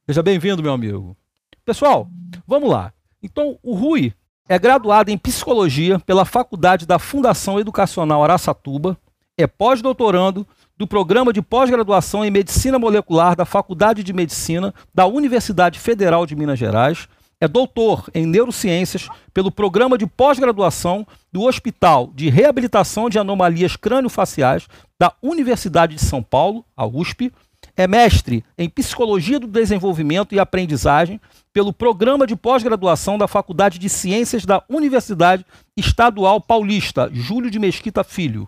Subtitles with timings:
[0.04, 1.16] Seja bem-vindo, meu amigo.
[1.64, 2.10] Pessoal,
[2.46, 2.92] vamos lá.
[3.22, 4.12] Então, o Rui
[4.46, 8.98] é graduado em psicologia pela Faculdade da Fundação Educacional Araçatuba,
[9.38, 10.46] é pós-doutorando
[10.76, 16.36] do programa de pós-graduação em Medicina Molecular da Faculdade de Medicina da Universidade Federal de
[16.36, 17.08] Minas Gerais,
[17.40, 24.68] é doutor em neurociências pelo programa de pós-graduação do Hospital de Reabilitação de Anomalias Crânio-Faciais
[24.98, 27.32] da Universidade de São Paulo, a USP,
[27.76, 31.20] é mestre em Psicologia do Desenvolvimento e Aprendizagem
[31.52, 35.44] pelo programa de pós-graduação da Faculdade de Ciências da Universidade
[35.76, 38.46] Estadual Paulista, Júlio de Mesquita Filho.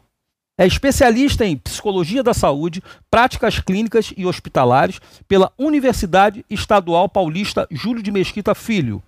[0.56, 8.00] É especialista em psicologia da saúde, práticas clínicas e hospitalares pela Universidade Estadual Paulista Júlio
[8.00, 9.02] de Mesquita Filho.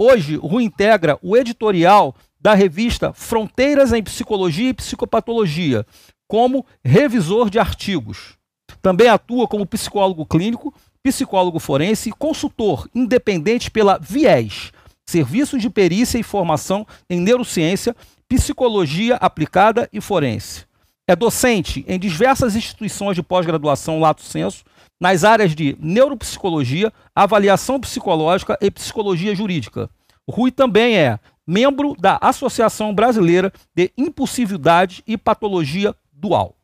[0.00, 5.84] Hoje, Rui integra o editorial da revista Fronteiras em Psicologia e Psicopatologia,
[6.26, 8.38] como revisor de artigos.
[8.80, 10.72] Também atua como psicólogo clínico,
[11.02, 14.72] psicólogo forense e consultor independente pela Viés,
[15.06, 17.94] Serviço de Perícia e Formação em Neurociência,
[18.26, 20.69] Psicologia Aplicada e Forense.
[21.10, 24.62] É docente em diversas instituições de pós-graduação lato senso,
[25.00, 29.90] nas áreas de neuropsicologia, avaliação psicológica e psicologia jurídica.
[30.30, 36.54] Rui também é membro da Associação Brasileira de Impulsividade e Patologia Dual.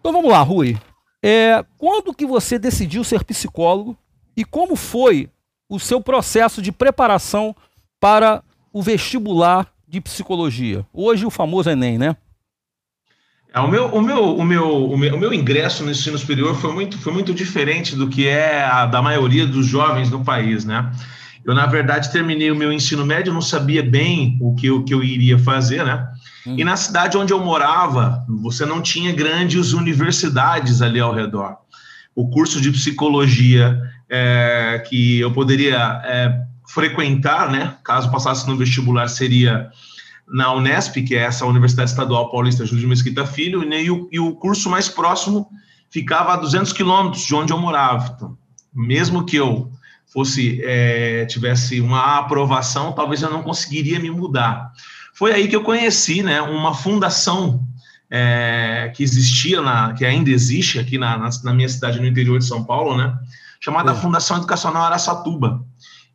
[0.00, 0.80] Então vamos lá, Rui.
[1.22, 3.94] É, quando que você decidiu ser psicólogo
[4.34, 5.28] e como foi
[5.68, 7.54] o seu processo de preparação
[8.00, 8.42] para
[8.72, 10.86] o vestibular de psicologia?
[10.94, 12.16] Hoje o famoso Enem, né?
[13.54, 16.54] É, o, meu, o, meu, o, meu, o, meu, o meu ingresso no ensino superior
[16.56, 20.64] foi muito, foi muito diferente do que é a da maioria dos jovens no país,
[20.64, 20.90] né?
[21.44, 24.94] Eu, na verdade, terminei o meu ensino médio, não sabia bem o que, o que
[24.94, 26.06] eu iria fazer, né?
[26.46, 26.54] Hum.
[26.56, 31.56] E na cidade onde eu morava, você não tinha grandes universidades ali ao redor.
[32.14, 37.74] O curso de psicologia é, que eu poderia é, frequentar, né?
[37.84, 39.70] Caso passasse no vestibular, seria
[40.32, 44.08] na Unesp, que é essa Universidade Estadual Paulista Júlio de Mesquita Filho, né, e, o,
[44.10, 45.46] e o curso mais próximo
[45.90, 48.14] ficava a 200 quilômetros de onde eu morava.
[48.16, 48.38] Então,
[48.74, 49.70] mesmo que eu
[50.10, 54.72] fosse é, tivesse uma aprovação, talvez eu não conseguiria me mudar.
[55.12, 57.62] Foi aí que eu conheci, né, uma fundação
[58.10, 62.38] é, que existia na, que ainda existe aqui na, na, na, minha cidade no interior
[62.38, 63.14] de São Paulo, né,
[63.60, 65.62] chamada Fundação Educacional Araçatuba.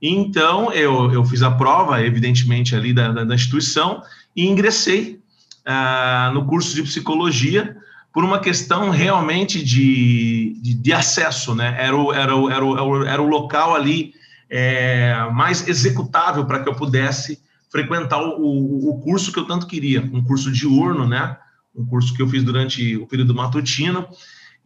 [0.01, 4.03] Então, eu, eu fiz a prova, evidentemente, ali da, da, da instituição
[4.35, 5.19] e ingressei
[5.67, 7.75] uh, no curso de psicologia
[8.13, 11.75] por uma questão realmente de, de, de acesso, né?
[11.77, 14.13] Era o, era o, era o, era o local ali
[14.49, 20.01] é, mais executável para que eu pudesse frequentar o, o curso que eu tanto queria,
[20.01, 21.37] um curso diurno, né?
[21.75, 24.07] Um curso que eu fiz durante o período matutino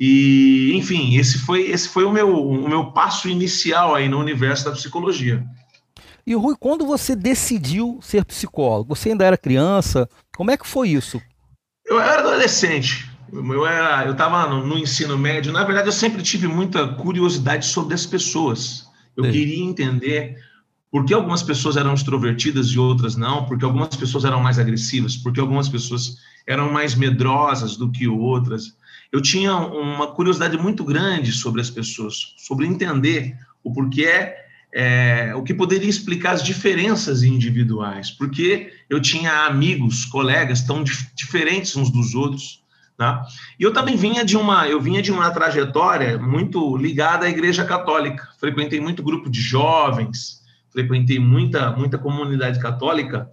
[0.04, 4.66] e, enfim, esse foi, esse foi o, meu, o meu passo inicial aí no universo
[4.66, 5.46] da psicologia.
[6.26, 8.96] E Rui, quando você decidiu ser psicólogo?
[8.96, 10.10] Você ainda era criança?
[10.36, 11.22] Como é que foi isso?
[11.86, 13.12] Eu era adolescente.
[13.32, 15.54] Eu era, eu estava no, no, ensino médio.
[15.54, 18.88] Na verdade, eu sempre tive muita curiosidade sobre as pessoas.
[19.16, 19.32] Eu Sim.
[19.32, 20.36] queria entender
[20.90, 25.16] por que algumas pessoas eram extrovertidas e outras não, porque algumas pessoas eram mais agressivas,
[25.16, 28.81] porque algumas pessoas eram mais medrosas do que outras
[29.12, 34.34] eu tinha uma curiosidade muito grande sobre as pessoas, sobre entender o porquê,
[34.74, 41.08] é, o que poderia explicar as diferenças individuais, porque eu tinha amigos, colegas tão dif
[41.14, 42.64] diferentes uns dos outros,
[42.98, 43.26] tá?
[43.60, 47.66] E eu também vinha de uma, eu vinha de uma trajetória muito ligada à Igreja
[47.66, 48.30] Católica.
[48.40, 50.42] Frequentei muito grupo de jovens,
[50.72, 53.30] frequentei muita, muita comunidade católica.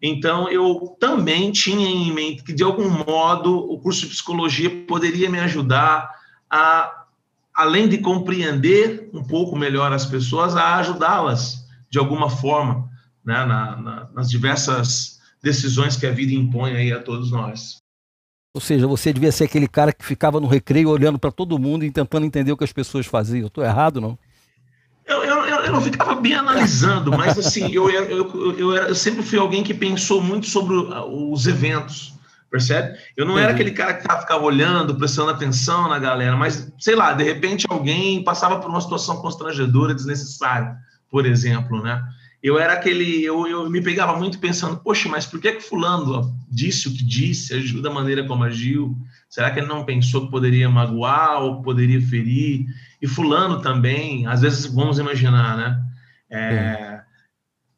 [0.00, 5.30] Então, eu também tinha em mente que, de algum modo, o curso de psicologia poderia
[5.30, 6.10] me ajudar
[6.50, 7.04] a,
[7.54, 12.90] além de compreender um pouco melhor as pessoas, a ajudá-las de alguma forma,
[13.24, 17.76] né, na, na, nas diversas decisões que a vida impõe aí a todos nós.
[18.54, 21.84] Ou seja, você devia ser aquele cara que ficava no recreio olhando para todo mundo
[21.84, 23.46] e tentando entender o que as pessoas faziam.
[23.46, 24.18] Estou errado, não?
[25.06, 29.38] Eu não ficava bem analisando, mas assim, eu, eu, eu, eu, era, eu sempre fui
[29.38, 32.14] alguém que pensou muito sobre os eventos,
[32.50, 32.96] percebe?
[33.16, 37.12] Eu não era aquele cara que ficava olhando, prestando atenção na galera, mas, sei lá,
[37.12, 40.76] de repente alguém passava por uma situação constrangedora, desnecessária,
[41.10, 42.02] por exemplo, né?
[42.42, 46.30] Eu era aquele, eu, eu me pegava muito pensando, poxa, mas por que que fulano
[46.50, 48.94] disse o que disse, agiu da maneira como agiu?
[49.30, 52.66] Será que ele não pensou que poderia magoar ou poderia ferir?
[53.04, 55.78] E fulano também, às vezes vamos imaginar, né?
[56.30, 57.02] É,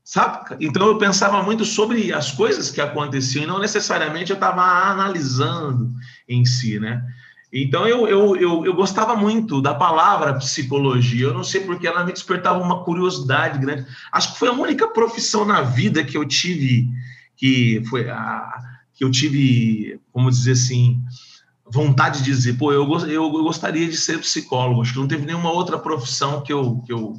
[0.04, 0.54] sabe?
[0.60, 5.92] Então eu pensava muito sobre as coisas que aconteciam e não necessariamente eu estava analisando
[6.28, 7.02] em si, né?
[7.52, 11.24] Então eu, eu, eu, eu, gostava muito da palavra psicologia.
[11.24, 13.84] Eu não sei porque ela me despertava uma curiosidade grande.
[14.12, 16.88] Acho que foi a única profissão na vida que eu tive
[17.36, 21.02] que foi a que eu tive, como dizer assim,
[21.70, 24.82] vontade de dizer, pô, eu, eu, gostaria de ser psicólogo.
[24.82, 27.16] Acho que não teve nenhuma outra profissão que eu, que eu,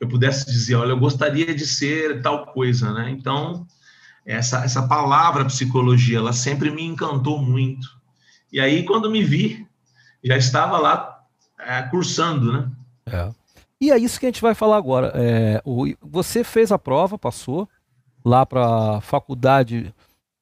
[0.00, 3.10] eu pudesse dizer, olha, eu gostaria de ser tal coisa, né?
[3.10, 3.66] Então,
[4.24, 7.86] essa, essa palavra psicologia, ela sempre me encantou muito.
[8.52, 9.66] E aí, quando me vi,
[10.24, 11.20] já estava lá
[11.60, 12.70] é, cursando, né?
[13.06, 13.30] É.
[13.80, 15.12] E é isso que a gente vai falar agora.
[15.14, 17.68] É, o, você fez a prova, passou
[18.24, 19.94] lá para a Faculdade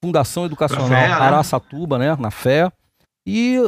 [0.02, 1.12] Fundação Educacional fé, né?
[1.12, 2.16] Araçatuba, né?
[2.16, 2.70] Na fé.
[3.26, 3.58] E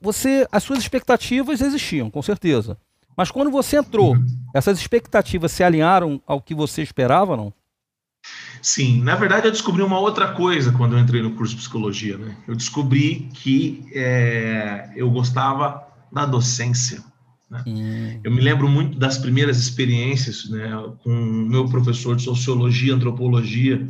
[0.00, 2.76] você, as suas expectativas existiam, com certeza.
[3.16, 4.26] Mas quando você entrou, uhum.
[4.54, 7.52] essas expectativas se alinharam ao que você esperava, não?
[8.60, 12.18] Sim, na verdade eu descobri uma outra coisa quando eu entrei no curso de psicologia.
[12.18, 12.36] Né?
[12.46, 17.02] Eu descobri que é, eu gostava da docência.
[17.50, 17.62] Né?
[17.66, 18.20] Hum.
[18.22, 20.70] Eu me lembro muito das primeiras experiências né,
[21.02, 23.88] com o meu professor de sociologia, antropologia,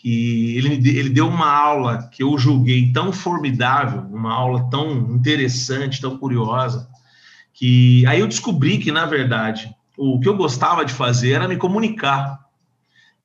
[0.00, 6.00] que ele, ele deu uma aula que eu julguei tão formidável, uma aula tão interessante,
[6.00, 6.88] tão curiosa,
[7.52, 11.56] que aí eu descobri que, na verdade, o que eu gostava de fazer era me
[11.56, 12.38] comunicar,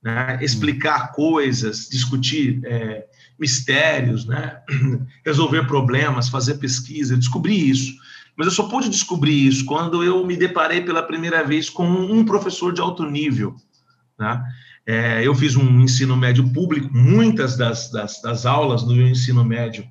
[0.01, 0.39] né?
[0.41, 3.05] explicar coisas, discutir é,
[3.39, 4.59] mistérios, né?
[5.23, 7.13] resolver problemas, fazer pesquisa.
[7.13, 7.93] Eu descobri isso.
[8.35, 12.25] Mas eu só pude descobrir isso quando eu me deparei pela primeira vez com um
[12.25, 13.55] professor de alto nível.
[14.17, 14.43] Né?
[14.85, 19.43] É, eu fiz um ensino médio público, muitas das, das, das aulas no meu ensino
[19.43, 19.87] médio,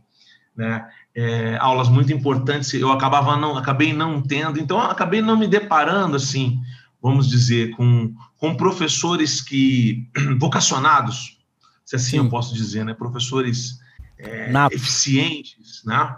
[0.54, 5.46] né, é, aulas muito importantes, eu acabava não, acabei não tendo, então acabei não me
[5.46, 6.60] deparando assim,
[7.00, 10.08] vamos dizer, com, com professores que
[10.38, 11.38] vocacionados,
[11.84, 12.18] se assim Sim.
[12.18, 13.78] eu posso dizer, né, professores
[14.18, 16.16] é, eficientes, né?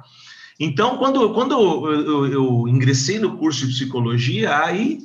[0.59, 5.01] Então, quando, quando eu, eu, eu ingressei no curso de psicologia, aí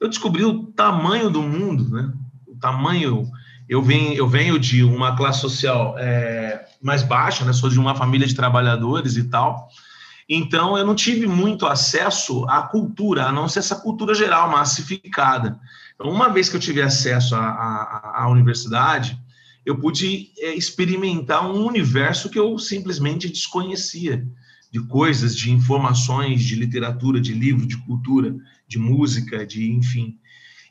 [0.00, 2.12] eu descobri o tamanho do mundo, né?
[2.62, 3.30] Tamanho.
[3.68, 7.52] Eu venho, eu venho de uma classe social é, mais baixa, né?
[7.52, 9.68] Sou de uma família de trabalhadores e tal.
[10.28, 15.60] Então, eu não tive muito acesso à cultura, a não ser essa cultura geral, massificada.
[15.94, 19.18] Então, uma vez que eu tive acesso à, à, à universidade,
[19.64, 24.26] eu pude é, experimentar um universo que eu simplesmente desconhecia,
[24.72, 28.34] de coisas, de informações, de literatura, de livro, de cultura,
[28.66, 30.18] de música, de enfim.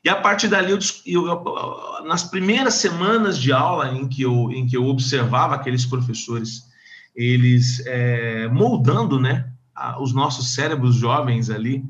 [0.04, 0.80] E a partir dali, eu,
[1.28, 6.68] eu, nas primeiras semanas de aula em que eu, em que eu observava aqueles professores,
[7.16, 11.84] eles é, moldando né, a, os nossos cérebros jovens ali,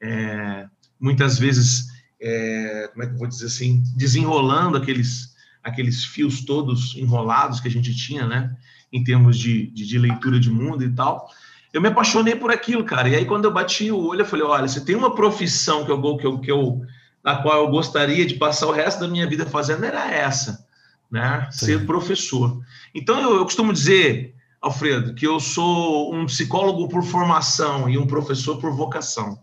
[0.00, 0.66] é,
[0.98, 1.86] muitas vezes,
[2.20, 7.68] é, como é que eu vou dizer assim, desenrolando aqueles, aqueles fios todos enrolados que
[7.68, 8.56] a gente tinha, né,
[8.92, 11.30] em termos de, de, de leitura de mundo e tal,
[11.72, 13.08] eu me apaixonei por aquilo, cara.
[13.08, 15.90] E aí, quando eu bati o olho, eu falei: olha, você tem uma profissão que
[15.90, 16.82] eu, que eu, que eu
[17.24, 20.66] a qual eu gostaria de passar o resto da minha vida fazendo era essa,
[21.10, 21.48] né?
[21.50, 22.60] Ser professor.
[22.94, 28.06] Então eu, eu costumo dizer, Alfredo, que eu sou um psicólogo por formação e um
[28.06, 29.38] professor por vocação.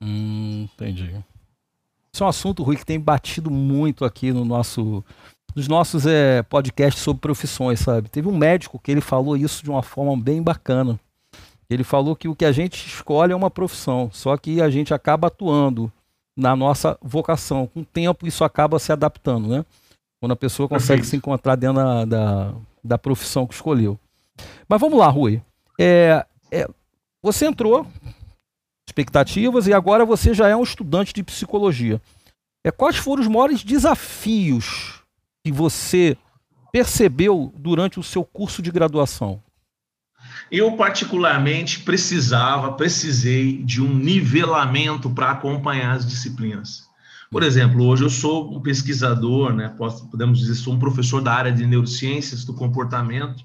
[0.00, 1.14] Hum, entendi.
[2.12, 5.04] Isso é um assunto, Rui, que tem batido muito aqui no nosso,
[5.54, 8.10] nos nossos é, podcasts sobre profissões, sabe?
[8.10, 10.98] Teve um médico que ele falou isso de uma forma bem bacana.
[11.70, 14.92] Ele falou que o que a gente escolhe é uma profissão, só que a gente
[14.92, 15.90] acaba atuando
[16.36, 17.66] na nossa vocação.
[17.66, 19.64] Com o tempo, isso acaba se adaptando, né?
[20.20, 21.10] Quando a pessoa consegue Perfeito.
[21.10, 23.98] se encontrar dentro da, da, da, profissão que escolheu.
[24.68, 25.42] Mas vamos lá, Rui.
[25.78, 26.68] É, é,
[27.22, 27.86] você entrou,
[28.88, 32.00] expectativas, e agora você já é um estudante de psicologia.
[32.64, 35.02] É, quais foram os maiores desafios
[35.44, 36.16] que você
[36.70, 39.42] percebeu durante o seu curso de graduação?
[40.52, 46.90] Eu, particularmente, precisava, precisei de um nivelamento para acompanhar as disciplinas.
[47.30, 49.74] Por exemplo, hoje eu sou um pesquisador, né,
[50.10, 53.42] podemos dizer, sou um professor da área de neurociências do comportamento,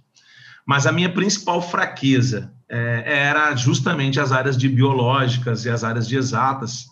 [0.65, 6.09] mas a minha principal fraqueza é, era justamente as áreas de biológicas e as áreas
[6.09, 6.87] de exatas,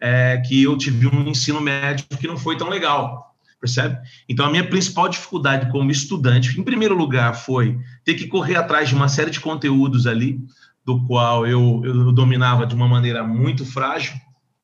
[0.00, 3.29] é, que eu tive um ensino médio que não foi tão legal,
[3.60, 3.98] percebe?
[4.28, 8.88] Então, a minha principal dificuldade como estudante, em primeiro lugar, foi ter que correr atrás
[8.88, 10.40] de uma série de conteúdos ali,
[10.84, 14.14] do qual eu, eu dominava de uma maneira muito frágil,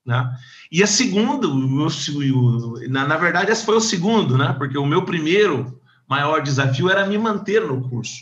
[0.05, 0.29] né?
[0.71, 1.47] E a segunda,
[2.89, 4.53] na, na verdade, esse foi o segundo, né?
[4.57, 8.15] Porque o meu primeiro maior desafio era me manter no curso.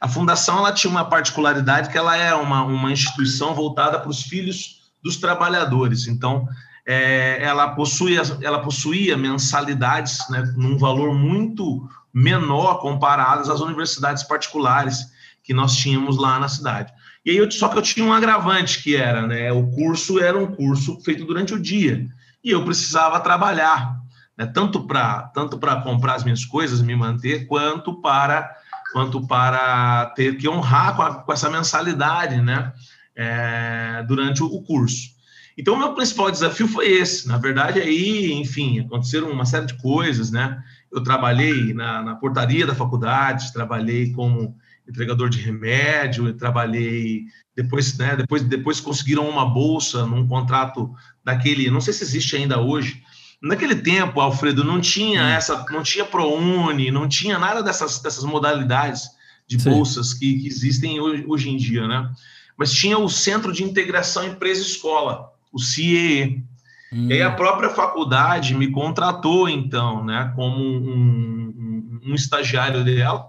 [0.00, 4.22] A fundação ela tinha uma particularidade que ela é uma, uma instituição voltada para os
[4.22, 6.06] filhos dos trabalhadores.
[6.06, 6.46] Então,
[6.86, 15.10] é, ela, possuía, ela possuía mensalidades né, num valor muito menor comparadas às universidades particulares
[15.42, 16.92] que nós tínhamos lá na cidade.
[17.24, 20.38] E aí, eu, só que eu tinha um agravante que era, né, o curso era
[20.38, 22.06] um curso feito durante o dia
[22.42, 23.96] e eu precisava trabalhar,
[24.38, 28.48] né, tanto para tanto para comprar as minhas coisas, me manter, quanto para
[28.92, 32.72] quanto para ter que honrar com, a, com essa mensalidade, né,
[33.14, 35.15] é, durante o curso.
[35.56, 37.26] Então, o meu principal desafio foi esse.
[37.26, 40.62] Na verdade, aí, enfim, aconteceram uma série de coisas, né?
[40.92, 44.54] Eu trabalhei na, na portaria da faculdade, trabalhei como
[44.86, 48.16] entregador de remédio, trabalhei depois, né?
[48.16, 50.94] Depois, depois conseguiram uma bolsa num contrato
[51.24, 53.02] daquele, não sei se existe ainda hoje.
[53.40, 59.08] Naquele tempo, Alfredo, não tinha essa, não tinha ProUni, não tinha nada dessas, dessas modalidades
[59.46, 62.10] de bolsas que, que, existem hoje, hoje em dia, né?
[62.58, 66.44] Mas tinha o Centro de Integração Empresa-Escola o CIE.
[66.92, 67.08] Hum.
[67.08, 67.36] E aí a hum.
[67.36, 73.24] própria faculdade me contratou, então, né, como um, um, um estagiário dela,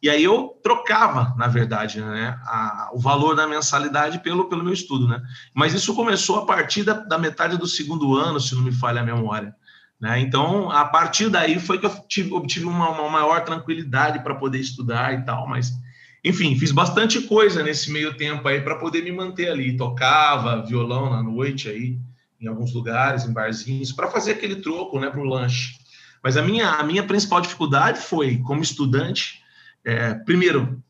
[0.00, 4.72] e aí eu trocava, na verdade, né, a, o valor da mensalidade pelo, pelo meu
[4.72, 5.20] estudo, né?
[5.52, 9.00] Mas isso começou a partir da, da metade do segundo ano, se não me falha
[9.00, 9.54] a memória.
[10.00, 10.20] Né?
[10.20, 14.60] Então, a partir daí foi que eu tive, obtive uma, uma maior tranquilidade para poder
[14.60, 15.72] estudar e tal, mas
[16.24, 19.76] enfim, fiz bastante coisa nesse meio tempo aí para poder me manter ali.
[19.76, 21.98] Tocava violão na noite aí,
[22.40, 25.78] em alguns lugares, em barzinhos, para fazer aquele troco, né, para o lanche.
[26.22, 29.40] Mas a minha, a minha principal dificuldade foi, como estudante,
[29.84, 30.82] é, primeiro,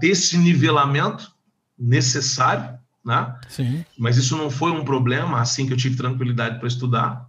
[0.00, 1.30] ter esse nivelamento
[1.78, 3.34] necessário, né?
[3.48, 3.84] Sim.
[3.98, 7.26] Mas isso não foi um problema assim que eu tive tranquilidade para estudar.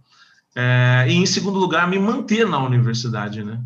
[0.54, 3.60] É, e em segundo lugar, me manter na universidade, né?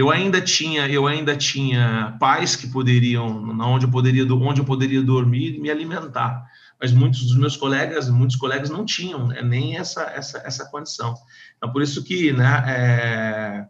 [0.00, 3.26] Eu ainda tinha eu ainda tinha pais que poderiam
[3.60, 6.42] onde eu poderia onde eu poderia dormir e me alimentar.
[6.80, 11.14] Mas muitos dos meus colegas muitos colegas não tinham né, nem essa essa essa condição.
[11.58, 13.66] Então por isso que né é,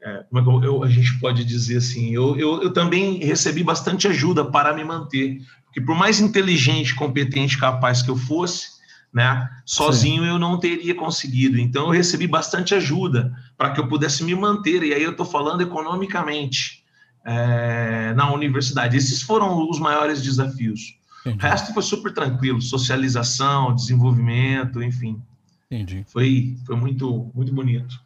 [0.00, 0.24] é, é
[0.62, 4.84] eu, a gente pode dizer assim eu, eu, eu também recebi bastante ajuda para me
[4.84, 8.73] manter porque por mais inteligente competente capaz que eu fosse
[9.14, 9.48] né?
[9.64, 10.28] Sozinho Sim.
[10.28, 11.56] eu não teria conseguido.
[11.56, 14.82] Então eu recebi bastante ajuda para que eu pudesse me manter.
[14.82, 16.84] E aí eu estou falando economicamente
[17.24, 18.96] é, na universidade.
[18.96, 20.98] Esses foram os maiores desafios.
[21.24, 21.38] Entendi.
[21.38, 25.22] O resto foi super tranquilo, socialização, desenvolvimento, enfim.
[25.70, 26.04] Entendi.
[26.08, 27.98] Foi, foi muito, muito bonito.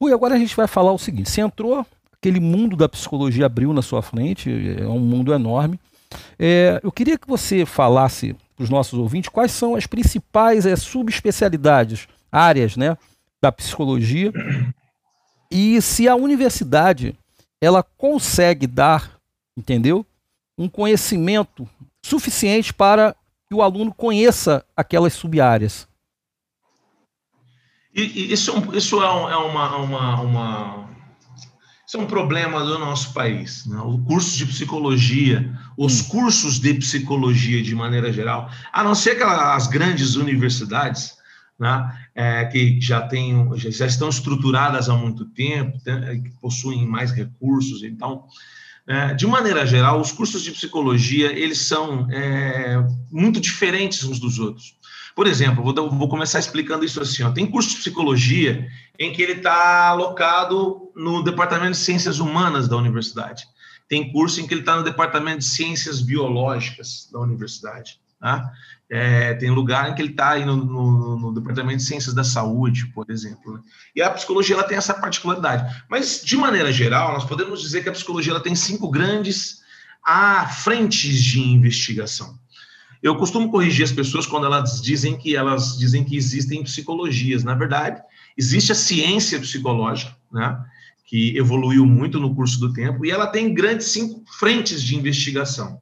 [0.00, 3.72] Ui, agora a gente vai falar o seguinte: você entrou, aquele mundo da psicologia abriu
[3.72, 4.50] na sua frente,
[4.80, 5.78] é um mundo enorme.
[6.38, 10.76] É, eu queria que você falasse para os nossos ouvintes quais são as principais é,
[10.76, 12.96] subespecialidades, áreas né,
[13.40, 14.32] da psicologia
[15.50, 17.16] e se a universidade
[17.60, 19.18] ela consegue dar,
[19.56, 20.04] entendeu,
[20.56, 21.68] um conhecimento
[22.02, 23.14] suficiente para
[23.48, 25.88] que o aluno conheça aquelas subáreas.
[27.94, 30.90] E, e isso, é isso é, é uma, uma, uma
[31.94, 33.64] isso é um problema do nosso país.
[33.66, 33.78] Né?
[33.78, 36.08] O curso de psicologia, os hum.
[36.08, 41.14] cursos de psicologia de maneira geral, a não ser aquelas grandes universidades,
[41.56, 42.00] né?
[42.16, 48.24] É, que já, tem, já estão estruturadas há muito tempo, que possuem mais recursos, então,
[48.86, 54.38] é, de maneira geral, os cursos de psicologia eles são é, muito diferentes uns dos
[54.40, 54.76] outros.
[55.14, 57.30] Por exemplo, vou, vou começar explicando isso assim: ó.
[57.30, 58.68] tem curso de psicologia
[58.98, 63.46] em que ele está alocado no departamento de ciências humanas da universidade.
[63.88, 68.00] Tem curso em que ele está no departamento de ciências biológicas da universidade.
[68.18, 68.50] Tá?
[68.90, 72.86] É, tem lugar em que ele está no, no, no, departamento de ciências da saúde,
[72.86, 73.54] por exemplo.
[73.54, 73.60] Né?
[73.94, 75.84] E a psicologia ela tem essa particularidade.
[75.88, 79.62] Mas, de maneira geral, nós podemos dizer que a psicologia ela tem cinco grandes
[80.62, 82.38] frentes de investigação.
[83.04, 87.44] Eu costumo corrigir as pessoas quando elas dizem que elas dizem que existem psicologias.
[87.44, 88.00] Na verdade,
[88.34, 90.58] existe a ciência psicológica, né,
[91.04, 95.78] que evoluiu muito no curso do tempo, e ela tem grandes cinco frentes de investigação.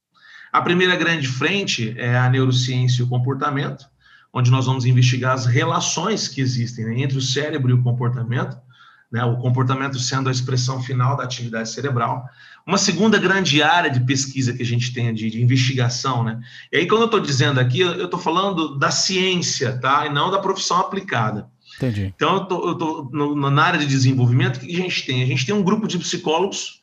[0.52, 3.86] A primeira grande frente é a neurociência e o comportamento,
[4.32, 8.56] onde nós vamos investigar as relações que existem né, entre o cérebro e o comportamento,
[9.12, 12.24] né, o comportamento sendo a expressão final da atividade cerebral.
[12.66, 16.40] Uma segunda grande área de pesquisa que a gente tem de, de investigação, né?
[16.70, 20.06] E aí, quando eu estou dizendo aqui, eu estou falando da ciência, tá?
[20.06, 21.48] E não da profissão aplicada.
[21.76, 22.12] Entendi.
[22.14, 25.22] Então, eu tô, eu tô no, na área de desenvolvimento, o que a gente tem?
[25.22, 26.80] A gente tem um grupo de psicólogos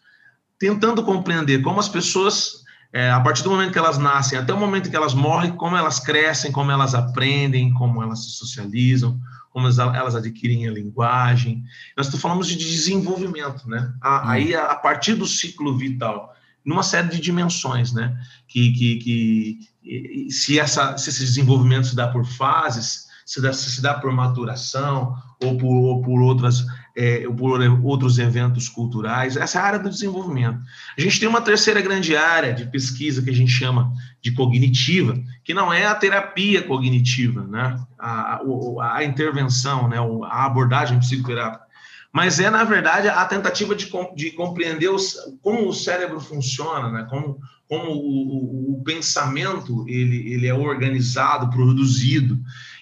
[0.59, 4.59] tentando compreender como as pessoas, é, a partir do momento que elas nascem até o
[4.59, 9.17] momento que elas morrem, como elas crescem, como elas aprendem, como elas se socializam,
[9.49, 11.63] como elas adquirem a linguagem.
[11.97, 13.91] Nós falamos de desenvolvimento, né?
[13.95, 13.99] Hum.
[14.03, 18.17] Aí, a partir do ciclo vital, numa série de dimensões, né?
[18.47, 23.81] Que, que, que se, essa, se esse desenvolvimento se dá por fases, se dá, se
[23.81, 26.65] dá por maturação ou por, ou por outras
[26.99, 30.59] é, por outros eventos culturais, essa é área do desenvolvimento.
[30.97, 35.17] A gente tem uma terceira grande área de pesquisa que a gente chama de cognitiva,
[35.45, 37.79] que não é a terapia cognitiva, né?
[37.97, 39.95] a, a, a intervenção, né?
[40.25, 41.63] a abordagem psicoterápica,
[42.11, 47.07] mas é, na verdade, a tentativa de, de compreender os, como o cérebro funciona, né?
[47.09, 52.37] como, como o, o, o pensamento ele, ele é organizado, produzido.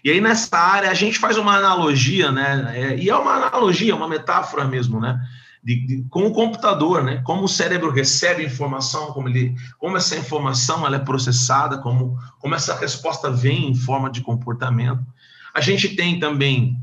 [0.07, 2.71] E aí, nessa área, a gente faz uma analogia, né?
[2.73, 5.19] É, e é uma analogia, uma metáfora mesmo, né?
[5.61, 7.21] De, de, com o computador, né?
[7.25, 12.55] Como o cérebro recebe informação, como ele, como essa informação ela é processada, como, como
[12.55, 15.05] essa resposta vem em forma de comportamento.
[15.53, 16.81] A gente tem também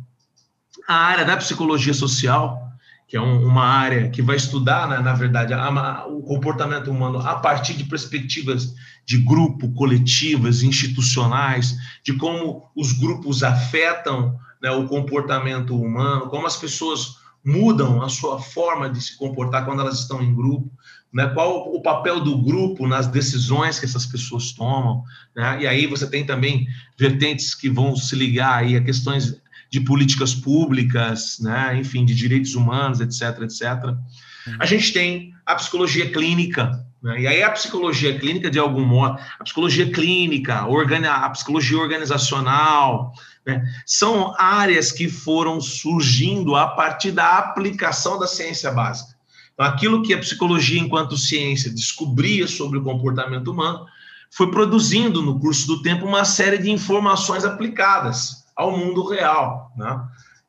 [0.86, 2.63] a área da psicologia social,
[3.06, 7.18] que é um, uma área que vai estudar, né, na verdade, a, o comportamento humano
[7.18, 14.86] a partir de perspectivas de grupo, coletivas, institucionais, de como os grupos afetam né, o
[14.86, 20.22] comportamento humano, como as pessoas mudam a sua forma de se comportar quando elas estão
[20.22, 20.70] em grupo,
[21.12, 25.04] né, qual o papel do grupo nas decisões que essas pessoas tomam,
[25.36, 26.66] né, e aí você tem também
[26.98, 29.40] vertentes que vão se ligar aí a questões
[29.74, 33.84] de políticas públicas, né, enfim, de direitos humanos, etc, etc.
[33.86, 34.56] Uhum.
[34.60, 39.18] A gente tem a psicologia clínica, né, e aí a psicologia clínica, de algum modo,
[39.36, 43.12] a psicologia clínica, a psicologia organizacional,
[43.44, 49.12] né, são áreas que foram surgindo a partir da aplicação da ciência básica.
[49.54, 53.86] Então, aquilo que a psicologia, enquanto ciência, descobria sobre o comportamento humano,
[54.30, 60.00] foi produzindo no curso do tempo uma série de informações aplicadas ao mundo real, né?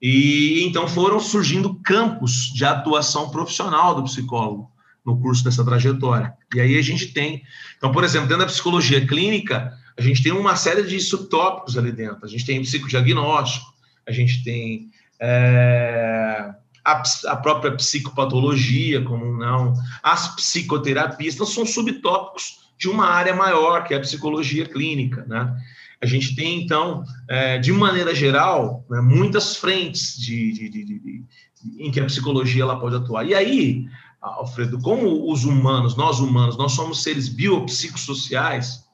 [0.01, 4.71] E então foram surgindo campos de atuação profissional do psicólogo
[5.05, 6.33] no curso dessa trajetória.
[6.53, 7.43] E aí a gente tem,
[7.77, 11.91] então, por exemplo, dentro da psicologia clínica, a gente tem uma série de subtópicos ali
[11.91, 12.25] dentro.
[12.25, 13.73] A gente tem psicodiagnóstico,
[14.07, 14.89] a gente tem
[15.19, 23.35] é, a, a, própria psicopatologia, como não, as psicoterapias, então são subtópicos de uma área
[23.35, 25.55] maior, que é a psicologia clínica, né?
[26.05, 31.23] A gente tem, então, é, de maneira geral, né, muitas frentes de, de, de,
[31.79, 33.25] em que a psicologia ela pode atuar.
[33.25, 33.87] E aí,
[34.21, 38.85] Alfredo, como os humanos, nós humanos, nós somos seres biopsicossociais,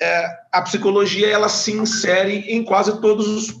[0.00, 3.60] é, a psicologia ela se insere em quase todos os,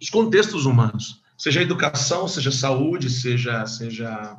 [0.00, 4.36] os contextos humanos, seja educação, seja saúde, seja, seja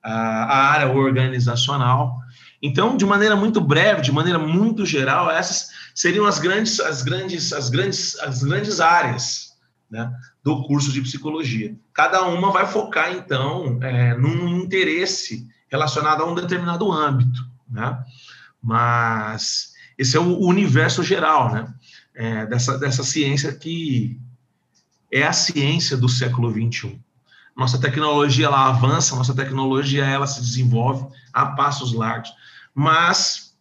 [0.00, 2.20] a área organizacional.
[2.60, 7.52] Então, de maneira muito breve, de maneira muito geral, essas seriam as grandes, as grandes,
[7.52, 9.56] as grandes, as grandes áreas
[9.90, 11.76] né, do curso de psicologia.
[11.92, 18.02] Cada uma vai focar, então, é, num interesse relacionado a um determinado âmbito, né?
[18.60, 21.74] Mas esse é o universo geral, né?
[22.14, 24.18] É, dessa, dessa ciência que
[25.12, 27.00] é a ciência do século XXI.
[27.58, 32.32] Nossa tecnologia ela avança, nossa tecnologia ela se desenvolve a passos largos
[32.78, 33.56] mas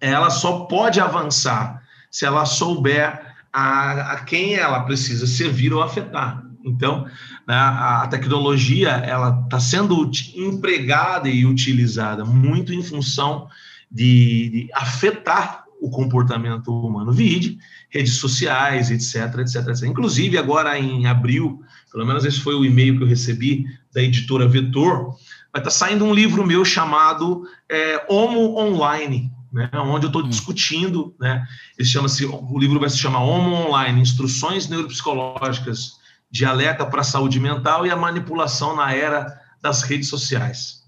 [0.00, 6.40] ela só pode avançar se ela souber a, a quem ela precisa servir ou afetar.
[6.64, 7.06] Então,
[7.46, 13.48] né, a tecnologia ela está sendo empregada e utilizada muito em função
[13.90, 17.10] de, de afetar o comportamento humano.
[17.10, 19.82] Vide redes sociais, etc, etc, etc.
[19.86, 24.48] Inclusive, agora em abril, pelo menos esse foi o e-mail que eu recebi da editora
[24.48, 25.16] Vetor,
[25.52, 30.24] vai estar tá saindo um livro meu chamado é, Homo Online, né, onde eu estou
[30.24, 30.28] hum.
[30.28, 31.44] discutindo, né,
[31.78, 35.98] ele chama-se, o livro vai se chamar Homo Online, Instruções Neuropsicológicas
[36.30, 39.26] de Alerta para a Saúde Mental e a Manipulação na Era
[39.60, 40.80] das Redes Sociais.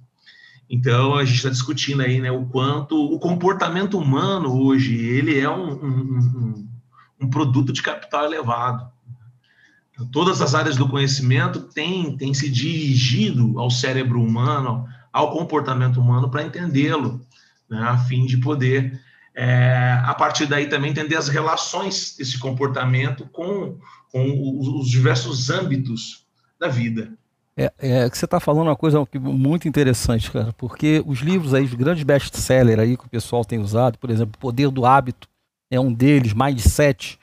[0.70, 5.50] Então, a gente está discutindo aí né, o quanto o comportamento humano hoje, ele é
[5.50, 6.68] um, um, um,
[7.22, 8.91] um produto de capital elevado
[10.06, 16.30] todas as áreas do conhecimento têm, têm se dirigido ao cérebro humano, ao comportamento humano,
[16.30, 17.20] para entendê-lo,
[17.68, 19.00] né, a fim de poder,
[19.34, 23.78] é, a partir daí, também entender as relações desse comportamento com,
[24.10, 26.26] com os, os diversos âmbitos
[26.58, 27.12] da vida.
[27.56, 31.64] É, é que você está falando uma coisa muito interessante, cara, porque os livros aí,
[31.64, 35.28] os grandes best-sellers aí que o pessoal tem usado, por exemplo, Poder do Hábito
[35.70, 37.18] é um deles, Mindset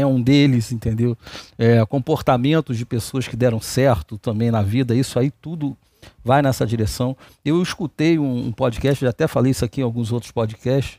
[0.00, 1.16] é um deles, entendeu?
[1.56, 5.76] É, comportamentos de pessoas que deram certo também na vida, isso aí tudo
[6.24, 7.16] vai nessa direção.
[7.44, 10.98] Eu escutei um, um podcast, já até falei isso aqui em alguns outros podcasts,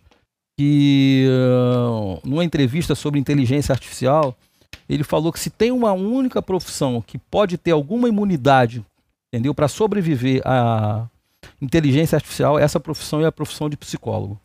[0.58, 4.36] que uh, numa entrevista sobre inteligência artificial,
[4.90, 8.86] ele falou que se tem uma única profissão que pode ter alguma imunidade,
[9.32, 11.08] entendeu, para sobreviver à
[11.62, 14.40] inteligência artificial, essa profissão é a profissão de psicólogo.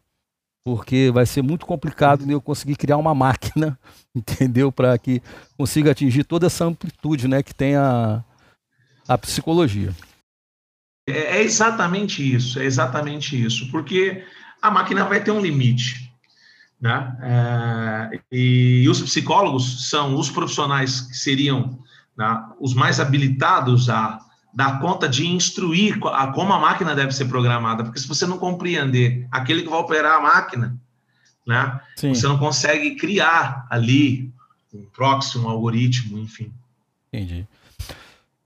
[0.64, 3.78] Porque vai ser muito complicado eu conseguir criar uma máquina,
[4.14, 5.22] entendeu, para que
[5.56, 8.24] consiga atingir toda essa amplitude, né, que tem a,
[9.06, 9.94] a psicologia.
[11.06, 14.24] É, é exatamente isso, é exatamente isso, porque
[14.62, 16.10] a máquina vai ter um limite.
[16.80, 17.16] Né?
[17.22, 21.78] É, e, os psicólogos são os profissionais que seriam
[22.16, 24.18] né, os mais habilitados a
[24.54, 28.38] dar conta de instruir a, como a máquina deve ser programada, porque se você não
[28.38, 30.76] compreender aquele que vai operar a máquina,
[31.46, 34.32] né, você não consegue criar ali
[34.72, 36.52] um proxy, um algoritmo, enfim.
[37.12, 37.46] Entendi.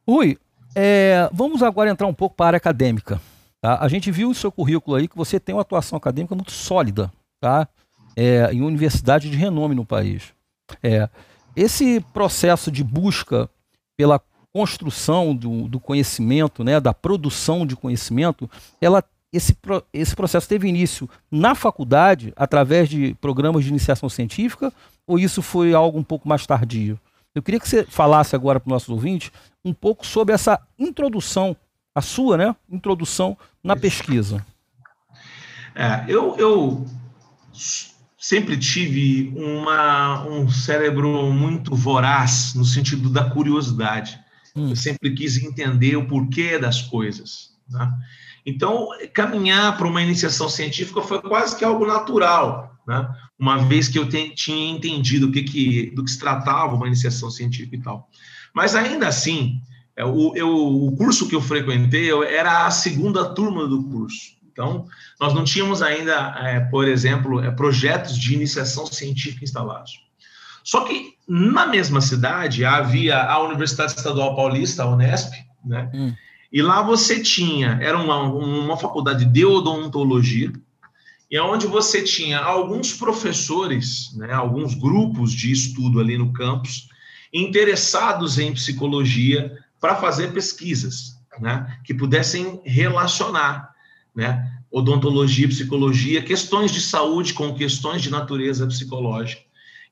[0.06, 0.38] Rui,
[0.74, 3.20] é, vamos agora entrar um pouco para a área acadêmica.
[3.60, 3.78] Tá?
[3.80, 7.12] A gente viu o seu currículo aí que você tem uma atuação acadêmica muito sólida.
[7.40, 7.68] Tá?
[8.18, 10.34] é, em universidades de renome no país.
[10.82, 11.08] É,
[11.54, 13.48] esse processo de busca
[13.96, 14.20] pela
[14.52, 19.56] construção do, do, conhecimento, né, da produção de conhecimento, ela, esse,
[19.92, 24.72] esse processo teve início na faculdade, através de programas de iniciação científica,
[25.06, 26.98] ou isso foi algo um pouco mais tardio?
[27.34, 29.30] Eu queria que você falasse agora para os nossos ouvintes
[29.64, 31.56] um pouco sobre essa introdução,
[31.94, 34.44] a sua né, introdução na pesquisa.
[35.74, 36.86] É, eu, eu
[38.18, 44.18] sempre tive uma, um cérebro muito voraz, no sentido da curiosidade.
[44.58, 44.70] Hum.
[44.70, 47.50] Eu sempre quis entender o porquê das coisas.
[47.68, 47.90] Né?
[48.44, 53.08] Então, caminhar para uma iniciação científica foi quase que algo natural, né?
[53.38, 57.30] uma vez que eu tinha entendido o que, que, do que se tratava uma iniciação
[57.30, 58.10] científica e tal.
[58.54, 59.60] Mas ainda assim,
[59.96, 64.36] é, o, eu, o curso que eu frequentei eu, era a segunda turma do curso.
[64.50, 64.86] Então,
[65.20, 70.07] nós não tínhamos ainda, é, por exemplo, é, projetos de iniciação científica instalados.
[70.68, 75.32] Só que na mesma cidade havia a Universidade Estadual Paulista, a Unesp,
[75.64, 75.90] né?
[75.94, 76.14] Hum.
[76.52, 80.52] E lá você tinha, era uma, uma faculdade de odontologia,
[81.30, 86.90] e é onde você tinha alguns professores, né, alguns grupos de estudo ali no campus,
[87.32, 93.74] interessados em psicologia para fazer pesquisas, né, que pudessem relacionar
[94.18, 94.50] né?
[94.68, 99.40] Odontologia, psicologia, questões de saúde com questões de natureza psicológica.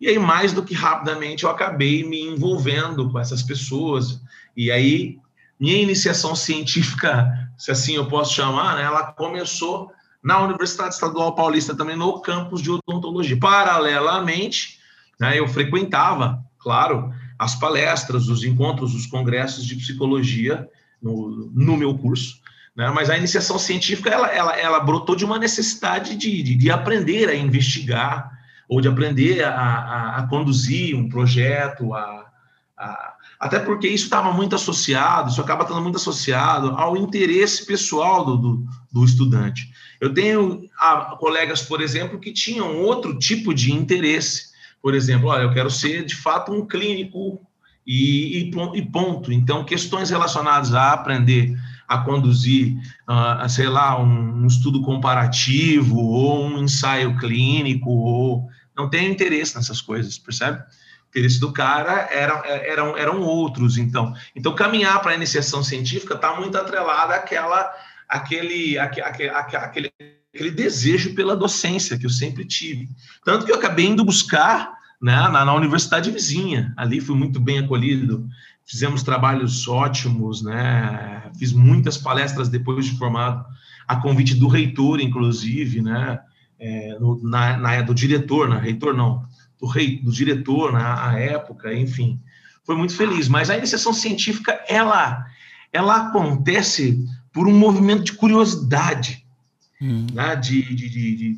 [0.00, 4.20] E aí, mais do que rapidamente, eu acabei me envolvendo com essas pessoas.
[4.56, 5.18] E aí,
[5.58, 9.90] minha iniciação científica, se assim eu posso chamar, né, ela começou
[10.22, 13.38] na Universidade Estadual Paulista, também no campus de odontologia.
[13.38, 14.78] Paralelamente,
[15.18, 20.68] né, eu frequentava, claro, as palestras, os encontros, os congressos de psicologia
[21.00, 22.40] no, no meu curso.
[22.74, 22.90] Né?
[22.90, 27.28] Mas a iniciação científica ela, ela, ela brotou de uma necessidade de, de, de aprender
[27.28, 28.35] a investigar
[28.68, 32.26] ou de aprender a, a, a conduzir um projeto, a,
[32.76, 38.24] a até porque isso estava muito associado, isso acaba estando muito associado ao interesse pessoal
[38.24, 39.70] do, do, do estudante.
[40.00, 44.52] Eu tenho a, colegas, por exemplo, que tinham outro tipo de interesse.
[44.80, 47.40] Por exemplo, olha, eu quero ser de fato um clínico
[47.86, 49.30] e, e, e ponto.
[49.30, 51.54] Então, questões relacionadas a aprender
[51.86, 52.76] a conduzir,
[53.08, 59.56] uh, sei lá, um, um, estudo comparativo ou um ensaio clínico, ou não tem interesse
[59.56, 60.58] nessas coisas, percebe?
[60.58, 64.14] O interesse do cara era, eram, eram outros, então.
[64.34, 67.72] Então, caminhar para a iniciação científica está muito atrelada àquela,
[68.08, 69.90] àquele, àquele, àquele,
[70.34, 72.88] aquele desejo pela docência que eu sempre tive.
[73.24, 77.58] Tanto que eu acabei indo buscar né, na, na universidade vizinha, ali fui muito bem
[77.58, 78.28] acolhido,
[78.64, 81.30] fizemos trabalhos ótimos, né?
[81.38, 83.44] Fiz muitas palestras depois de formado,
[83.86, 86.18] a convite do reitor, inclusive, né?
[86.58, 89.26] É, no, na, na do diretor, na reitor não,
[89.60, 92.20] do rei, do diretor na época, enfim,
[92.64, 93.28] foi muito feliz.
[93.28, 95.26] Mas a iniciação científica ela
[95.72, 99.26] ela acontece por um movimento de curiosidade,
[99.80, 100.06] hum.
[100.12, 100.34] né?
[100.36, 101.34] de, de, de,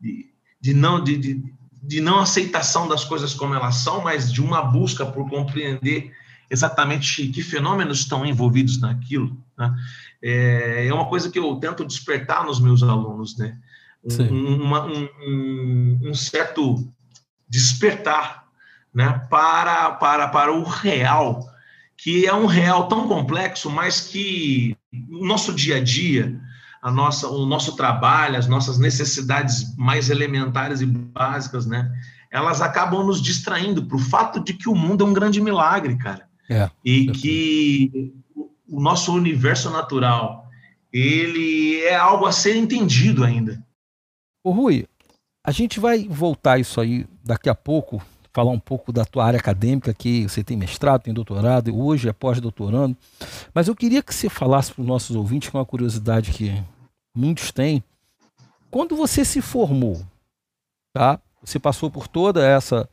[0.00, 1.42] de, de, não de,
[1.82, 6.10] de não aceitação das coisas como elas são, mas de uma busca por compreender
[6.50, 9.36] exatamente que fenômenos estão envolvidos naquilo.
[9.58, 9.74] Né?
[10.22, 13.58] É, é uma coisa que eu tento despertar nos meus alunos, né?
[14.30, 16.86] Um, uma, um, um, certo
[17.48, 18.44] despertar
[18.94, 19.26] né?
[19.28, 21.44] para, para, para o real
[21.96, 24.76] que é um real tão complexo, mas que
[25.10, 26.38] o nosso dia a dia,
[26.82, 31.90] a nossa, o nosso trabalho, as nossas necessidades mais elementares e básicas, né?
[32.30, 35.96] Elas acabam nos distraindo para o fato de que o mundo é um grande milagre,
[35.96, 36.26] cara.
[36.48, 38.12] É, e que
[38.68, 40.48] o nosso universo natural,
[40.92, 43.64] ele é algo a ser entendido ainda.
[44.46, 44.86] Ô Rui,
[45.44, 48.00] a gente vai voltar isso aí daqui a pouco,
[48.32, 52.12] falar um pouco da tua área acadêmica, que você tem mestrado, tem doutorado, hoje é
[52.12, 52.96] pós-doutorando.
[53.52, 56.62] Mas eu queria que você falasse para os nossos ouvintes, com é uma curiosidade que
[57.12, 57.82] muitos têm.
[58.70, 60.00] Quando você se formou,
[60.94, 61.18] tá?
[61.42, 62.88] Você passou por toda essa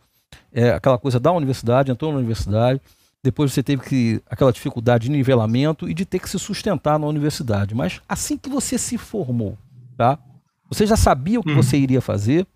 [0.52, 2.82] é, aquela coisa da universidade, entrou na universidade,
[3.24, 7.06] depois você teve que aquela dificuldade de nivelamento e de ter que se sustentar na
[7.06, 7.76] universidade.
[7.76, 9.56] Mas assim que você se formou,
[9.96, 10.18] tá?
[10.74, 11.56] Você já sabia o que hum.
[11.56, 12.48] você iria fazer,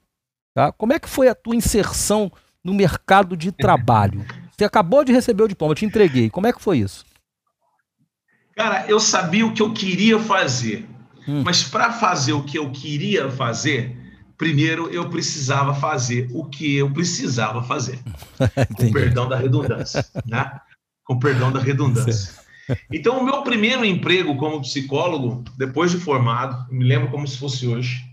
[0.53, 0.71] tá?
[0.71, 2.31] Como é que foi a tua inserção
[2.63, 4.25] no mercado de trabalho?
[4.51, 6.29] Você acabou de receber o diploma, eu te entreguei.
[6.29, 7.05] Como é que foi isso?
[8.55, 10.87] Cara, eu sabia o que eu queria fazer.
[11.27, 11.43] Hum.
[11.45, 13.95] Mas para fazer o que eu queria fazer,
[14.35, 17.99] primeiro eu precisava fazer o que eu precisava fazer.
[18.75, 20.59] com perdão da redundância, né?
[21.03, 22.33] Com perdão da redundância.
[22.91, 27.67] Então, o meu primeiro emprego como psicólogo, depois de formado, me lembro como se fosse
[27.67, 28.03] hoje,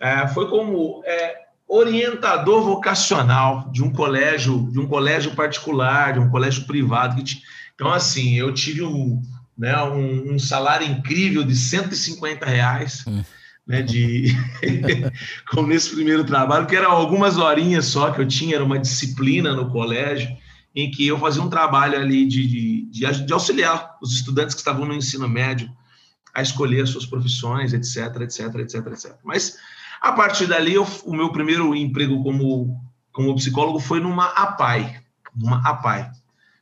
[0.00, 1.36] é, foi como é,
[1.68, 7.22] orientador vocacional de um colégio, de um colégio particular, de um colégio privado.
[7.74, 9.20] Então, assim, eu tive um,
[9.56, 13.22] né, um, um, salário incrível de 150 reais, hum.
[13.66, 14.34] né, de,
[15.50, 19.52] como nesse primeiro trabalho, que eram algumas horinhas só que eu tinha, era uma disciplina
[19.52, 20.28] no colégio,
[20.74, 22.46] em que eu fazia um trabalho ali de,
[22.90, 25.68] de, de auxiliar os estudantes que estavam no ensino médio
[26.32, 29.16] a escolher as suas profissões, etc, etc, etc, etc.
[29.24, 29.56] Mas,
[30.00, 32.80] a partir dali, eu, o meu primeiro emprego como,
[33.12, 35.00] como psicólogo foi numa APAI,
[35.34, 36.10] numa APAI,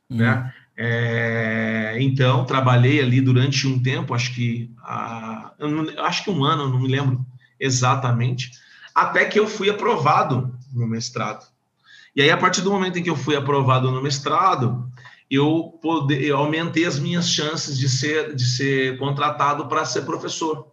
[0.09, 0.17] hum.
[0.17, 0.53] né?
[0.79, 6.69] É, então, trabalhei ali durante um tempo, acho que, a, não, acho que um ano,
[6.69, 7.25] não me lembro
[7.59, 8.51] exatamente,
[8.93, 11.47] até que eu fui aprovado no mestrado.
[12.15, 14.87] E aí, a partir do momento em que eu fui aprovado no mestrado,
[15.29, 20.67] eu, poder, eu aumentei as minhas chances de ser, de ser contratado para ser professor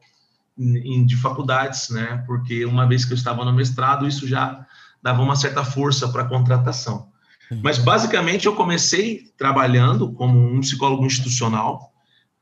[0.56, 2.22] de faculdades, né?
[2.26, 4.64] Porque uma vez que eu estava no mestrado, isso já
[5.02, 7.08] dava uma certa força para a contratação.
[7.62, 11.92] Mas basicamente eu comecei trabalhando como um psicólogo institucional,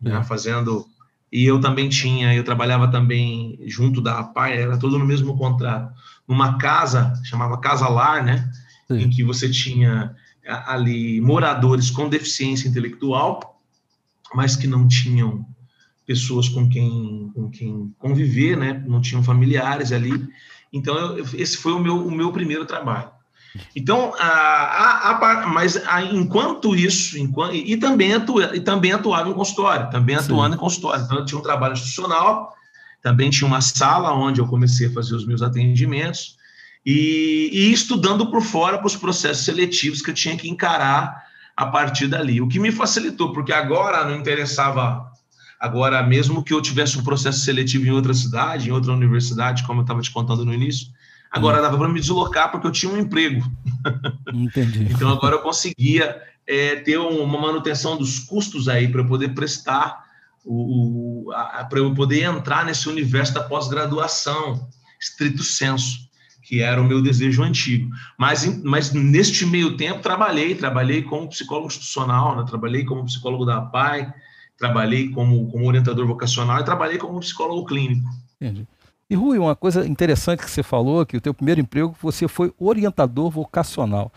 [0.00, 0.86] né, fazendo
[1.32, 5.90] e eu também tinha, eu trabalhava também junto da APAI, era todo no mesmo contrato,
[6.28, 8.50] numa casa, chamava Casa Lar, né,
[8.86, 9.04] Sim.
[9.04, 10.14] em que você tinha
[10.46, 13.60] ali moradores com deficiência intelectual,
[14.34, 15.46] mas que não tinham
[16.06, 20.12] pessoas com quem, com quem conviver, né, não tinham familiares ali.
[20.72, 23.10] Então, eu, esse foi o meu, o meu primeiro trabalho.
[23.76, 25.76] Então, a, a, a, mas
[26.12, 30.56] enquanto isso, enquanto, e, também atua, e também atuava em consultório, também atuando Sim.
[30.56, 31.04] em consultório.
[31.04, 32.54] Então, eu tinha um trabalho institucional,
[33.02, 36.36] também tinha uma sala onde eu comecei a fazer os meus atendimentos,
[36.84, 41.22] e, e estudando por fora para os processos seletivos que eu tinha que encarar
[41.56, 42.40] a partir dali.
[42.40, 45.11] O que me facilitou, porque agora não interessava,
[45.62, 49.80] agora mesmo que eu tivesse um processo seletivo em outra cidade, em outra universidade, como
[49.80, 50.88] eu estava te contando no início,
[51.32, 51.62] Agora hum.
[51.62, 53.42] dava para me deslocar porque eu tinha um emprego.
[54.32, 54.86] Entendi.
[54.90, 60.04] então agora eu conseguia é, ter uma manutenção dos custos aí para poder prestar
[60.44, 61.30] o,
[61.70, 64.68] para eu poder entrar nesse universo da pós-graduação,
[65.00, 66.10] estrito senso,
[66.42, 67.88] que era o meu desejo antigo.
[68.18, 72.44] Mas, mas neste meio tempo trabalhei, trabalhei como psicólogo institucional, né?
[72.46, 74.12] trabalhei como psicólogo da PAI,
[74.58, 78.08] trabalhei como, como orientador vocacional e trabalhei como psicólogo clínico.
[78.40, 78.66] Entendi.
[79.08, 82.52] E Rui, uma coisa interessante que você falou, que o teu primeiro emprego você foi
[82.58, 84.10] orientador vocacional.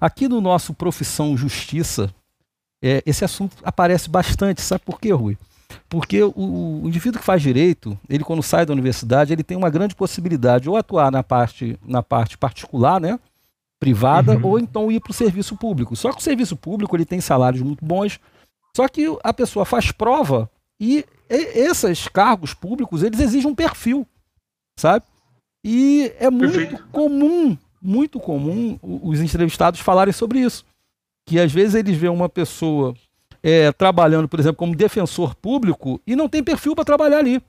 [0.00, 2.12] Aqui no nosso Profissão Justiça,
[2.82, 4.60] é, esse assunto aparece bastante.
[4.60, 5.38] Sabe por quê, Rui?
[5.88, 9.70] Porque o, o, indivíduo que faz direito, ele quando sai da universidade, ele tem uma
[9.70, 13.18] grande possibilidade de ou atuar na parte, na parte particular, né?
[13.82, 14.46] privada, uhum.
[14.46, 15.96] ou então ir para o serviço público.
[15.96, 18.20] Só que o serviço público ele tem salários muito bons,
[18.76, 24.06] só que a pessoa faz prova e, esses cargos públicos, eles exigem um perfil
[24.76, 25.04] sabe?
[25.64, 26.84] E é muito Perfeito.
[26.90, 30.64] comum, muito comum os entrevistados falarem sobre isso.
[31.26, 32.94] Que às vezes eles veem uma pessoa
[33.42, 37.40] é, trabalhando, por exemplo, como defensor público e não tem perfil para trabalhar ali.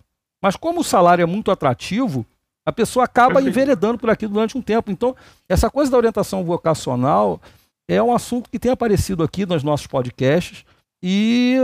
[0.42, 2.26] Mas como o salário é muito atrativo,
[2.66, 3.50] a pessoa acaba Perfeito.
[3.50, 4.92] enveredando por aqui durante um tempo.
[4.92, 5.16] Então,
[5.50, 7.42] essa coisa da orientação vocacional
[7.88, 10.64] é um assunto que tem aparecido aqui nos nossos podcasts
[11.06, 11.58] e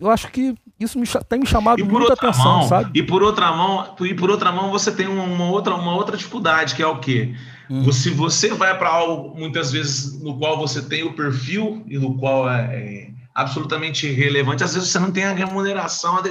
[0.00, 2.98] eu acho que isso me, tem me chamado muita atenção, mão, sabe?
[2.98, 6.74] E por outra mão, e por outra mão você tem uma outra, uma outra dificuldade,
[6.74, 7.34] que é o quê?
[7.68, 7.92] Hum.
[7.92, 12.16] Se você vai para algo, muitas vezes, no qual você tem o perfil e no
[12.16, 16.22] qual é, é, absolutamente relevante, às vezes você não tem a remuneração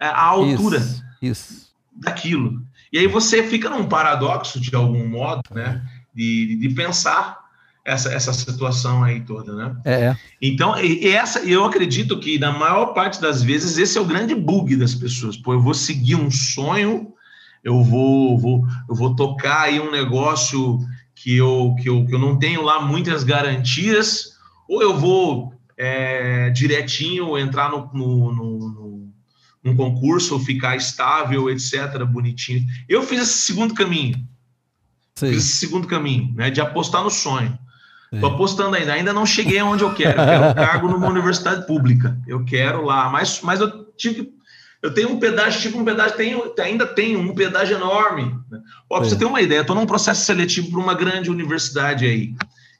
[0.00, 1.72] à altura isso, isso.
[1.92, 2.62] daquilo.
[2.90, 5.82] E aí você fica num paradoxo, de algum modo, né?
[6.14, 7.47] De, de pensar
[7.88, 9.76] essa, essa situação aí toda, né?
[9.84, 9.92] É.
[9.92, 10.16] é.
[10.42, 14.34] Então, e essa, eu acredito que na maior parte das vezes esse é o grande
[14.34, 15.38] bug das pessoas.
[15.38, 17.14] Pô, eu vou seguir um sonho,
[17.64, 20.78] eu vou, vou, eu vou tocar aí um negócio
[21.14, 24.32] que eu, que eu, que eu não tenho lá muitas garantias,
[24.68, 29.12] ou eu vou é, direitinho entrar no, no, no, no,
[29.64, 32.66] num concurso, ficar estável, etc., bonitinho.
[32.86, 34.16] Eu fiz esse segundo caminho.
[35.14, 35.30] Sim.
[35.30, 37.58] Fiz esse segundo caminho, né, de apostar no sonho.
[38.12, 40.20] Estou apostando ainda, ainda não cheguei aonde eu quero.
[40.20, 42.18] Eu quero um cargo numa universidade pública.
[42.26, 44.32] Eu quero lá, mas, mas eu tive
[44.80, 48.34] eu tenho um pedágio, tipo um pedágio, tenho, ainda tenho um pedágio enorme.
[48.48, 48.60] Né?
[48.88, 52.34] Ó, você ter uma ideia, estou num processo seletivo para uma grande universidade aí,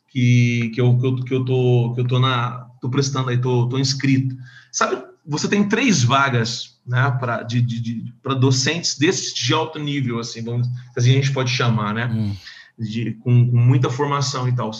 [0.08, 2.66] que, que, eu, que, eu, que eu tô, que eu tô na.
[2.80, 4.36] tô prestando aí, tô, tô inscrito.
[4.70, 10.20] Sabe, você tem três vagas né, para de, de, de docentes desses de alto nível,
[10.20, 12.06] assim, vamos, assim a gente pode chamar, né?
[12.06, 12.34] Hum.
[12.78, 14.70] De, com, com muita formação e tal.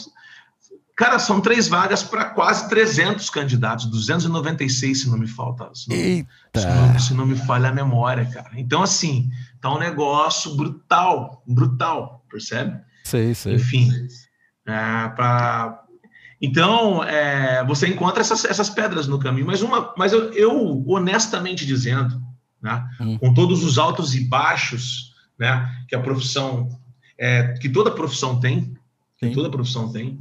[0.99, 5.71] Cara, são três vagas para quase 300 candidatos, 296, se não me falta.
[5.73, 8.49] Se não, se não, se não me falha a memória, cara.
[8.57, 9.29] Então, assim,
[9.61, 12.81] tá um negócio brutal, brutal, percebe?
[13.05, 13.55] Sei, sei.
[13.55, 13.89] Enfim,
[14.67, 15.85] é, pra...
[16.41, 21.65] então é, você encontra essas, essas pedras no caminho, mas uma, mas eu, eu honestamente
[21.65, 22.21] dizendo,
[22.61, 23.17] né, hum.
[23.19, 26.67] com todos os altos e baixos, né, que a profissão,
[27.17, 28.75] é, que toda profissão tem,
[29.17, 30.19] que toda profissão tem,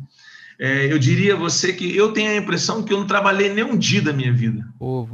[0.59, 3.65] é, eu diria a você que eu tenho a impressão que eu não trabalhei nem
[3.65, 4.67] um dia da minha vida.
[4.81, 5.07] Oh,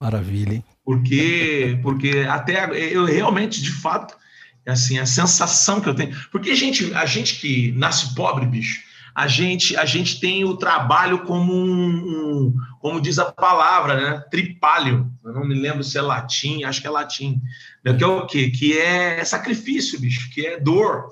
[0.00, 0.64] maravilha, hein?
[0.84, 4.16] Porque, porque até eu realmente, de fato,
[4.64, 6.16] assim, a sensação que eu tenho.
[6.30, 8.80] Porque a gente, a gente que nasce pobre, bicho,
[9.12, 14.24] a gente, a gente tem o trabalho como um, um, como diz a palavra, né?
[14.30, 15.10] Tripálio.
[15.24, 17.40] Eu não me lembro se é latim, acho que é latim.
[17.82, 18.50] Que é o quê?
[18.50, 21.08] Que é sacrifício, bicho, que é dor,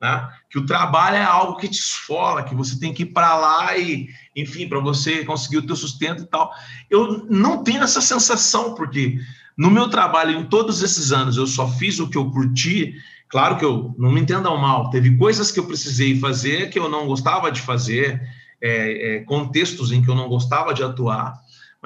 [0.00, 0.28] né?
[0.50, 3.76] Que o trabalho é algo que te esfola, que você tem que ir para lá
[3.76, 6.52] e, enfim, para você conseguir o teu sustento e tal.
[6.90, 9.18] Eu não tenho essa sensação, porque
[9.56, 12.94] no meu trabalho, em todos esses anos, eu só fiz o que eu curti.
[13.28, 16.88] Claro que eu não me entendam mal, teve coisas que eu precisei fazer que eu
[16.88, 18.22] não gostava de fazer,
[18.60, 21.34] é, é, contextos em que eu não gostava de atuar.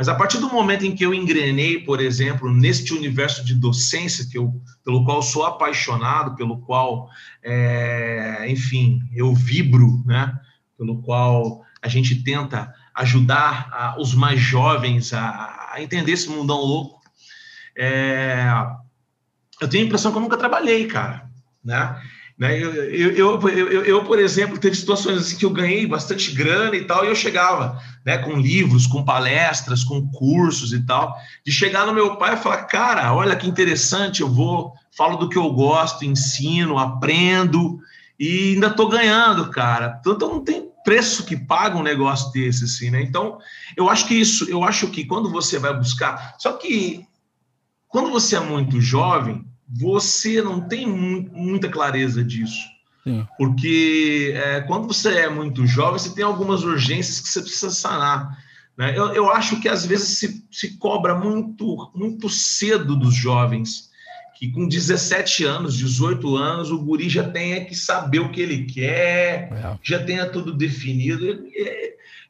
[0.01, 4.27] Mas a partir do momento em que eu engrenei, por exemplo, neste universo de docência
[4.27, 4.51] que eu,
[4.83, 7.11] pelo qual sou apaixonado, pelo qual,
[7.43, 10.41] é, enfim, eu vibro, né?
[10.79, 16.61] Pelo qual a gente tenta ajudar a, os mais jovens a, a, entender esse mundão
[16.61, 17.03] louco.
[17.77, 18.51] É,
[19.61, 21.29] eu tenho a impressão que eu nunca trabalhei, cara,
[21.63, 22.01] né?
[22.41, 22.59] Né?
[22.59, 26.85] Eu, eu, eu, eu, por exemplo, teve situações assim que eu ganhei bastante grana e
[26.87, 31.87] tal, e eu chegava né, com livros, com palestras, com cursos e tal, de chegar
[31.87, 35.53] no meu pai e falar, cara, olha que interessante, eu vou, falo do que eu
[35.53, 37.79] gosto, ensino, aprendo,
[38.19, 40.01] e ainda estou ganhando, cara.
[40.01, 43.03] Então não tem preço que paga um negócio desse, assim, né?
[43.03, 43.37] Então,
[43.77, 47.05] eu acho que isso, eu acho que quando você vai buscar, só que
[47.87, 52.69] quando você é muito jovem, você não tem muita clareza disso.
[53.05, 53.27] Sim.
[53.39, 58.39] Porque é, quando você é muito jovem, você tem algumas urgências que você precisa sanar.
[58.77, 58.97] Né?
[58.97, 63.91] Eu, eu acho que às vezes se, se cobra muito, muito cedo dos jovens,
[64.37, 68.65] que com 17 anos, 18 anos, o guri já tenha que saber o que ele
[68.65, 69.79] quer, é.
[69.83, 71.45] já tenha tudo definido.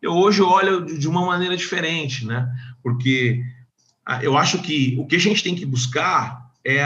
[0.02, 2.48] Eu hoje olho de uma maneira diferente, né?
[2.82, 3.42] Porque
[4.22, 6.82] eu acho que o que a gente tem que buscar é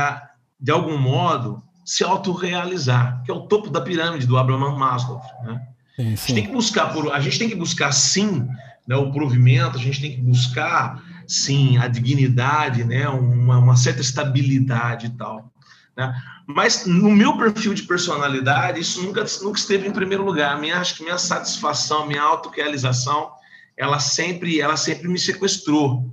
[0.60, 5.20] de algum modo, se autorrealizar, que é o topo da pirâmide do Abraham Maslow.
[5.44, 5.60] Né?
[5.96, 6.02] Sim, sim.
[6.02, 8.48] A gente tem que buscar, por, a gente tem que buscar sim
[8.86, 14.00] né, o provimento, a gente tem que buscar sim a dignidade, né, uma, uma certa
[14.00, 15.50] estabilidade e tal.
[15.96, 16.14] Né?
[16.46, 20.58] Mas no meu perfil de personalidade, isso nunca, nunca esteve em primeiro lugar.
[20.60, 23.30] Minha, acho que minha satisfação, minha autorrealização,
[23.76, 26.10] ela sempre, ela sempre me sequestrou.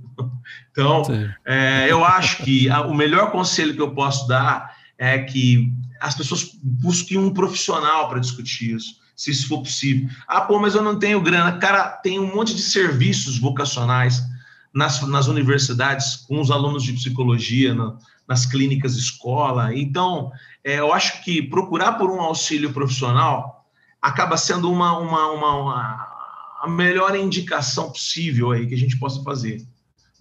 [0.70, 1.02] Então,
[1.44, 6.14] é, eu acho que a, o melhor conselho que eu posso dar é que as
[6.14, 10.08] pessoas busquem um profissional para discutir isso, se isso for possível.
[10.26, 11.58] Ah, pô, mas eu não tenho grana.
[11.58, 14.22] Cara, tem um monte de serviços vocacionais
[14.74, 17.96] nas, nas universidades, com os alunos de psicologia, na,
[18.26, 19.76] nas clínicas escola.
[19.76, 20.32] Então,
[20.64, 23.66] é, eu acho que procurar por um auxílio profissional
[24.00, 26.08] acaba sendo uma, uma, uma, uma
[26.62, 29.64] a melhor indicação possível aí que a gente possa fazer.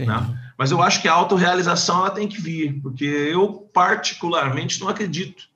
[0.05, 0.53] Né?
[0.57, 5.49] Mas eu acho que a autorrealização ela tem que vir, porque eu particularmente não acredito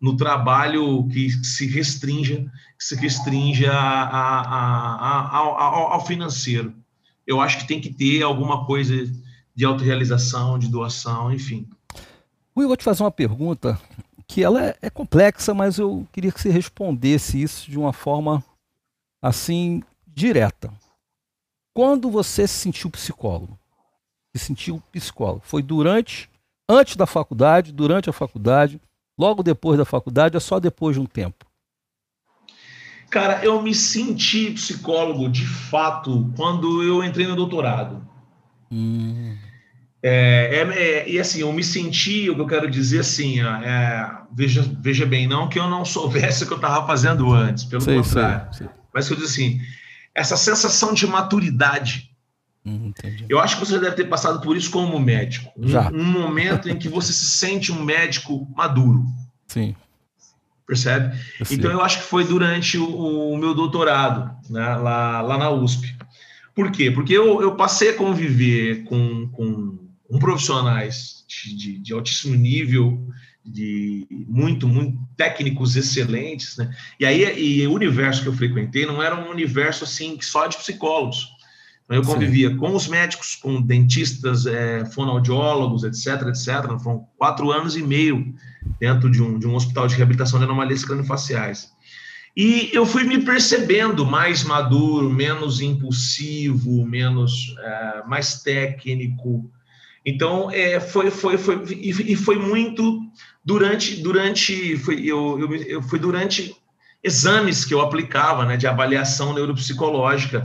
[0.00, 2.44] no trabalho que se restrinja,
[2.78, 6.74] que se restrinja a, a, a, ao, ao financeiro.
[7.26, 8.94] eu acho que tem que ter alguma coisa
[9.54, 11.66] de autorrealização, de doação, enfim.
[12.56, 13.80] Will, eu vou te fazer uma pergunta
[14.28, 18.44] que ela é, é, complexa, mas eu queria que você respondesse isso de uma forma
[19.22, 20.72] assim direta.
[21.72, 23.58] Quando você se sentiu psicólogo?
[24.36, 25.40] Se sentiu psicólogo?
[25.44, 26.28] Foi durante,
[26.68, 28.78] antes da faculdade, durante a faculdade,
[29.18, 31.46] logo depois da faculdade, ou só depois de um tempo?
[33.08, 38.06] Cara, eu me senti psicólogo de fato quando eu entrei no doutorado.
[38.70, 39.36] Hum.
[40.02, 44.10] É, é, é, e assim, eu me senti, o que eu quero dizer assim, é,
[44.32, 47.80] veja, veja bem, não que eu não soubesse o que eu estava fazendo antes, pelo
[47.80, 48.54] sei, contrário.
[48.54, 48.76] Sei, sei.
[48.92, 49.60] Mas que eu digo assim,
[50.14, 52.10] essa sensação de maturidade.
[52.66, 52.92] Hum,
[53.28, 55.52] eu acho que você deve ter passado por isso como médico.
[55.56, 55.88] Já.
[55.92, 59.04] Um, um momento em que você se sente um médico maduro.
[59.46, 59.74] Sim
[60.66, 61.16] percebe?
[61.50, 65.96] Então eu acho que foi durante o, o meu doutorado, né, lá, lá na USP.
[66.54, 66.90] Por quê?
[66.90, 73.06] Porque eu, eu passei a conviver com, com, com profissionais de, de, de, altíssimo nível,
[73.44, 76.74] de muito, muito técnicos excelentes, né?
[76.98, 80.56] E aí e o universo que eu frequentei não era um universo assim só de
[80.56, 81.28] psicólogos.
[81.88, 82.56] Eu convivia Sim.
[82.56, 86.78] com os médicos, com dentistas, é, fonoaudiólogos, etc, etc.
[86.82, 88.34] Foram quatro anos e meio
[88.80, 91.70] dentro de um, de um hospital de reabilitação de anomalias craniofaciais.
[92.36, 99.48] E eu fui me percebendo mais maduro, menos impulsivo, menos é, mais técnico.
[100.04, 103.00] Então, é, foi, foi, foi, e, e foi muito
[103.44, 106.54] durante, durante, foi, eu, eu, eu, foi durante
[107.02, 110.42] exames que eu aplicava, né, de avaliação neuropsicológica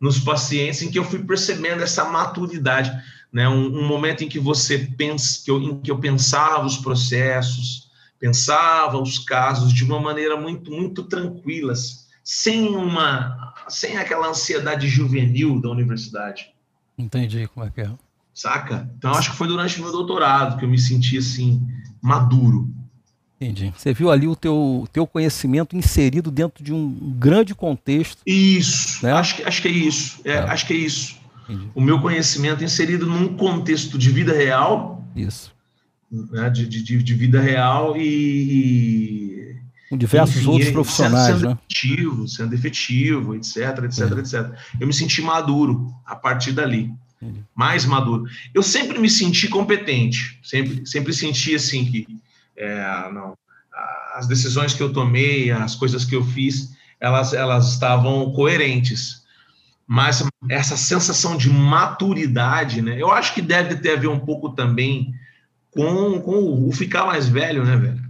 [0.00, 2.90] nos pacientes, em que eu fui percebendo essa maturidade
[3.34, 3.48] né?
[3.48, 7.90] Um, um, momento em que você pensa, que eu, em que eu pensava os processos,
[8.20, 15.60] pensava os casos de uma maneira muito, muito tranquilas, sem uma, sem aquela ansiedade juvenil
[15.60, 16.54] da universidade.
[16.96, 17.90] Entendi como é que é.
[18.32, 18.88] Saca?
[18.96, 21.60] Então acho que foi durante o meu doutorado que eu me senti assim
[22.00, 22.72] maduro.
[23.44, 23.72] Entendi.
[23.76, 28.22] Você viu ali o teu, teu conhecimento inserido dentro de um grande contexto.
[28.26, 29.04] Isso.
[29.04, 29.12] Né?
[29.12, 30.20] Acho, que, acho que é isso.
[30.24, 30.38] É, é.
[30.38, 31.16] Acho que é isso.
[31.48, 31.70] Entendi.
[31.74, 35.06] o meu conhecimento inserido num contexto de vida real.
[35.14, 35.52] Isso.
[36.10, 39.56] Né, de, de, de vida real e.
[39.90, 41.58] Com diversos enfim, outros profissionais, sendo, sendo né?
[41.68, 44.20] Efetivo, sendo efetivo, etc, etc, é.
[44.20, 44.58] etc.
[44.80, 46.90] Eu me senti maduro a partir dali.
[47.20, 47.44] Entendi.
[47.54, 48.24] Mais maduro.
[48.54, 52.06] Eu sempre me senti competente, sempre, sempre senti assim que
[52.56, 53.36] é, não,
[54.14, 59.24] as decisões que eu tomei, as coisas que eu fiz, elas, elas estavam coerentes
[59.86, 63.00] mas essa sensação de maturidade, né?
[63.00, 65.14] Eu acho que deve ter a ver um pouco também
[65.70, 68.04] com, com o ficar mais velho, né, velho?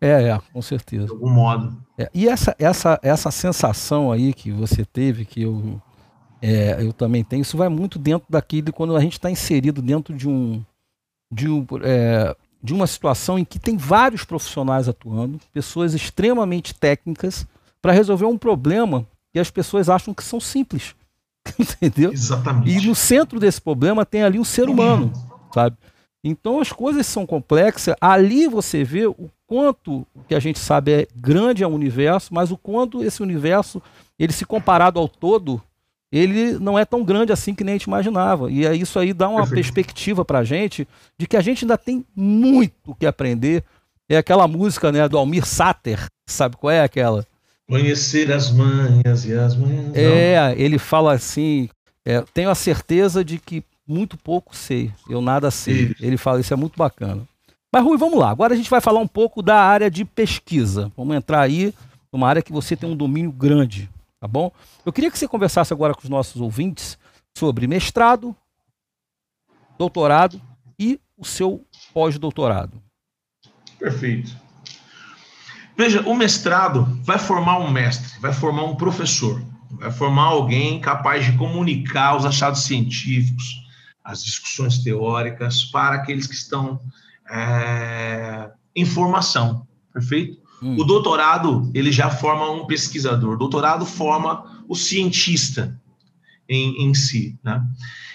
[0.00, 1.06] É, é, com certeza.
[1.06, 1.76] De algum modo.
[1.98, 5.80] É, e essa, essa, essa sensação aí que você teve, que eu,
[6.40, 10.14] é, eu também tenho, isso vai muito dentro daquele quando a gente está inserido dentro
[10.14, 10.62] de um,
[11.32, 12.36] de, um, é,
[12.66, 17.46] de uma situação em que tem vários profissionais atuando, pessoas extremamente técnicas,
[17.80, 20.92] para resolver um problema que as pessoas acham que são simples.
[21.56, 22.12] Entendeu?
[22.12, 22.68] Exatamente.
[22.68, 25.12] E no centro desse problema tem ali um ser humano,
[25.54, 25.76] sabe?
[26.24, 27.94] Então as coisas são complexas.
[28.00, 32.34] Ali você vê o quanto o que a gente sabe é grande é o universo,
[32.34, 33.80] mas o quanto esse universo,
[34.18, 35.62] ele se comparado ao todo,
[36.10, 38.50] ele não é tão grande assim que nem a gente imaginava.
[38.50, 39.54] E isso aí dá uma Perfeito.
[39.54, 40.86] perspectiva para a gente
[41.18, 43.64] de que a gente ainda tem muito que aprender.
[44.08, 47.26] É aquela música né, do Almir Sater, sabe qual é aquela?
[47.68, 49.96] Conhecer as manhas e as manhas.
[49.96, 51.68] É, ele fala assim:
[52.04, 55.86] é, tenho a certeza de que muito pouco sei, eu nada sei.
[55.86, 56.04] Isso.
[56.04, 57.22] Ele fala, isso é muito bacana.
[57.72, 58.30] Mas, Rui, vamos lá.
[58.30, 60.90] Agora a gente vai falar um pouco da área de pesquisa.
[60.96, 61.74] Vamos entrar aí
[62.12, 63.90] numa área que você tem um domínio grande,
[64.20, 64.50] tá bom?
[64.84, 66.98] Eu queria que você conversasse agora com os nossos ouvintes
[67.36, 68.34] sobre mestrado,
[69.78, 70.40] doutorado
[70.78, 72.82] e o seu pós-doutorado.
[73.78, 74.36] Perfeito.
[75.76, 79.42] Veja, o mestrado vai formar um mestre, vai formar um professor,
[79.72, 83.62] vai formar alguém capaz de comunicar os achados científicos,
[84.02, 86.80] as discussões teóricas para aqueles que estão
[87.28, 90.45] é, em formação, perfeito?
[90.62, 90.76] Hum.
[90.78, 95.78] O doutorado, ele já forma um pesquisador, o doutorado forma o cientista
[96.48, 97.62] em, em si, né?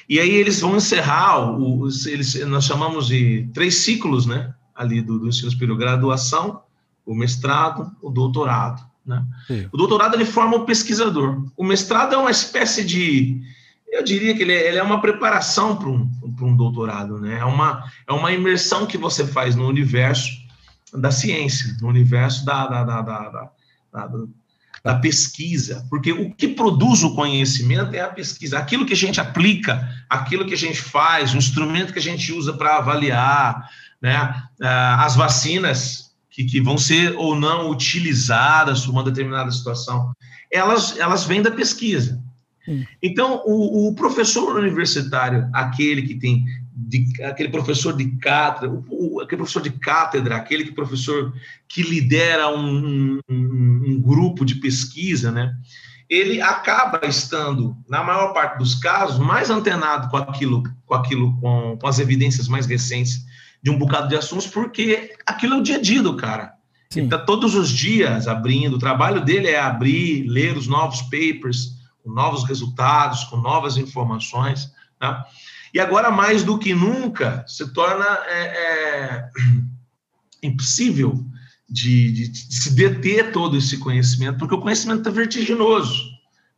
[0.09, 4.53] E aí eles vão encerrar, os, eles, nós chamamos de três ciclos, né?
[4.75, 6.61] Ali do, do ensino superior, graduação,
[7.05, 8.83] o mestrado, o doutorado.
[9.05, 9.23] Né?
[9.71, 11.45] O doutorado ele forma o pesquisador.
[11.55, 13.41] O mestrado é uma espécie de,
[13.91, 16.09] eu diria que ele é, ele é uma preparação para um,
[16.41, 17.39] um doutorado, né?
[17.39, 20.40] É uma, é uma imersão que você faz no universo
[20.93, 23.51] da ciência, no universo da, da, da, da,
[24.83, 29.21] da pesquisa, porque o que produz o conhecimento é a pesquisa, aquilo que a gente
[29.21, 33.69] aplica, aquilo que a gente faz, o instrumento que a gente usa para avaliar,
[34.01, 34.43] né?
[34.61, 40.11] Ah, as vacinas que, que vão ser ou não utilizadas por uma determinada situação,
[40.51, 42.21] elas, elas vêm da pesquisa.
[43.01, 49.37] Então, o, o, professor universitário, aquele que tem, de, aquele professor de cátedra, o, aquele
[49.37, 51.33] professor de cátedra, aquele que professor
[51.67, 55.53] que lidera um, um, um, grupo de pesquisa, né?
[56.09, 61.77] Ele acaba estando, na maior parte dos casos, mais antenado com aquilo, com aquilo, com,
[61.77, 63.25] com as evidências mais recentes
[63.63, 66.53] de um bocado de assuntos, porque aquilo é o dia a dia do cara.
[66.89, 67.01] Sim.
[67.01, 71.79] Ele está todos os dias abrindo, o trabalho dele é abrir, ler os novos papers,
[72.03, 74.69] com novos resultados, com novas informações.
[74.99, 75.25] Tá?
[75.73, 79.29] E agora, mais do que nunca, se torna é, é,
[80.43, 81.25] impossível
[81.69, 86.03] de, de, de, se deter todo esse conhecimento, porque o conhecimento está vertiginoso,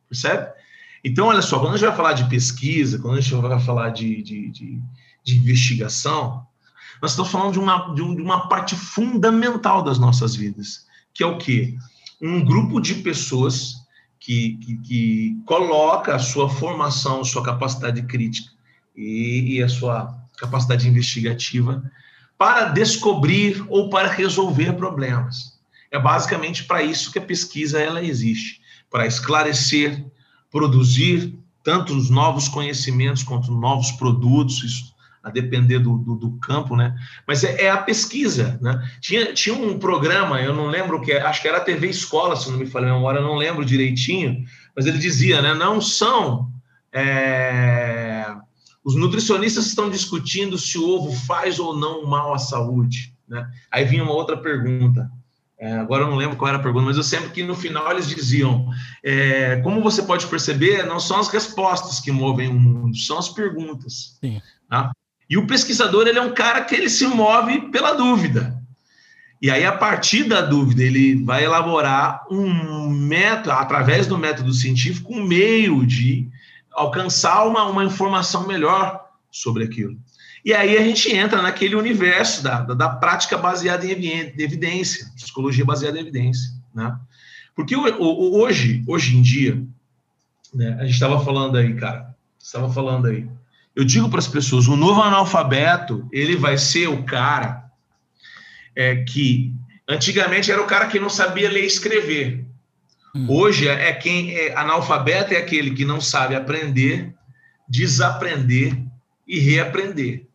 [0.10, 0.52] percebe?
[1.04, 3.90] Então, olha só, quando a gente vai falar de pesquisa, quando a gente vai falar
[3.90, 6.48] de, de, de, investigação,
[7.02, 11.22] nós estamos falando de uma, de, um, de uma parte fundamental das nossas vidas, que
[11.22, 11.76] é o quê?
[12.22, 13.76] Um grupo de pessoas
[14.20, 18.53] que, que, que coloca a sua formação, sua capacidade crítica
[18.96, 21.84] e, e a sua capacidade investigativa
[22.38, 25.54] para descobrir ou para resolver problemas.
[25.92, 30.04] É basicamente para isso que a pesquisa ela existe, para esclarecer,
[30.52, 36.76] produzir tanto os novos conhecimentos quanto novos produtos, isso a depender do, do, do campo,
[36.76, 36.94] né?
[37.26, 38.86] Mas é, é, a pesquisa, né?
[39.00, 42.36] Tinha, tinha um programa, eu não lembro o que, acho que era a TV Escola,
[42.36, 44.44] se não me falha a memória, não lembro direitinho,
[44.76, 45.54] mas ele dizia, né?
[45.54, 46.52] Não são
[46.92, 48.36] é,
[48.84, 53.50] os nutricionistas estão discutindo se o ovo faz ou não mal à saúde, né?
[53.72, 55.10] Aí vinha uma outra pergunta.
[55.58, 57.90] É, agora eu não lembro qual era a pergunta, mas eu sempre que no final
[57.90, 58.70] eles diziam:
[59.02, 63.30] é, como você pode perceber, não são as respostas que movem o mundo, são as
[63.30, 64.18] perguntas.
[64.20, 64.42] Sim.
[64.70, 64.92] Tá?
[65.30, 68.62] E o pesquisador ele é um cara que ele se move pela dúvida.
[69.42, 75.14] E aí, a partir da dúvida, ele vai elaborar um método, através do método científico,
[75.14, 76.30] um meio de
[76.74, 79.98] alcançar uma, uma informação melhor sobre aquilo.
[80.46, 85.64] E aí a gente entra naquele universo da, da, da prática baseada em evidência, psicologia
[85.64, 86.52] baseada em evidência.
[86.74, 86.96] Né?
[87.56, 89.64] Porque hoje, hoje em dia,
[90.54, 93.28] né, a gente estava falando aí, cara, estava falando aí,
[93.76, 97.72] eu digo para as pessoas, o novo analfabeto, ele vai ser o cara
[98.76, 99.54] é, que
[99.88, 102.46] antigamente era o cara que não sabia ler e escrever.
[103.16, 103.28] Hum.
[103.30, 107.14] Hoje é quem é analfabeto é aquele que não sabe aprender,
[107.68, 108.82] desaprender
[109.28, 110.28] e reaprender.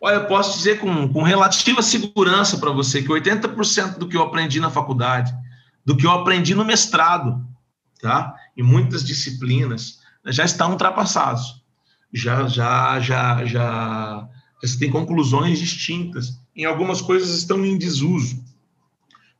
[0.00, 4.22] Olha, eu posso dizer com, com relativa segurança para você que 80% do que eu
[4.22, 5.34] aprendi na faculdade,
[5.84, 7.44] do que eu aprendi no mestrado,
[8.00, 8.34] tá?
[8.56, 11.66] Em muitas disciplinas, já estão ultrapassados
[12.12, 14.28] já já já já
[14.62, 16.40] você tem conclusões distintas.
[16.54, 18.42] Em algumas coisas estão em desuso.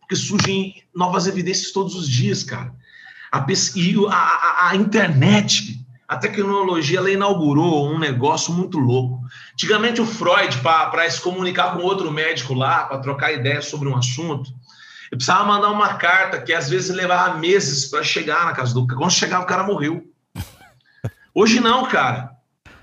[0.06, 2.72] Porque surgem novas evidências todos os dias, cara.
[3.32, 9.20] A, pesquisa, a, a, a internet, a tecnologia, ela inaugurou um negócio muito louco.
[9.52, 13.96] Antigamente, o Freud, para se comunicar com outro médico lá, para trocar ideias sobre um
[13.96, 14.48] assunto,
[15.10, 18.86] ele precisava mandar uma carta que às vezes levava meses para chegar na casa do
[18.86, 19.00] cara.
[19.00, 20.04] Quando chegava, o cara morreu.
[21.34, 22.30] Hoje não, cara.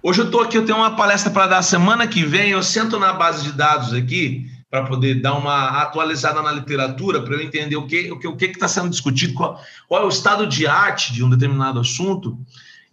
[0.02, 3.00] Hoje eu estou aqui, eu tenho uma palestra para dar semana que vem, eu sento
[3.00, 7.76] na base de dados aqui para poder dar uma atualizada na literatura, para eu entender
[7.76, 10.66] o que o que o que está sendo discutido, qual, qual é o estado de
[10.66, 12.40] arte de um determinado assunto.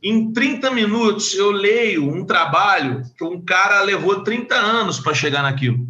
[0.02, 5.42] Em 30 minutos eu leio um trabalho que um cara levou 30 anos para chegar
[5.42, 5.88] naquilo.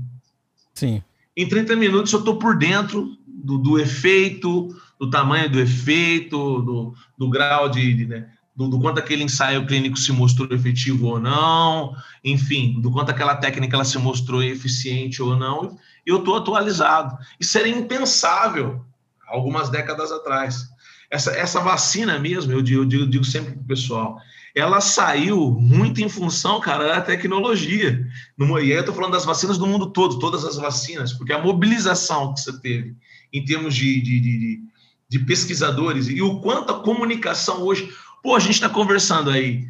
[0.74, 1.03] Sim.
[1.36, 6.95] Em 30 minutos eu estou por dentro do, do, efeito, do tamanho do efeito, do,
[7.18, 8.28] do grau de, de né?
[8.55, 11.94] Do, do, quanto aquele ensaio clínico se mostrou efetivo ou não,
[12.24, 17.16] enfim, do quanto aquela técnica ela se mostrou eficiente ou não, eu estou atualizado.
[17.38, 18.84] Isso era impensável
[19.26, 20.68] algumas décadas atrás.
[21.11, 24.18] Essa, essa vacina mesmo, eu digo, eu digo, eu digo sempre para o pessoal,
[24.55, 28.05] ela saiu muito em função, cara, da tecnologia.
[28.36, 31.32] No, e aí eu estou falando das vacinas do mundo todo, todas as vacinas, porque
[31.32, 32.96] a mobilização que você teve
[33.32, 34.61] em termos de, de, de,
[35.09, 37.92] de pesquisadores e o quanto a comunicação hoje
[38.22, 39.66] Pô, a gente está conversando aí.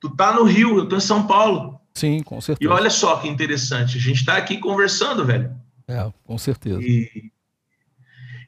[0.00, 1.80] Tu tá no Rio, eu tô em São Paulo.
[1.94, 2.70] Sim, com certeza.
[2.70, 5.50] E olha só que interessante, a gente está aqui conversando, velho.
[5.86, 6.80] É, com certeza.
[6.80, 7.32] E...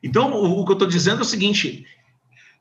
[0.03, 1.84] Então, o, o, que eu estou dizendo é o seguinte: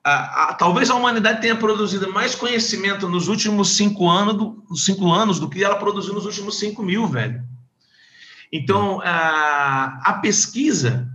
[0.03, 5.11] a, a, talvez a humanidade tenha produzido mais conhecimento nos últimos cinco anos, do, cinco
[5.11, 7.43] anos do que ela produziu nos últimos cinco mil, velho.
[8.51, 11.07] Então, a, a pesquisa,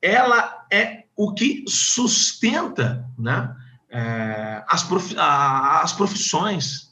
[0.00, 3.54] ela é o que sustenta né,
[3.90, 6.90] é, as, prof, a, as profissões,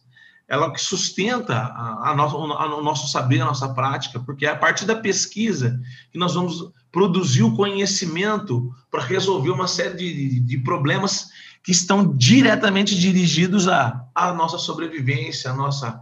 [0.49, 4.57] ela que sustenta a, a nosso, o nosso saber, a nossa prática, porque é a
[4.57, 5.81] partir da pesquisa
[6.11, 11.29] que nós vamos produzir o conhecimento para resolver uma série de, de, problemas
[11.63, 16.01] que estão diretamente dirigidos à, à nossa sobrevivência, à nossa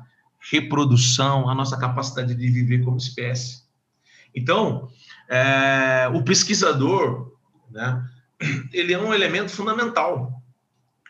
[0.51, 3.63] reprodução, à nossa capacidade de viver como espécie.
[4.35, 4.89] Então,
[5.29, 7.33] é, o pesquisador,
[7.71, 8.03] né,
[8.73, 10.43] ele é um elemento fundamental,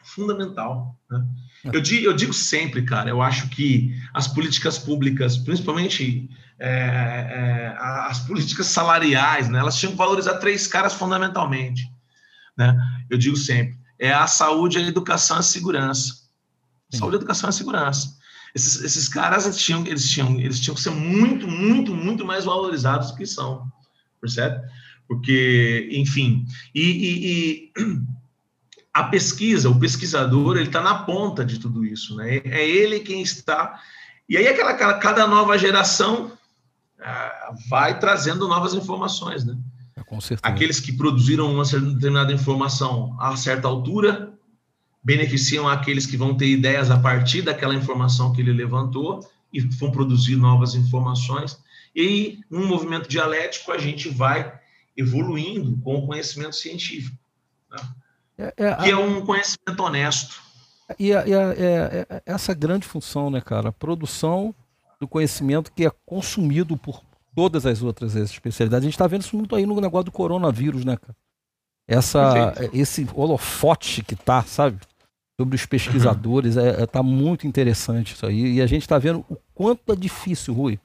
[0.06, 0.98] fundamental.
[1.10, 1.26] Né?
[1.72, 7.76] Eu, digo, eu digo sempre, cara, eu acho que as políticas públicas, principalmente é, é,
[7.78, 11.90] as políticas salariais, né, elas tinham que valorizar três caras fundamentalmente.
[12.56, 12.76] Né?
[13.10, 16.26] Eu digo sempre, é a saúde, a educação e a segurança.
[16.90, 16.98] Sim.
[16.98, 18.16] Saúde, educação e segurança.
[18.54, 22.44] Esses, esses caras eles tinham, eles, tinham, eles tinham que ser muito, muito, muito mais
[22.44, 23.70] valorizados do que são,
[24.20, 24.66] percebe?
[25.06, 27.72] Porque, enfim, e, e, e
[28.96, 32.38] a pesquisa, o pesquisador, ele está na ponta de tudo isso, né?
[32.46, 33.78] É ele quem está.
[34.26, 36.32] E aí, aquela, cada nova geração
[36.98, 39.54] ah, vai trazendo novas informações, né?
[39.96, 40.50] É, com certeza.
[40.50, 44.32] Aqueles que produziram uma determinada informação a certa altura
[45.04, 49.20] beneficiam aqueles que vão ter ideias a partir daquela informação que ele levantou
[49.52, 51.62] e vão produzir novas informações.
[51.94, 54.58] E num movimento dialético a gente vai
[54.96, 57.18] evoluindo com o conhecimento científico.
[57.70, 57.78] Né?
[58.38, 60.42] É, é, que é um conhecimento honesto.
[60.98, 63.70] E, a, e a, é, é, essa grande função, né, cara?
[63.70, 64.54] A produção
[65.00, 67.02] do conhecimento que é consumido por
[67.34, 68.84] todas as outras especialidades.
[68.84, 71.16] A gente está vendo isso muito aí no negócio do coronavírus, né, cara?
[71.88, 74.78] Essa, esse holofote que tá, sabe?
[75.40, 76.62] Sobre os pesquisadores, uhum.
[76.62, 78.54] é, é, tá muito interessante isso aí.
[78.54, 80.80] E a gente está vendo o quanto é difícil, Rui.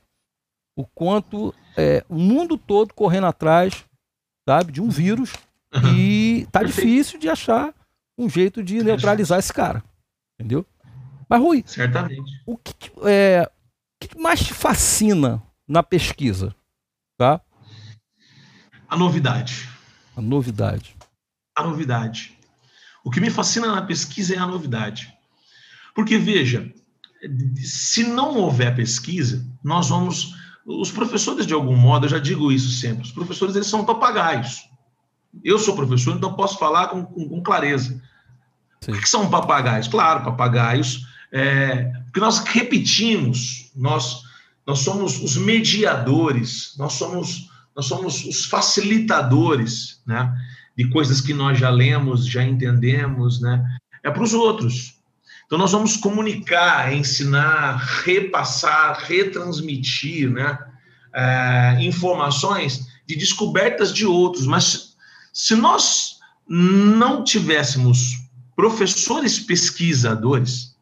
[0.76, 3.86] O quanto é, o mundo todo correndo atrás,
[4.47, 5.34] sabe, de um vírus
[5.95, 6.88] e tá Perfeito.
[6.88, 7.74] difícil de achar
[8.17, 9.84] um jeito de neutralizar esse cara.
[10.39, 10.65] Entendeu?
[11.30, 12.41] Mas, Rui, certamente.
[12.45, 12.74] O que,
[13.05, 13.49] é,
[14.01, 16.53] o que mais te fascina na pesquisa?
[17.17, 17.39] Tá?
[18.89, 19.69] A novidade.
[20.15, 20.97] A novidade.
[21.55, 22.38] A novidade.
[23.03, 25.13] O que me fascina na pesquisa é a novidade.
[25.95, 26.72] Porque, veja,
[27.55, 30.36] se não houver pesquisa, nós vamos.
[30.65, 34.69] Os professores, de algum modo, eu já digo isso sempre, os professores eles são papagaios.
[35.43, 38.01] Eu sou professor, então posso falar com, com, com clareza.
[38.82, 38.91] Sim.
[38.91, 39.88] O que são papagaios?
[39.88, 44.23] Claro, papagaios, é, porque nós repetimos, nós,
[44.65, 50.34] nós somos os mediadores, nós somos, nós somos os facilitadores né,
[50.77, 53.63] de coisas que nós já lemos, já entendemos, né,
[54.03, 54.99] é para os outros.
[55.45, 60.57] Então, nós vamos comunicar, ensinar, repassar, retransmitir né,
[61.13, 64.90] é, informações de descobertas de outros, mas
[65.32, 68.17] se nós não tivéssemos
[68.55, 70.75] professores pesquisadores,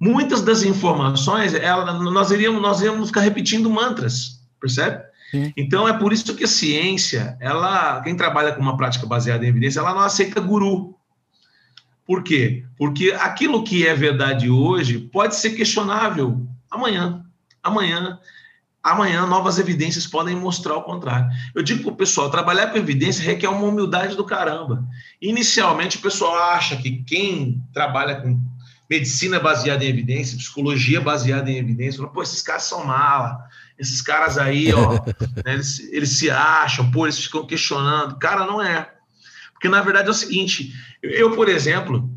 [0.00, 5.02] muitas das informações ela, nós iríamos nós iríamos ficar repetindo mantras, percebe?
[5.30, 5.52] Sim.
[5.56, 9.48] Então é por isso que a ciência, ela, quem trabalha com uma prática baseada em
[9.48, 10.94] evidência, ela não aceita guru.
[12.06, 12.64] Por quê?
[12.76, 17.24] Porque aquilo que é verdade hoje pode ser questionável amanhã.
[17.62, 18.20] Amanhã
[18.84, 21.26] amanhã novas evidências podem mostrar o contrário.
[21.54, 24.86] Eu digo para o pessoal, trabalhar com evidência requer uma humildade do caramba.
[25.22, 28.38] Inicialmente, o pessoal acha que quem trabalha com
[28.88, 34.02] medicina baseada em evidência, psicologia baseada em evidência, fala, pô, esses caras são mala, esses
[34.02, 34.92] caras aí, ó,
[35.42, 38.18] né, eles, eles se acham, pô, eles ficam questionando.
[38.18, 38.92] Cara, não é.
[39.54, 42.10] Porque, na verdade, é o seguinte, eu, por exemplo,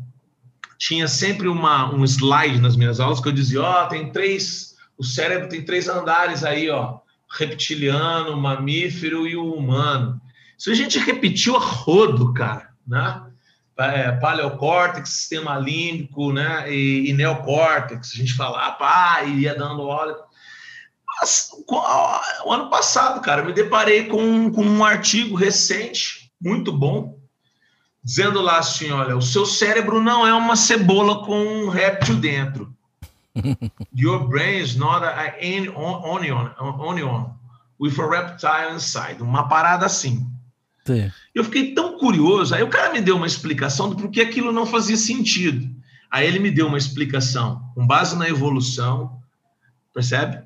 [0.76, 4.76] tinha sempre uma, um slide nas minhas aulas que eu dizia, ó, oh, tem três
[4.98, 6.98] o cérebro tem três andares aí, ó:
[7.30, 10.20] reptiliano, mamífero e o humano.
[10.58, 13.22] Isso a gente repetiu a rodo, cara, né?
[13.78, 16.70] É, paleocórtex, sistema límbico, né?
[16.72, 18.10] E, e neocórtex.
[18.12, 20.16] A gente falava, ah, ia dando óleo.
[21.20, 21.50] Mas,
[22.44, 27.18] o ano passado, cara, me deparei com, com um artigo recente, muito bom,
[28.02, 32.76] dizendo lá assim: olha, o seu cérebro não é uma cebola com um réptil dentro.
[33.94, 37.30] Your brain is not an onion, onion
[37.78, 39.22] with a reptile inside.
[39.22, 40.26] Uma parada assim.
[40.86, 41.10] Sim.
[41.34, 42.54] Eu fiquei tão curioso.
[42.54, 45.68] Aí o cara me deu uma explicação do porquê aquilo não fazia sentido.
[46.10, 49.20] Aí ele me deu uma explicação com base na evolução,
[49.92, 50.42] percebe?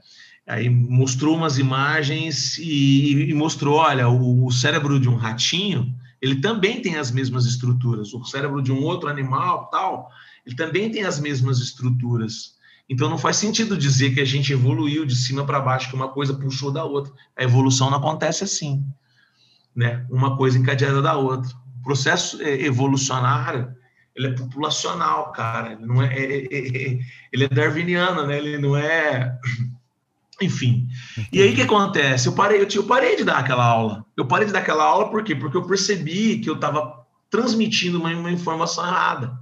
[0.47, 6.41] Aí mostrou umas imagens e, e mostrou, olha, o, o, cérebro de um ratinho, ele
[6.41, 8.13] também tem as mesmas estruturas.
[8.13, 10.11] O cérebro de um outro animal, tal,
[10.45, 12.57] ele também tem as mesmas estruturas.
[12.93, 16.09] Então não faz sentido dizer que a gente evoluiu de cima para baixo, que uma
[16.09, 17.13] coisa puxou da outra.
[17.37, 18.85] A evolução não acontece assim,
[19.75, 20.07] né?
[20.11, 21.51] Uma coisa encadeada da outra.
[21.83, 23.75] processo é, evolucionário
[24.15, 25.73] ele é populacional, cara.
[25.73, 26.99] Ele não é, é, é, é,
[27.33, 28.37] ele é darwiniano, né?
[28.37, 29.39] Ele não é,
[30.41, 30.87] enfim.
[31.33, 32.27] E aí o que acontece?
[32.29, 34.05] Eu parei, eu, eu parei de dar aquela aula.
[34.15, 35.35] Eu parei de dar aquela aula por quê?
[35.35, 39.33] Porque eu percebi que eu estava transmitindo uma, uma informação errada.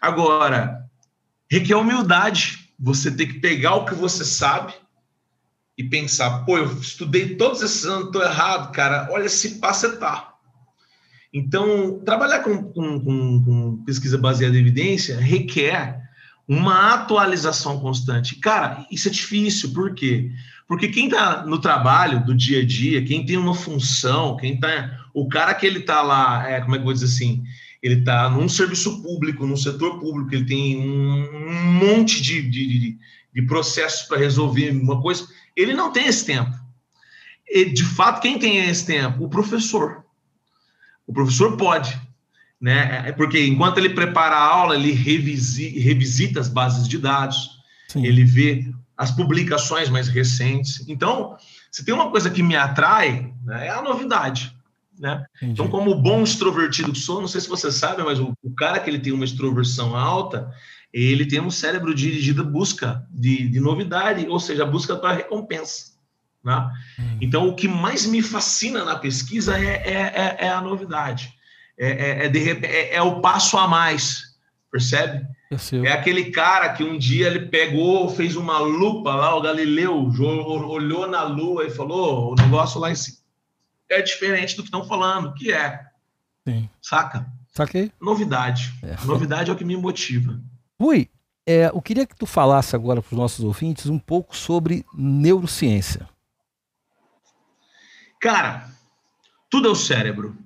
[0.00, 0.84] Agora,
[1.48, 2.59] requer humildade.
[2.80, 4.72] Você tem que pegar o que você sabe
[5.76, 9.08] e pensar, pô, eu estudei todos esses anos, estou errado, cara.
[9.10, 10.34] Olha se pacetar.
[11.32, 16.00] Então, trabalhar com, com, com, com pesquisa baseada em evidência requer
[16.48, 18.34] uma atualização constante.
[18.36, 20.32] Cara, isso é difícil, por quê?
[20.66, 24.98] Porque quem está no trabalho do dia a dia, quem tem uma função, quem tá.
[25.14, 27.44] O cara que ele está lá, é, como é que eu vou dizer assim?
[27.82, 32.98] Ele está num serviço público, num setor público, ele tem um, monte de, de, de,
[33.34, 35.26] de processos para resolver uma coisa,
[35.56, 36.52] ele não tem esse tempo.
[37.48, 39.24] E, de fato, quem tem esse tempo?
[39.24, 40.04] O professor.
[41.06, 41.98] O professor pode,
[42.60, 43.04] né?
[43.06, 47.58] É porque enquanto ele prepara a aula, ele revisi, revisita as bases de dados,
[47.88, 48.04] Sim.
[48.06, 50.86] ele vê as publicações mais recentes.
[50.86, 51.36] Então,
[51.70, 54.54] se tem uma coisa que me atrai, né, é a novidade.
[55.00, 55.24] Né?
[55.40, 58.78] Então, como bom extrovertido que sou, não sei se você sabe, mas o, o, cara
[58.78, 60.52] que ele tem uma extroversão alta,
[60.92, 65.92] ele tem um cérebro dirigido à busca de, de novidade, ou seja, busca para recompensa.
[66.44, 66.70] Né?
[66.98, 67.16] Hum.
[67.22, 71.32] Então, o que mais me fascina na pesquisa é, é, é, é a novidade,
[71.78, 74.36] é, é, é de, é, é, o passo a mais,
[74.70, 75.26] percebe?
[75.86, 81.08] É aquele cara que um dia ele pegou, fez uma lupa lá, o Galileu olhou
[81.08, 83.20] na lua e falou: o negócio lá em cima
[83.90, 85.84] é diferente do que estão falando, que é.
[86.46, 86.68] Sim.
[86.80, 87.26] Saca?
[87.48, 87.92] Saquei.
[88.00, 88.72] Novidade.
[88.82, 88.96] É.
[89.04, 90.40] Novidade é o que me motiva.
[90.80, 91.10] Rui,
[91.46, 96.08] é, eu queria que tu falasse agora para os nossos ouvintes um pouco sobre neurociência.
[98.20, 98.68] Cara,
[99.50, 100.36] tudo é o cérebro.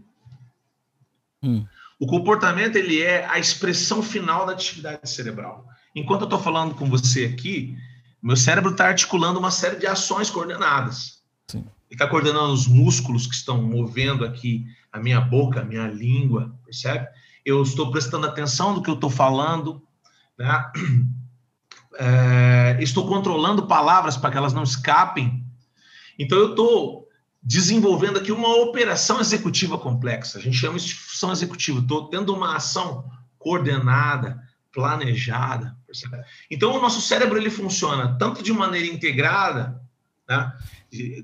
[1.43, 1.67] Hum.
[2.01, 5.67] O comportamento ele é a expressão final da atividade cerebral.
[5.95, 7.77] Enquanto eu estou falando com você aqui,
[8.23, 11.23] meu cérebro está articulando uma série de ações coordenadas.
[11.49, 11.67] Sim.
[11.91, 17.07] Está coordenando os músculos que estão movendo aqui a minha boca, a minha língua, percebe?
[17.45, 19.82] Eu estou prestando atenção no que eu estou falando,
[20.39, 20.72] né?
[21.97, 25.47] É, estou controlando palavras para que elas não escapem.
[26.18, 27.09] Então eu estou
[27.41, 30.39] desenvolvendo aqui uma operação executiva complexa.
[30.39, 31.78] A gente chama isso de função executiva.
[31.78, 33.09] Estou tendo uma ação
[33.39, 35.76] coordenada, planejada.
[35.87, 36.24] Percebe?
[36.51, 39.80] Então, o nosso cérebro ele funciona tanto de maneira integrada,
[40.29, 40.53] né,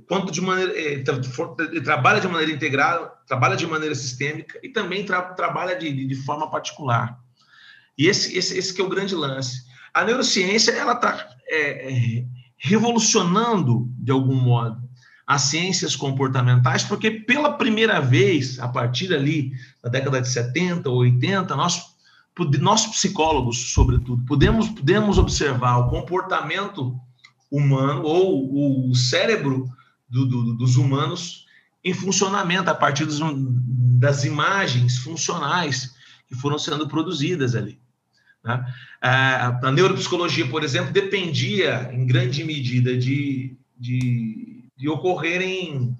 [0.06, 0.72] quanto de maneira.
[0.76, 6.14] Ele trabalha de maneira integrada, trabalha de maneira sistêmica e também tra, trabalha de, de
[6.16, 7.18] forma particular.
[7.96, 9.68] E esse, esse, esse que é o grande lance.
[9.92, 12.24] A neurociência ela está é, é,
[12.56, 14.80] revolucionando, de algum modo,
[15.26, 20.98] as ciências comportamentais, porque pela primeira vez, a partir ali da década de 70 ou
[20.98, 21.94] 80, nós,
[22.58, 26.98] nós psicólogos, sobretudo, podemos, podemos observar o comportamento
[27.50, 29.68] humano ou o cérebro
[30.08, 31.46] do, do, dos humanos
[31.82, 33.18] em funcionamento a partir dos,
[33.98, 35.94] das imagens funcionais
[36.28, 37.78] que foram sendo produzidas ali.
[38.44, 38.64] Né?
[39.00, 45.94] A neuropsicologia, por exemplo, dependia em grande medida de, de de ocorrerem,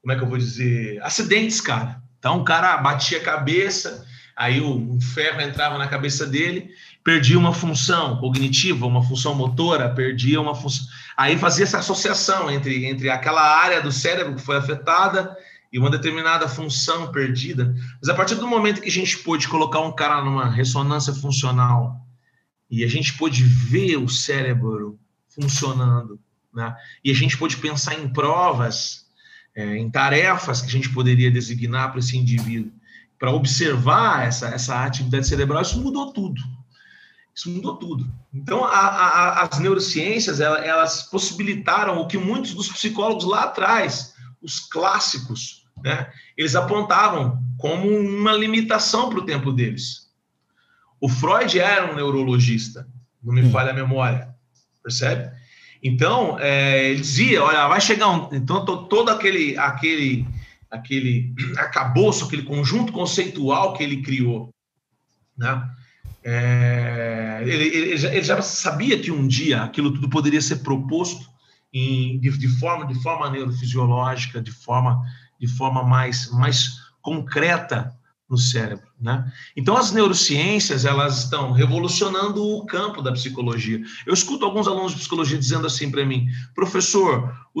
[0.00, 2.02] como é que eu vou dizer, acidentes, cara.
[2.18, 6.70] Então o cara batia a cabeça, aí o ferro entrava na cabeça dele,
[7.04, 10.86] perdia uma função cognitiva, uma função motora, perdia uma função.
[11.16, 15.36] Aí fazia essa associação entre, entre aquela área do cérebro que foi afetada
[15.72, 17.74] e uma determinada função perdida.
[18.00, 22.00] Mas a partir do momento que a gente pôde colocar um cara numa ressonância funcional
[22.70, 24.98] e a gente pôde ver o cérebro
[25.28, 26.20] funcionando,
[26.54, 26.74] né?
[27.02, 29.06] E a gente pôde pensar em provas,
[29.54, 32.72] é, em tarefas que a gente poderia designar para esse indivíduo,
[33.18, 36.42] para observar essa, essa atividade cerebral, isso mudou tudo.
[37.34, 38.12] Isso mudou tudo.
[38.32, 44.60] Então, a, a, as neurociências, elas, possibilitaram o que muitos dos psicólogos lá atrás, os
[44.60, 50.10] clássicos, né, eles apontavam como uma limitação para o tempo deles.
[51.00, 52.86] O Freud era um neurologista,
[53.22, 54.28] não me falha a memória,
[54.82, 55.32] percebe?
[55.82, 58.28] Então, é, ele dizia, olha, vai chegar um...
[58.32, 60.26] Então, todo aquele, aquele,
[60.70, 64.54] aquele acabouço, aquele conjunto conceitual que ele criou,
[65.36, 65.68] né?
[66.24, 71.26] É, ele, ele, já, ele, já, sabia que um dia aquilo tudo poderia ser proposto
[71.72, 75.02] em, de, de, forma de forma neurofisiológica, de forma
[75.40, 77.92] de forma mais mais concreta
[78.30, 79.30] no cérebro, né?
[79.56, 83.82] Então as neurociências elas estão revolucionando o campo da psicologia.
[84.06, 87.60] Eu escuto alguns alunos de psicologia dizendo assim para mim, professor, o,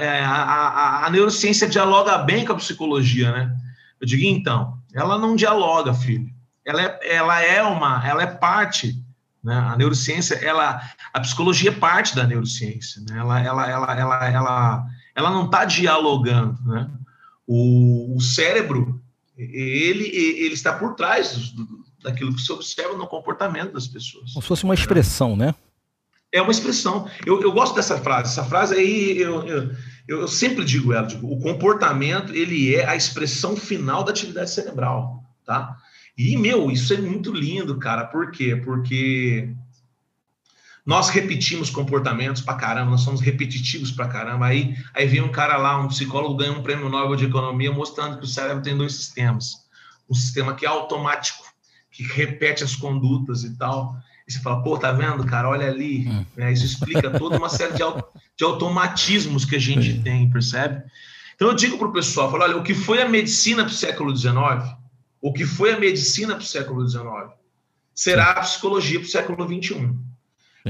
[0.00, 3.54] é, a, a, a, neurociência dialoga bem com a psicologia, né?
[4.00, 6.37] Eu digo, então, ela não dialoga, filho.
[6.68, 9.02] Ela é, ela é uma, ela é parte,
[9.42, 9.54] né?
[9.54, 10.82] A neurociência, ela,
[11.14, 13.18] a psicologia é parte da neurociência, né?
[13.18, 16.90] Ela, ela, ela, ela, ela, ela não está dialogando, né?
[17.46, 19.00] O, o, cérebro,
[19.34, 21.66] ele, ele está por trás do,
[22.02, 24.34] daquilo que se observa no comportamento das pessoas.
[24.34, 25.54] Como se fosse uma expressão, né?
[26.30, 27.08] É uma expressão.
[27.24, 28.32] Eu, eu gosto dessa frase.
[28.32, 29.70] Essa frase aí, eu, eu,
[30.06, 35.24] eu sempre digo ela, digo, o comportamento, ele é a expressão final da atividade cerebral,
[35.46, 35.74] tá?
[36.18, 38.04] E, meu, isso é muito lindo, cara.
[38.04, 38.56] Por quê?
[38.56, 39.54] Porque
[40.84, 44.46] nós repetimos comportamentos pra caramba, nós somos repetitivos pra caramba.
[44.46, 48.18] Aí, aí vem um cara lá, um psicólogo, ganha um prêmio Nobel de Economia, mostrando
[48.18, 49.64] que o cérebro tem dois sistemas.
[50.10, 51.44] Um sistema que é automático,
[51.92, 53.96] que repete as condutas e tal.
[54.26, 55.48] E você fala, pô, tá vendo, cara?
[55.48, 56.08] Olha ali.
[56.08, 56.26] Hum.
[56.36, 56.52] Né?
[56.52, 57.82] Isso explica toda uma série de,
[58.36, 60.02] de automatismos que a gente Sim.
[60.02, 60.82] tem, percebe?
[61.36, 63.74] Então eu digo para o pessoal, falo, olha, o que foi a medicina para o
[63.74, 64.34] século XIX,
[65.20, 67.04] o que foi a medicina para o século XIX,
[67.94, 69.94] será a psicologia para o século XXI.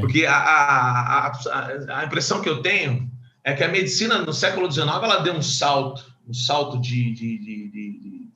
[0.00, 3.10] Porque a, a, a, a, impressão que eu tenho
[3.44, 7.38] é que a medicina no século XIX ela deu um salto, um salto de, de,
[7.38, 8.28] de, de,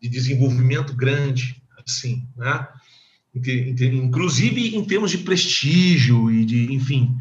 [0.00, 2.66] de desenvolvimento grande, assim, né?
[3.34, 7.16] inclusive em termos de prestígio e de, enfim.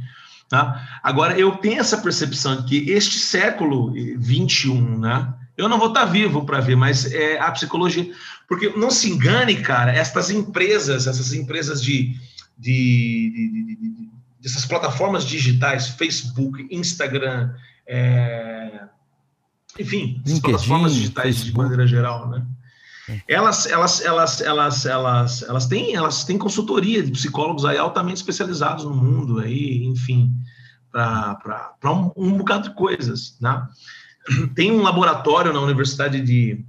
[0.49, 0.99] Tá?
[1.01, 5.33] Agora, eu tenho essa percepção de que este século 21, né?
[5.61, 8.11] Eu não vou estar vivo para ver, mas é a psicologia.
[8.47, 12.15] Porque não se engane, cara, estas empresas, essas empresas de,
[12.57, 14.09] de, de, de
[14.41, 17.53] dessas plataformas digitais, Facebook, Instagram,
[17.87, 18.85] é,
[19.79, 21.51] enfim, LinkedIn, plataformas digitais Facebook.
[21.51, 22.43] de maneira geral, né?
[23.27, 28.85] Elas, elas, elas, elas, elas, elas têm, elas têm consultoria de psicólogos aí altamente especializados
[28.85, 30.33] no mundo aí, enfim,
[30.91, 33.67] para um, um bocado de coisas, né?
[34.55, 36.63] Tem um laboratório na Universidade de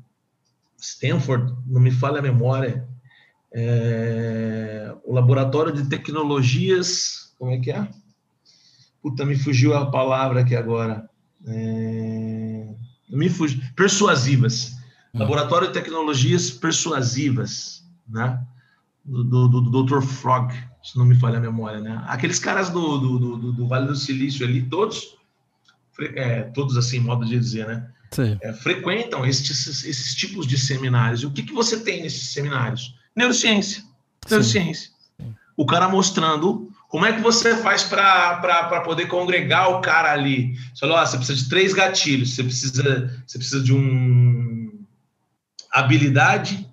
[0.78, 2.88] Stanford, não me falha a memória,
[3.53, 7.88] é, o laboratório de tecnologias, como é que é?
[9.03, 11.09] Puta, me fugiu a palavra aqui agora.
[11.46, 12.68] É,
[13.11, 14.80] me fugiu, persuasivas
[15.14, 15.18] Hum.
[15.18, 18.40] Laboratório de Tecnologias Persuasivas, né?
[19.05, 20.00] Do, do, do Dr.
[20.00, 22.03] Frog, se não me falha a memória, né?
[22.07, 25.16] Aqueles caras do, do, do, do Vale do Silício ali, todos,
[26.14, 27.88] é, todos assim, modo de dizer, né?
[28.43, 31.22] É, frequentam esses, esses tipos de seminários.
[31.22, 32.95] E o que, que você tem nesses seminários?
[33.16, 33.82] Neurociência.
[34.28, 34.90] Neurociência.
[35.18, 35.34] Sim.
[35.57, 40.55] O cara mostrando como é que você faz para poder congregar o cara ali.
[40.74, 44.84] Você falou, oh, você precisa de três gatilhos, você precisa, você precisa de um
[45.72, 46.68] habilidade,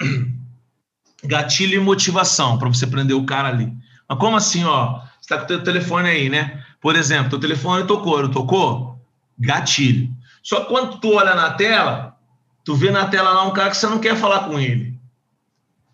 [1.22, 3.70] gatilho e motivação para você prender o cara ali.
[4.08, 5.02] Mas como assim, ó?
[5.20, 6.64] Você tá com o teu telefone aí, né?
[6.80, 9.00] Por exemplo, teu telefone tocou, não tocou?
[9.38, 10.10] Gatilho.
[10.42, 12.16] Só que quando tu olha na tela,
[12.64, 14.98] tu vê na tela lá um cara que você não quer falar com ele.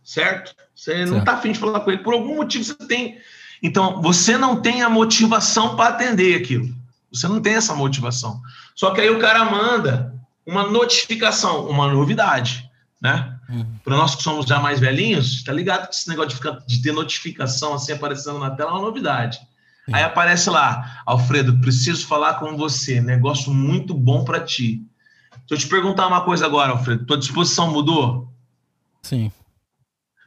[0.02, 0.54] Certo?
[0.74, 1.10] Você certo.
[1.10, 2.02] não tá afim de falar com ele.
[2.02, 3.18] Por algum motivo você tem.
[3.62, 6.74] Então, você não tem a motivação para atender aquilo.
[7.12, 8.42] Você não tem essa motivação.
[8.74, 10.14] Só que aí o cara manda
[10.46, 12.68] uma notificação, uma novidade,
[13.00, 13.38] né?
[13.48, 13.66] Uhum.
[13.84, 16.82] Para nós que somos já mais velhinhos, tá ligado que esse negócio de, ficar, de
[16.82, 19.38] ter notificação assim aparecendo na tela é uma novidade.
[19.92, 24.82] Aí aparece lá, Alfredo, preciso falar com você, negócio muito bom para ti.
[25.46, 28.32] Deixa eu te perguntar uma coisa agora, Alfredo, tua disposição mudou?
[29.02, 29.30] Sim.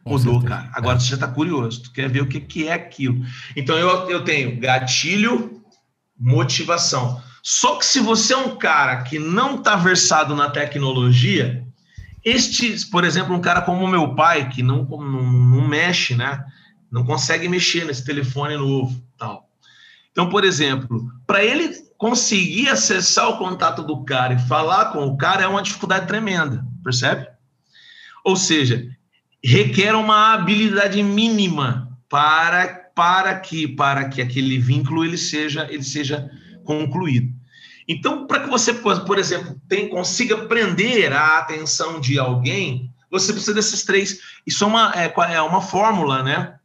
[0.06, 0.48] Mudou, certeza.
[0.48, 0.72] cara.
[0.74, 1.00] Agora é.
[1.00, 3.26] você já está curioso, tu quer ver o que, que é aquilo.
[3.56, 5.64] Então eu, eu tenho gatilho,
[6.18, 7.22] motivação.
[7.42, 11.66] Só que se você é um cara que não está versado na tecnologia,
[12.24, 16.44] este, por exemplo, um cara como o meu pai, que não, não, não mexe, né?
[16.92, 19.47] Não consegue mexer nesse telefone novo, tal.
[20.18, 25.16] Então, por exemplo, para ele conseguir acessar o contato do cara e falar com o
[25.16, 27.28] cara é uma dificuldade tremenda, percebe?
[28.26, 28.84] Ou seja,
[29.44, 36.32] requer uma habilidade mínima para, para que para que aquele vínculo ele seja ele seja
[36.64, 37.32] concluído.
[37.88, 43.54] Então, para que você, por exemplo, tem, consiga prender a atenção de alguém, você precisa
[43.54, 44.18] desses três.
[44.48, 46.56] Isso é uma, é, é uma fórmula, né?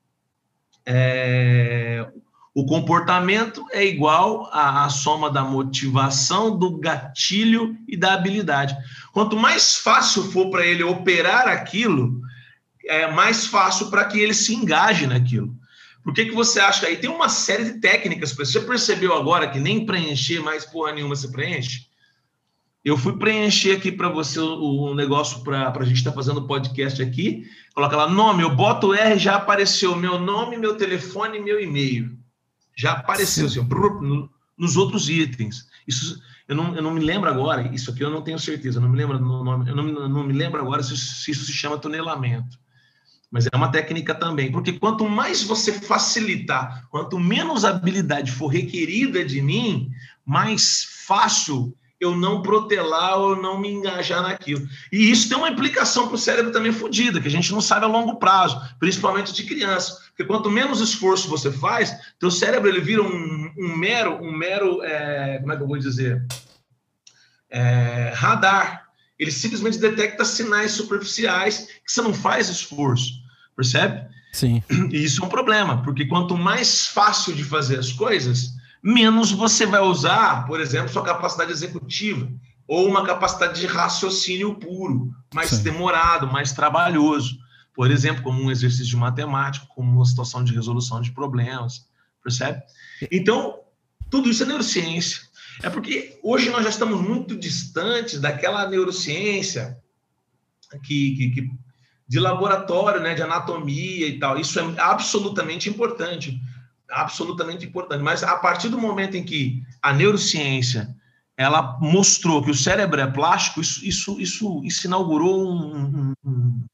[0.87, 2.09] É,
[2.55, 8.77] o comportamento é igual à, à, soma da motivação, do gatilho e da habilidade.
[9.13, 12.21] Quanto mais fácil for para ele operar aquilo,
[12.87, 15.57] é mais fácil para que ele se engaje naquilo.
[16.05, 16.97] Por que, que você acha aí?
[16.97, 21.29] Tem uma série de técnicas Você percebeu agora que nem preencher mais porra nenhuma você
[21.29, 21.87] preenche?
[22.85, 26.47] Eu fui preencher aqui para você o, o negócio para a gente estar tá fazendo
[26.47, 27.45] podcast aqui.
[27.73, 32.21] Coloca lá nome, eu boto R, já apareceu meu nome, meu telefone, meu e-mail.
[32.77, 35.69] Já apareceu assim, no, nos outros itens.
[35.87, 38.83] Isso eu não, eu não me lembro agora, isso aqui eu não tenho certeza, eu
[38.83, 41.79] não me lembro nome, eu não, não me lembro agora se, se isso se chama
[41.79, 42.59] tunelamento.
[43.31, 49.25] Mas é uma técnica também, porque quanto mais você facilitar, quanto menos habilidade for requerida
[49.25, 49.91] de mim,
[50.27, 54.69] mais fácil eu não protelar ou não me engajar naquilo.
[54.91, 57.85] E isso tem uma implicação para o cérebro também fodida, que a gente não sabe
[57.85, 60.01] a longo prazo, principalmente de criança.
[60.09, 64.83] Porque quanto menos esforço você faz, teu cérebro ele vira um, um mero, um mero,
[64.83, 66.27] é, como é que eu vou dizer,
[67.49, 68.89] é, radar.
[69.17, 73.13] Ele simplesmente detecta sinais superficiais que você não faz esforço,
[73.55, 74.11] percebe?
[74.33, 74.61] Sim.
[74.91, 79.65] E isso é um problema, porque quanto mais fácil de fazer as coisas, menos você
[79.65, 82.29] vai usar, por exemplo, sua capacidade executiva
[82.67, 85.63] ou uma capacidade de raciocínio puro, mais Sim.
[85.63, 87.39] demorado, mais trabalhoso.
[87.75, 91.87] Por exemplo, como um exercício de matemática, como uma situação de resolução de problemas,
[92.23, 92.63] percebe?
[93.11, 93.61] Então,
[94.11, 95.21] tudo isso é neurociência.
[95.63, 99.79] É porque hoje nós já estamos muito distantes daquela neurociência
[100.85, 101.51] que, que, que
[102.09, 104.39] de laboratório, né, de anatomia e tal.
[104.39, 106.41] Isso é absolutamente importante
[106.93, 108.03] absolutamente importante.
[108.03, 110.95] Mas a partir do momento em que a neurociência
[111.37, 116.65] ela mostrou que o cérebro é plástico, isso, isso, isso, isso inaugurou um, um,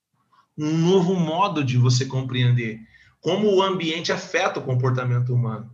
[0.59, 2.81] um novo modo de você compreender
[3.21, 5.71] como o ambiente afeta o comportamento humano.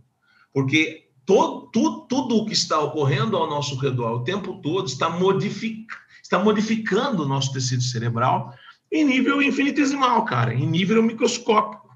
[0.53, 5.09] Porque todo, tudo, tudo o que está ocorrendo ao nosso redor o tempo todo está,
[5.09, 5.85] modific,
[6.21, 8.53] está modificando o nosso tecido cerebral
[8.91, 11.89] em nível infinitesimal, cara, em nível microscópico.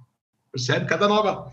[0.52, 0.88] Percebe?
[0.88, 1.52] Cada nova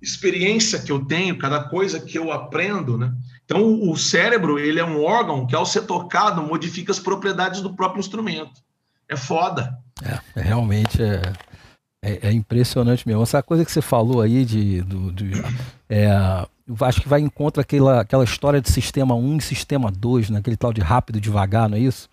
[0.00, 3.12] experiência que eu tenho, cada coisa que eu aprendo, né?
[3.44, 7.74] Então, o cérebro, ele é um órgão que, ao ser tocado, modifica as propriedades do
[7.74, 8.60] próprio instrumento.
[9.08, 9.78] É foda.
[10.02, 11.22] É, é realmente é,
[12.02, 13.22] é, é, impressionante mesmo.
[13.22, 14.82] Essa coisa que você falou aí de...
[14.82, 15.30] Do, de,
[15.88, 16.08] é,
[16.80, 20.38] acho que vai em contra aquela, aquela história de sistema 1 e sistema 2, né?
[20.40, 22.08] aquele tal de rápido devagar, não é isso?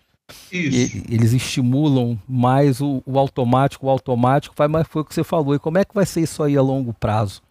[0.50, 0.96] Isso.
[0.96, 5.24] E, eles estimulam mais o, o automático, o automático vai, mas foi o que você
[5.24, 5.54] falou.
[5.54, 7.42] E como é que vai ser isso aí a longo prazo?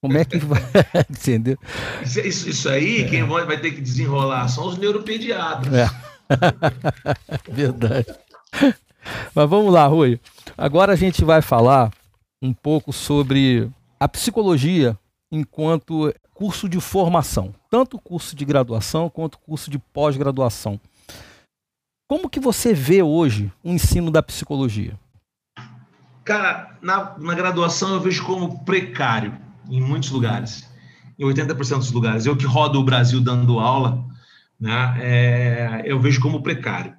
[0.00, 0.60] Como é que vai.
[1.10, 1.56] Entendeu?
[2.02, 3.08] Isso, isso, aí, é.
[3.08, 5.72] quem vai ter que desenrolar são os neuropediatras.
[5.72, 5.88] É.
[7.50, 8.06] Verdade.
[9.34, 10.20] Mas vamos lá, Rui.
[10.56, 11.90] Agora a gente vai falar
[12.42, 14.98] um pouco sobre a psicologia
[15.30, 20.78] enquanto curso de formação, tanto curso de graduação quanto curso de pós-graduação.
[22.08, 24.98] Como que você vê hoje o ensino da psicologia?
[26.24, 30.68] Cara, na, na graduação eu vejo como precário em muitos lugares,
[31.18, 32.26] em 80% dos lugares.
[32.26, 34.04] Eu que rodo o Brasil dando aula,
[34.58, 36.94] né, é, eu vejo como precário.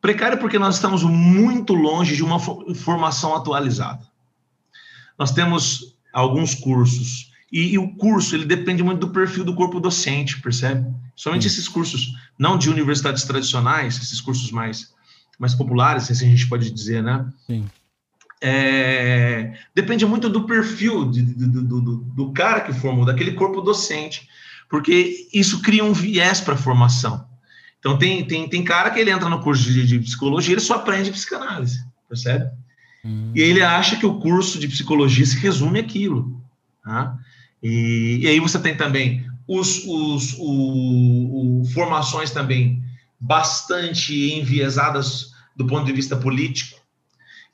[0.00, 4.06] Precário porque nós estamos muito longe de uma formação atualizada.
[5.18, 9.78] Nós temos alguns cursos e, e, o curso ele depende muito do perfil do corpo
[9.78, 10.90] docente, percebe?
[11.14, 14.92] Somente esses cursos, não de universidades tradicionais, esses cursos mais
[15.38, 17.28] mais populares, se assim a gente pode dizer, né?
[17.46, 17.64] Sim
[18.42, 24.28] é, depende muito do perfil de, do, do, do, cara que formou, daquele corpo docente,
[24.68, 27.24] porque isso cria um viés para a formação.
[27.78, 30.74] Então, tem, tem, tem cara que ele entra no curso de, de psicologia, ele só
[30.74, 31.78] aprende psicanálise,
[32.08, 32.50] percebe?
[33.04, 33.30] Hum.
[33.32, 36.42] E ele acha que o curso de psicologia se resume aquilo.
[36.82, 37.16] Tá?
[37.62, 42.82] E, e aí você tem também os, os o, o, formações também
[43.20, 46.81] bastante enviesadas do ponto de vista político,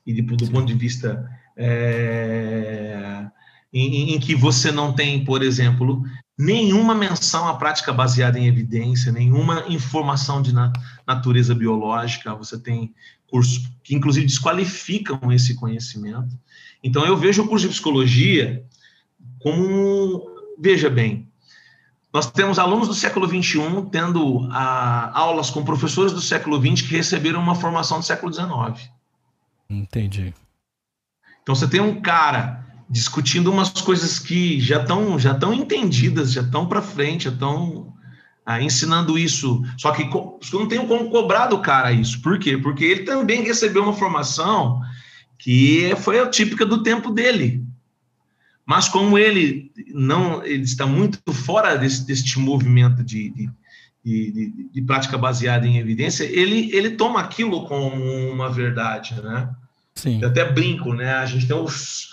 [0.09, 3.27] e de, do ponto de vista é,
[3.71, 6.01] em, em, que você não tem, por exemplo,
[6.35, 10.73] nenhuma menção à prática baseada em evidência, nenhuma informação de na,
[11.05, 12.91] natureza biológica, você tem
[13.27, 16.35] cursos que inclusive desqualificam esse conhecimento.
[16.83, 18.65] Então eu vejo o curso de psicologia
[19.39, 20.25] como,
[20.59, 21.27] veja bem,
[22.11, 23.59] nós temos alunos do século XXI
[23.91, 28.33] tendo a, ah, aulas com professores do século XX que receberam uma formação do século
[28.33, 28.89] XIX.
[29.69, 30.33] Entendi.
[31.41, 36.41] Então você tem um cara discutindo umas coisas que já estão já estão entendidas, já
[36.41, 37.93] estão para frente, já estão
[38.45, 39.61] ah, ensinando isso.
[39.77, 40.09] Só que
[40.51, 42.21] não tem como cobrar do cara isso.
[42.21, 42.57] Por quê?
[42.57, 44.81] Porque ele também recebeu uma formação
[45.37, 47.63] que foi a típica do tempo dele.
[48.65, 53.51] Mas como ele não ele está muito fora desse, deste movimento de, de,
[54.03, 57.95] de, de, prática baseada em evidência, ele, ele toma aquilo como
[58.31, 59.49] uma verdade, né?
[59.99, 60.21] Sim.
[60.21, 61.13] Eu até brinco, né?
[61.15, 62.09] A gente tem os.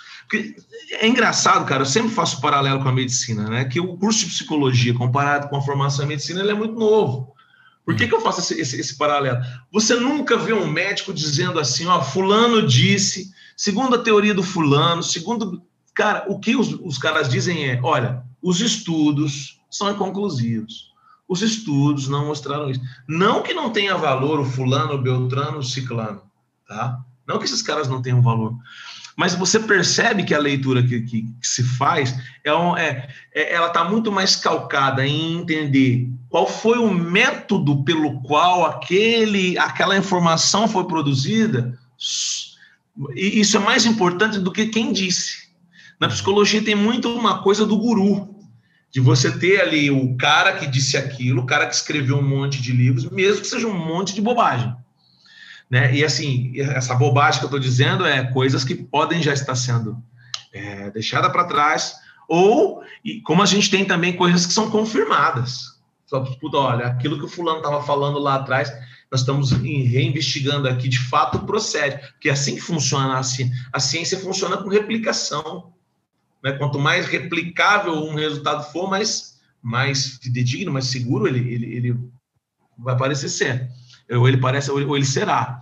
[1.00, 3.64] É engraçado, cara, eu sempre faço paralelo com a medicina, né?
[3.64, 7.32] Que o curso de psicologia, comparado com a formação em medicina, ele é muito novo.
[7.84, 8.08] Por que, hum.
[8.08, 9.38] que eu faço esse, esse, esse, paralelo?
[9.72, 15.02] Você nunca vê um médico dizendo assim, ó, fulano disse, segundo a teoria do fulano,
[15.02, 15.62] segundo...
[15.94, 20.90] Cara, o que os, os caras dizem é, olha, os estudos são inconclusivos.
[21.28, 22.80] Os estudos não mostraram isso.
[23.08, 26.22] Não que não tenha valor o fulano, o beltrano, o ciclano,
[26.66, 26.98] tá?
[27.26, 28.54] Não que esses caras não tenham valor.
[29.16, 32.14] Mas você percebe que a leitura que, que, que se faz,
[32.44, 37.82] é, um, é, é ela está muito mais calcada em entender qual foi o método
[37.82, 41.78] pelo qual aquele, aquela informação foi produzida.
[43.14, 45.46] E isso é mais importante do que quem disse.
[45.98, 48.36] Na psicologia tem muito uma coisa do guru,
[48.92, 52.60] de você ter ali o cara que disse aquilo, o cara que escreveu um monte
[52.60, 54.74] de livros, mesmo que seja um monte de bobagem.
[55.70, 55.94] Né?
[55.94, 60.02] E assim, essa bobagem que eu estou dizendo é coisas que podem já estar sendo
[60.52, 61.96] é, deixadas para trás,
[62.28, 62.82] ou,
[63.24, 65.76] como a gente tem também coisas que são confirmadas.
[66.06, 68.72] Só, puta, olha, aquilo que o fulano estava falando lá atrás,
[69.10, 73.54] nós estamos reinvestigando aqui, de fato procede, porque é assim funciona a ciência.
[73.72, 75.72] A ciência funciona com replicação.
[76.42, 76.52] Né?
[76.52, 82.00] Quanto mais replicável um resultado for, mais, mais fidedigno, mais seguro ele, ele, ele
[82.78, 83.68] vai parecer ser.
[84.10, 85.60] Ou ele parece, ou ele será.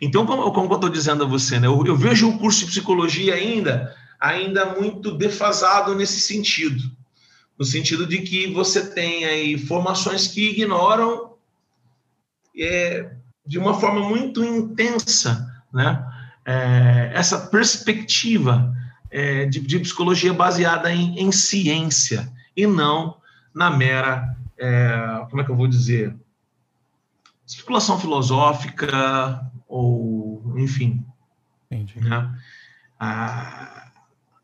[0.00, 1.66] Então, como, como eu estou dizendo a você, né?
[1.66, 6.82] eu, eu vejo o curso de psicologia ainda, ainda muito defasado nesse sentido.
[7.58, 11.34] No sentido de que você tem aí formações que ignoram
[12.56, 13.10] é,
[13.46, 16.04] de uma forma muito intensa né?
[16.44, 18.74] É, essa perspectiva
[19.10, 23.16] é, de, de, psicologia baseada em, em, ciência e não
[23.54, 26.14] na mera, é, como é que eu vou dizer,
[27.54, 31.04] especulação filosófica ou, enfim.
[31.70, 32.00] Entendi.
[32.00, 32.34] Né?
[32.98, 33.90] Ah,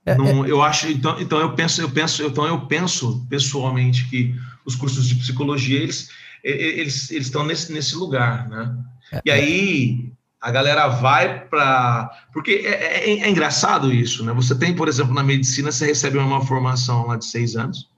[0.04, 0.50] é, não, é...
[0.50, 4.34] Eu acho, então, então eu penso, eu penso, então eu penso pessoalmente que
[4.64, 6.10] os cursos de psicologia eles
[6.46, 8.76] eles, eles estão nesse, nesse lugar, né?
[9.12, 12.10] É, e aí a galera vai para.
[12.32, 14.32] Porque é, é, é, engraçado isso, né?
[14.32, 17.88] Você tem, por exemplo, na medicina, você recebe uma formação lá de seis anos,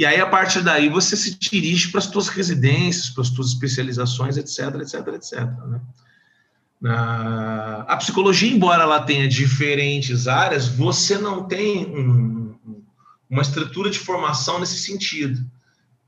[0.00, 3.48] e aí a partir daí você se dirige para as suas residências, para as suas
[3.48, 5.40] especializações, etc, etc, etc.
[5.68, 5.80] Né?
[6.80, 7.82] Na...
[7.82, 12.54] A psicologia, embora ela tenha diferentes áreas, você não tem um,
[13.28, 15.44] uma estrutura de formação nesse sentido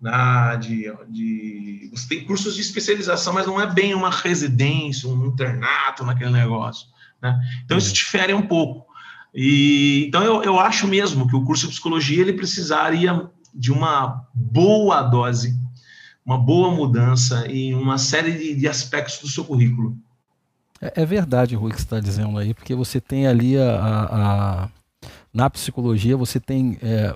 [0.01, 5.27] na, de, de, você tem cursos de especialização, mas não é bem uma residência, um
[5.27, 6.89] internato naquele negócio.
[7.21, 7.39] Né?
[7.63, 7.93] Então, isso uhum.
[7.93, 8.87] difere um pouco.
[9.35, 14.27] E, então, eu, eu acho mesmo que o curso de psicologia ele precisaria de uma
[14.35, 15.59] boa dose,
[16.25, 19.97] uma boa mudança em uma série de, de aspectos do seu currículo.
[20.81, 24.65] É, é verdade, Rui, que você está dizendo aí, porque você tem ali a, a,
[24.65, 24.69] a
[25.33, 26.79] na psicologia, você tem.
[26.83, 27.15] É,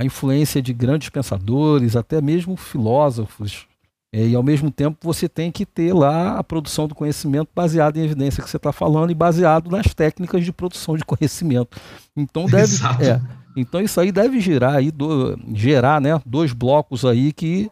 [0.00, 3.66] a influência de grandes pensadores, até mesmo filósofos.
[4.12, 7.96] É, e ao mesmo tempo você tem que ter lá a produção do conhecimento baseado
[7.96, 11.78] em evidência que você está falando e baseado nas técnicas de produção de conhecimento.
[12.16, 13.20] Então deve, é,
[13.56, 17.70] então isso aí deve gerar aí do, gerar, né, dois blocos aí que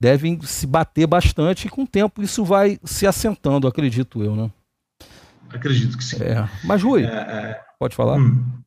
[0.00, 4.50] devem se bater bastante e com o tempo isso vai se assentando, acredito eu, né?
[5.50, 6.22] Acredito que sim.
[6.22, 6.48] É.
[6.64, 7.60] Mas Rui, é, é.
[7.78, 8.16] pode falar?
[8.16, 8.62] Hum.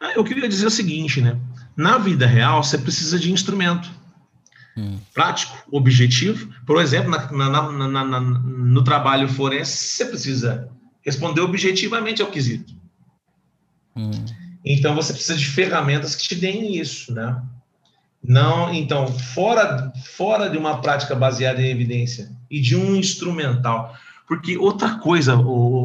[0.00, 1.38] Ah, eu queria dizer o seguinte, né?
[1.76, 3.90] Na vida real, você precisa de instrumento
[4.76, 4.98] hum.
[5.14, 6.52] prático, objetivo.
[6.66, 10.68] Por exemplo, na, na, na, no trabalho forense, você precisa
[11.04, 12.74] responder objetivamente ao quesito.
[13.96, 14.10] Hum.
[14.64, 17.40] Então, você precisa de ferramentas que te deem isso, né?
[18.22, 23.94] Não, então, fora, fora de uma prática baseada em evidência e de um instrumental,
[24.28, 25.38] porque outra coisa,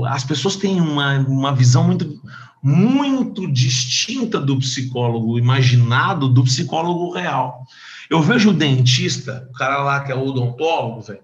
[0.09, 2.21] as pessoas têm uma, uma visão muito,
[2.61, 7.66] muito distinta do psicólogo imaginado do psicólogo real.
[8.09, 11.21] Eu vejo o dentista, o cara lá que é odontólogo, velho,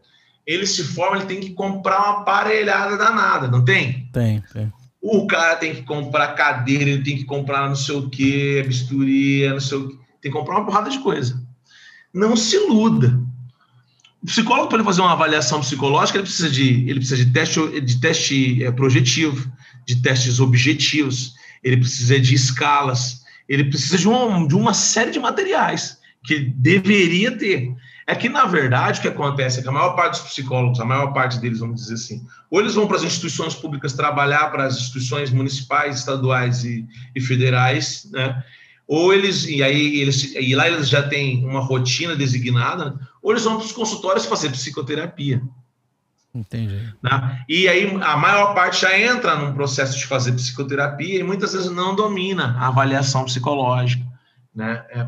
[0.48, 4.10] ele se forma, ele tem que comprar uma aparelhada danada, não tem?
[4.12, 4.72] Tem, tem.
[5.02, 9.50] O cara tem que comprar cadeira, ele tem que comprar não sei o que, bisturi,
[9.50, 9.96] não sei o que.
[10.22, 11.42] Tem que comprar uma porrada de coisa.
[12.14, 13.20] Não se iluda.
[14.22, 17.82] O psicólogo, para ele fazer uma avaliação psicológica, ele precisa de, ele precisa de teste,
[17.82, 19.52] de teste é, projetivo,
[19.88, 21.34] de testes objetivos,
[21.64, 27.36] ele precisa de escalas, ele precisa de uma, de uma série de materiais que deveria
[27.36, 27.74] ter.
[28.12, 30.86] É que, na verdade, o que acontece é que a maior parte dos psicólogos, a
[30.86, 34.66] maior parte deles, vamos dizer assim, ou eles vão para as instituições públicas trabalhar para
[34.66, 36.86] as instituições municipais, estaduais e,
[37.16, 38.44] e federais, né?
[38.86, 43.46] ou eles, e aí eles, e lá eles já têm uma rotina designada, ou eles
[43.46, 45.42] vão para os consultórios fazer psicoterapia.
[46.36, 46.94] Entendi.
[47.02, 47.46] Né?
[47.48, 51.72] E aí a maior parte já entra num processo de fazer psicoterapia e muitas vezes
[51.72, 54.06] não domina a avaliação psicológica,
[54.54, 54.84] né?
[54.90, 55.06] É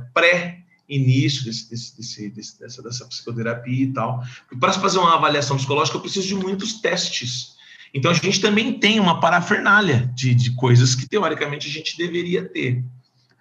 [0.87, 4.23] pré-início desse, desse, desse, dessa, dessa psicoterapia e tal.
[4.59, 7.53] Para fazer uma avaliação psicológica, eu preciso de muitos testes.
[7.93, 12.47] Então a gente também tem uma parafernália de, de coisas que teoricamente a gente deveria
[12.47, 12.83] ter.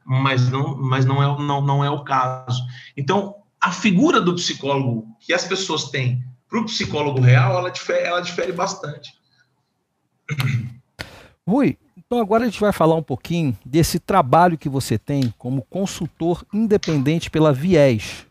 [0.04, 2.62] mas não, mas não, é, não, não é o caso.
[2.96, 8.00] Então, a figura do psicólogo que as pessoas têm para o psicólogo real, ela difere,
[8.00, 9.10] ela difere bastante.
[11.46, 11.78] Rui,
[12.12, 16.44] então agora a gente vai falar um pouquinho desse trabalho que você tem como consultor
[16.52, 18.26] independente pela Viés.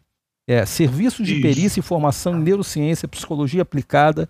[0.47, 1.41] É, serviços de Isso.
[1.41, 4.29] perícia e formação em neurociência, psicologia aplicada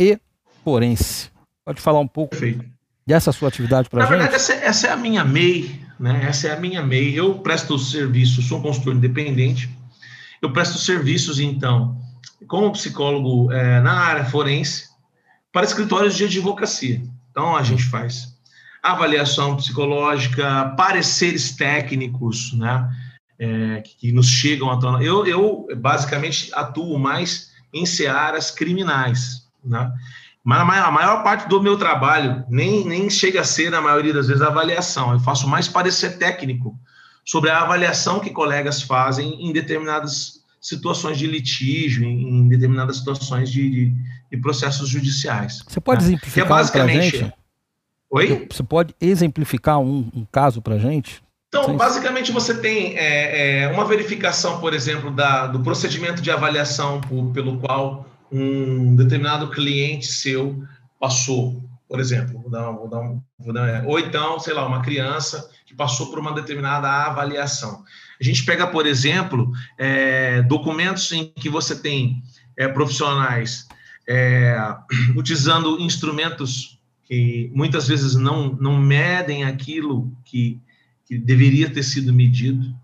[0.00, 0.18] e
[0.64, 1.30] forense.
[1.64, 2.64] Pode falar um pouco Perfeito.
[3.06, 4.10] dessa sua atividade para a gente?
[4.10, 6.24] Na verdade, essa, essa, é a minha MEI, né?
[6.24, 7.16] Essa é a minha MEI.
[7.16, 9.70] Eu presto serviço, sou consultor independente.
[10.42, 11.96] Eu presto serviços, então,
[12.48, 14.88] como psicólogo é, na área forense,
[15.52, 17.00] para escritórios de advocacia.
[17.30, 18.36] Então, a gente faz
[18.82, 22.88] avaliação psicológica, pareceres técnicos, né?
[23.40, 25.02] É, que nos chegam a tornar.
[25.02, 29.92] Eu, eu basicamente atuo mais em searas criminais, né?
[30.42, 34.28] Mas a maior parte do meu trabalho nem, nem chega a ser, na maioria das
[34.28, 35.12] vezes, avaliação.
[35.12, 36.74] Eu faço mais parecer técnico
[37.24, 43.68] sobre a avaliação que colegas fazem em determinadas situações de litígio, em, determinadas situações de,
[43.68, 43.94] de,
[44.30, 45.62] de processos judiciais.
[45.68, 46.08] Você pode né?
[46.08, 47.32] exemplificar que é basicamente...
[48.10, 48.46] Oi?
[48.50, 51.22] Você pode exemplificar um, um caso para gente?
[51.48, 57.00] Então, basicamente, você tem é, é, uma verificação, por exemplo, da, do procedimento de avaliação
[57.00, 60.62] por, pelo qual um determinado cliente seu
[61.00, 64.82] passou, por exemplo, vou dar, vou dar um, vou dar, ou então, sei lá, uma
[64.82, 67.82] criança que passou por uma determinada avaliação.
[68.20, 72.22] A gente pega, por exemplo, é, documentos em que você tem
[72.56, 73.66] é, profissionais
[74.06, 74.58] é,
[75.16, 76.77] utilizando instrumentos
[77.08, 80.60] que muitas vezes não, não medem aquilo que,
[81.06, 82.76] que deveria ter sido medido,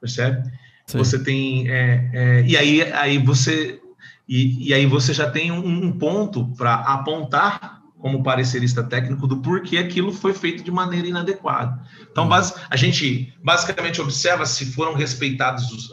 [0.00, 0.50] percebe?
[0.86, 0.98] Sim.
[0.98, 3.78] Você tem é, é, e aí, aí você
[4.26, 9.36] e, e aí você já tem um, um ponto para apontar como parecerista técnico do
[9.36, 11.86] porquê aquilo foi feito de maneira inadequada.
[12.10, 15.86] Então, base, a gente basicamente observa se foram respeitadas uh,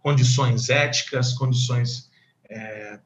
[0.00, 2.09] condições éticas, condições
[2.50, 3.00] uh,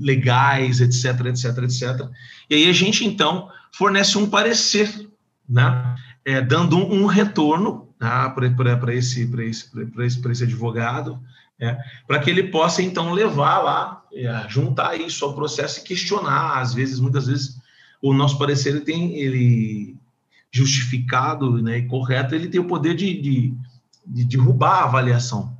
[0.00, 2.08] legais, etc, etc, etc.
[2.48, 5.08] E aí a gente, então, fornece um parecer,
[5.48, 5.96] né?
[6.24, 8.30] É, dando um, um retorno tá?
[8.30, 11.20] para esse, esse, esse, esse advogado,
[11.60, 11.76] é,
[12.06, 16.72] para que ele possa então levar lá, é, juntar isso ao processo e questionar, às
[16.72, 17.60] vezes, muitas vezes,
[18.00, 19.96] o nosso parecer ele tem ele
[20.50, 23.54] justificado né, e correto, ele tem o poder de, de,
[24.06, 25.56] de derrubar a avaliação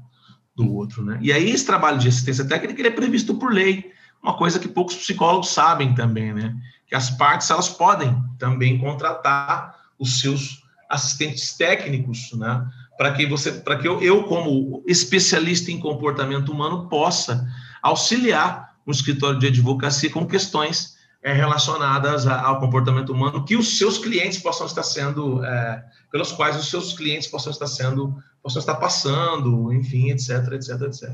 [0.55, 1.05] do outro.
[1.05, 1.19] Né?
[1.21, 3.91] E aí esse trabalho de assistência técnica ele é previsto por lei,
[4.23, 6.55] uma coisa que poucos psicólogos sabem também, né?
[6.87, 12.67] que as partes elas podem também contratar os seus assistentes técnicos, né?
[12.97, 17.49] para que você, para que eu, eu, como especialista em comportamento humano, possa
[17.83, 23.79] auxiliar um escritório de advocacia com questões é, relacionadas a, ao comportamento humano que os
[23.79, 28.61] seus clientes possam estar sendo, é, pelos quais os seus clientes possam estar sendo, possam
[28.61, 31.11] estar passando, enfim, etc, etc, etc.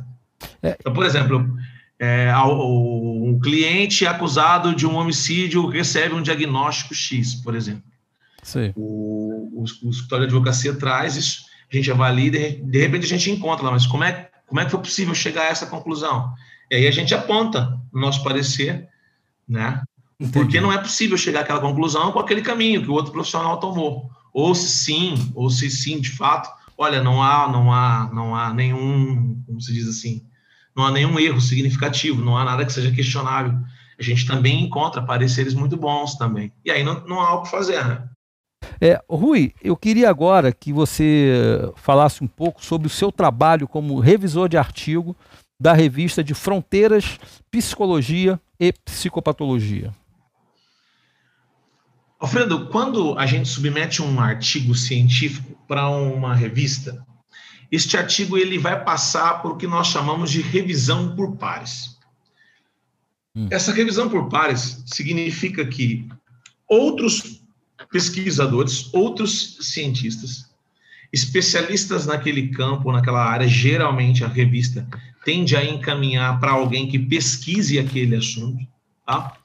[0.63, 1.49] Então, por exemplo,
[1.99, 7.83] é, o cliente acusado de um homicídio recebe um diagnóstico X, por exemplo.
[8.77, 13.05] O, o, o escritório de advocacia traz isso a gente avalia e de, de repente
[13.05, 15.67] a gente encontra lá, mas como é, como é que foi possível chegar a essa
[15.67, 16.33] conclusão?
[16.71, 18.89] E aí a gente aponta no nosso parecer,
[19.47, 19.83] né?
[20.20, 20.32] Entendi.
[20.32, 24.11] Porque não é possível chegar àquela conclusão com aquele caminho que o outro profissional tomou.
[24.32, 28.53] Ou se sim, ou se sim, de fato, olha, não há, não há, não há
[28.53, 30.24] nenhum, como se diz assim,
[30.77, 33.59] não há nenhum erro significativo, não há nada que seja questionável.
[33.99, 36.53] A gente também encontra pareceres muito bons também.
[36.65, 38.09] E aí não, não há o que fazer, né?
[38.81, 43.99] É, Rui, eu queria agora que você falasse um pouco sobre o seu trabalho como
[43.99, 45.16] revisor de artigo
[45.61, 47.19] da revista de Fronteiras,
[47.51, 49.93] Psicologia e Psicopatologia.
[52.19, 57.07] Alfredo, quando a gente submete um artigo científico para uma revista,
[57.70, 61.97] este artigo ele vai passar por o que nós chamamos de revisão por pares.
[63.36, 63.47] Hum.
[63.51, 66.09] Essa revisão por pares significa que
[66.66, 67.40] outros
[67.93, 70.51] pesquisadores, outros cientistas,
[71.12, 74.86] especialistas naquele campo, naquela área, geralmente a revista
[75.24, 78.66] tende a encaminhar para alguém que pesquise aquele assunto,
[79.07, 79.38] tá?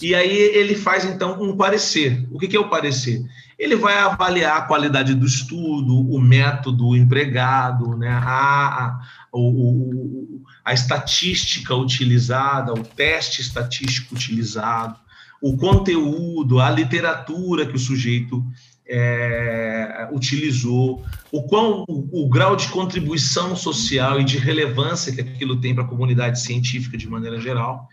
[0.00, 2.26] E aí ele faz então um parecer.
[2.30, 3.22] O que, é o parecer?
[3.58, 9.00] Ele vai avaliar a qualidade do estudo, o método empregado, né, a, a,
[9.32, 14.96] o, a estatística utilizada, o teste estatístico utilizado,
[15.42, 18.42] o conteúdo, a literatura que o sujeito
[18.88, 25.60] é, utilizou, o quão o, o, grau de contribuição social e de relevância que aquilo
[25.60, 27.88] tem para a comunidade científica de maneira geral.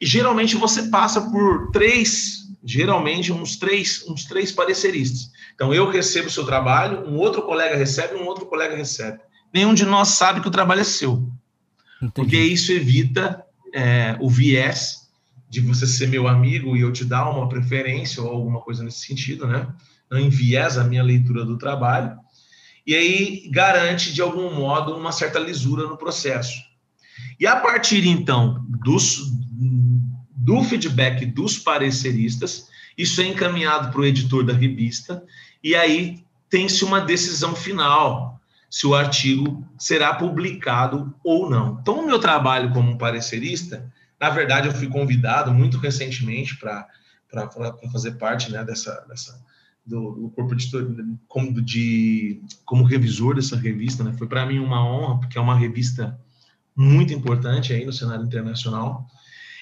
[0.00, 5.30] E geralmente você passa por três, geralmente uns três, uns três pareceristas.
[5.54, 9.18] Então, eu recebo o seu trabalho, um outro colega recebe, um outro colega recebe.
[9.52, 11.28] Nenhum de nós sabe que o trabalho é seu.
[12.00, 12.12] Entendi.
[12.14, 13.44] Porque isso evita
[13.74, 15.08] é, o viés
[15.50, 19.06] de você ser meu amigo e eu te dar uma preferência ou alguma coisa nesse
[19.06, 19.66] sentido, né?
[20.10, 22.16] Não enviesa a minha leitura do trabalho.
[22.86, 26.54] E aí garante, de algum modo, uma certa lisura no processo.
[27.40, 29.30] E a partir, então, dos,
[30.48, 35.22] do feedback dos pareceristas, isso é encaminhado para o editor da revista,
[35.62, 41.78] e aí tem-se uma decisão final se o artigo será publicado ou não.
[41.82, 46.88] Então, o meu trabalho como parecerista, na verdade, eu fui convidado muito recentemente para
[47.92, 49.38] fazer parte né, dessa, dessa
[49.84, 50.82] do, do, corpo editor,
[51.26, 54.02] como, de, como revisor dessa revista.
[54.02, 54.14] Né?
[54.14, 56.18] Foi para mim uma honra, porque é uma revista
[56.74, 59.06] muito importante aí no cenário internacional.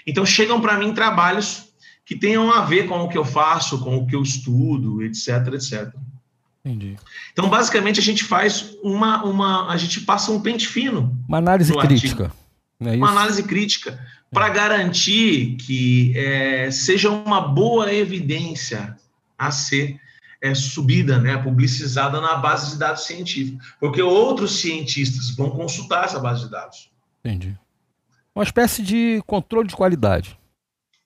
[0.07, 1.67] Então, chegam para mim trabalhos
[2.05, 5.55] que tenham a ver com o que eu faço, com o que eu estudo, etc,
[5.55, 5.93] etc.
[6.65, 6.97] Entendi.
[7.33, 9.71] Então, basicamente, a gente faz uma, uma.
[9.71, 11.17] A gente passa um pente fino.
[11.29, 12.33] Uma análise crítica.
[12.81, 13.99] É uma análise crítica
[14.31, 18.97] para garantir que é, seja uma boa evidência
[19.39, 19.99] a ser
[20.43, 23.65] é, subida, né, publicizada na base de dados científica.
[23.81, 26.91] Porque outros cientistas vão consultar essa base de dados.
[27.25, 27.57] Entendi.
[28.37, 30.39] Uma espécie de controle de qualidade.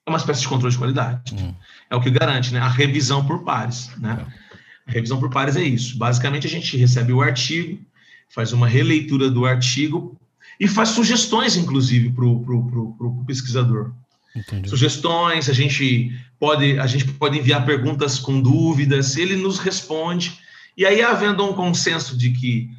[0.05, 1.33] É uma espécie de controle de qualidade.
[1.33, 1.55] Hum.
[1.89, 3.89] É o que garante né, a revisão por pares.
[3.97, 4.19] Né?
[4.19, 4.89] É.
[4.89, 5.97] A revisão por pares é isso.
[5.97, 7.79] Basicamente, a gente recebe o artigo,
[8.27, 10.19] faz uma releitura do artigo
[10.59, 13.93] e faz sugestões, inclusive, para o pesquisador.
[14.35, 14.67] Entendi.
[14.67, 20.37] Sugestões, a gente pode a gente pode enviar perguntas com dúvidas, ele nos responde.
[20.75, 22.69] E aí, havendo um consenso de que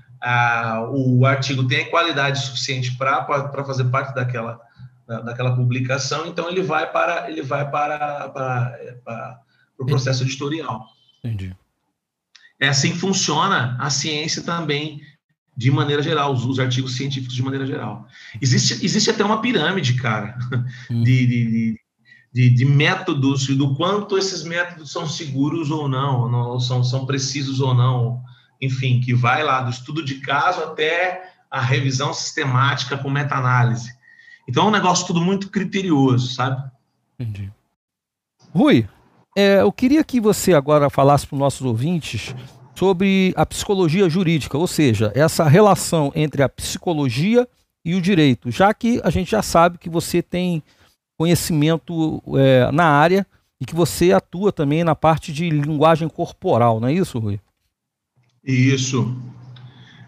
[0.92, 4.60] o artigo tem qualidade suficiente para fazer parte daquela,
[5.06, 9.40] daquela publicação, então ele vai para ele vai para, para, para
[9.78, 10.86] o processo editorial.
[11.24, 11.54] Entendi.
[12.60, 15.00] É assim que funciona a ciência também,
[15.56, 18.06] de maneira geral, os, os artigos científicos de maneira geral.
[18.40, 20.38] Existe, existe até uma pirâmide, cara,
[20.88, 21.02] hum.
[21.02, 21.80] de, de,
[22.32, 27.60] de, de, métodos, do quanto esses métodos são seguros ou não, não são, são precisos
[27.60, 28.22] ou não,
[28.62, 33.92] enfim, que vai lá do estudo de caso até a revisão sistemática com meta-análise.
[34.48, 36.62] Então é um negócio tudo muito criterioso, sabe?
[37.18, 37.50] Entendi.
[38.54, 38.88] Rui,
[39.36, 42.34] é, eu queria que você agora falasse para os nossos ouvintes
[42.74, 47.46] sobre a psicologia jurídica, ou seja, essa relação entre a psicologia
[47.84, 50.62] e o direito, já que a gente já sabe que você tem
[51.18, 53.26] conhecimento é, na área
[53.60, 57.40] e que você atua também na parte de linguagem corporal, não é isso, Rui?
[58.44, 59.16] Isso.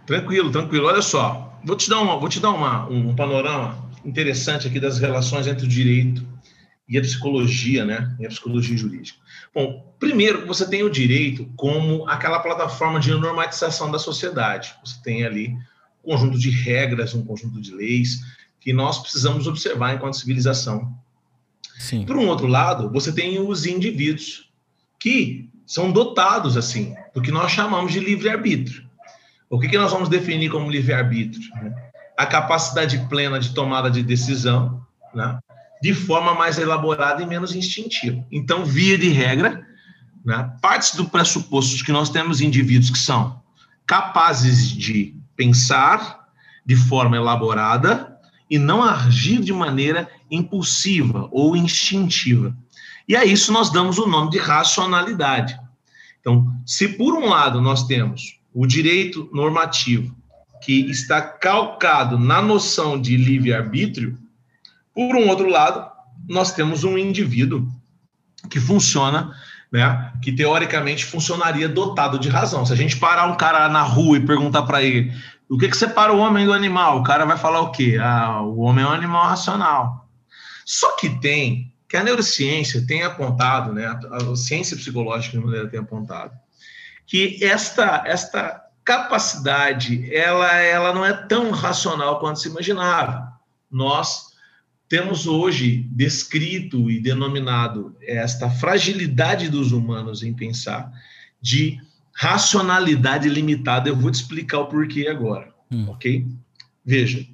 [0.06, 0.86] Tranquilo, tranquilo.
[0.86, 4.98] Olha só, vou te dar, uma, vou te dar uma, um panorama interessante aqui das
[4.98, 6.26] relações entre o direito
[6.88, 8.14] e a psicologia, né?
[8.20, 9.18] E a psicologia jurídica.
[9.54, 14.74] Bom, primeiro, você tem o direito como aquela plataforma de normatização da sociedade.
[14.84, 15.56] Você tem ali
[16.04, 18.20] um conjunto de regras, um conjunto de leis
[18.60, 20.94] que nós precisamos observar enquanto civilização.
[21.78, 22.04] Sim.
[22.04, 24.50] Por um outro lado, você tem os indivíduos
[24.98, 28.84] que são dotados assim do que nós chamamos de livre-arbítrio.
[29.48, 31.48] O que, que nós vamos definir como livre-arbítrio?
[31.54, 31.74] Né?
[32.16, 34.84] A capacidade plena de tomada de decisão,
[35.14, 35.38] né?
[35.80, 38.24] de forma mais elaborada e menos instintiva.
[38.32, 39.64] Então, via de regra,
[40.24, 43.42] né, partes do pressuposto de que nós temos indivíduos que são
[43.86, 46.24] capazes de pensar
[46.64, 48.18] de forma elaborada
[48.48, 52.56] e não agir de maneira impulsiva ou instintiva.
[53.06, 55.58] E a isso nós damos o nome de racionalidade.
[56.24, 60.16] Então, se por um lado nós temos o direito normativo,
[60.62, 64.16] que está calcado na noção de livre-arbítrio,
[64.94, 65.86] por um outro lado,
[66.26, 67.68] nós temos um indivíduo
[68.48, 69.36] que funciona,
[69.70, 72.64] né, que teoricamente funcionaria dotado de razão.
[72.64, 75.12] Se a gente parar um cara na rua e perguntar para ele
[75.50, 77.98] o que, que separa o homem do animal, o cara vai falar o quê?
[78.00, 80.08] Ah, o homem é um animal racional.
[80.64, 85.80] Só que tem, que a neurociência tem apontado, né, a, ciência psicológica de maneira tem
[85.80, 86.32] apontado,
[87.06, 93.32] que esta, esta capacidade, ela, ela não é tão racional quanto se imaginava.
[93.70, 94.34] Nós
[94.88, 100.92] temos hoje descrito e denominado esta fragilidade dos humanos em pensar
[101.40, 101.78] de
[102.14, 103.88] racionalidade limitada.
[103.88, 105.88] Eu vou te explicar o porquê agora, hum.
[105.88, 106.26] ok?
[106.84, 107.26] Veja,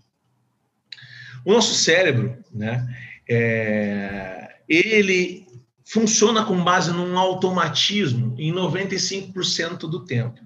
[1.44, 2.86] o nosso cérebro, né,
[3.31, 5.47] é, ele
[5.85, 10.40] funciona com base num automatismo em 95% do tempo.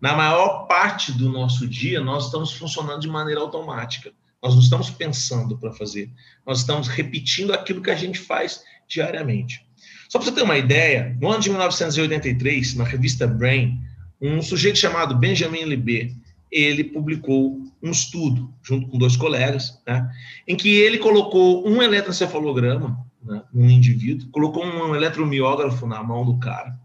[0.00, 4.12] Na maior parte do nosso dia, nós estamos funcionando de maneira automática.
[4.40, 6.08] Nós não estamos pensando para fazer,
[6.46, 9.66] nós estamos repetindo aquilo que a gente faz diariamente.
[10.08, 13.80] Só para você ter uma ideia, no ano de 1983, na revista Brain,
[14.20, 16.16] um sujeito chamado Benjamin Libet,
[16.50, 20.10] ele publicou um estudo, junto com dois colegas, né,
[20.46, 26.38] em que ele colocou um eletroencefalograma né, num indivíduo, colocou um eletromiógrafo na mão do
[26.38, 26.78] cara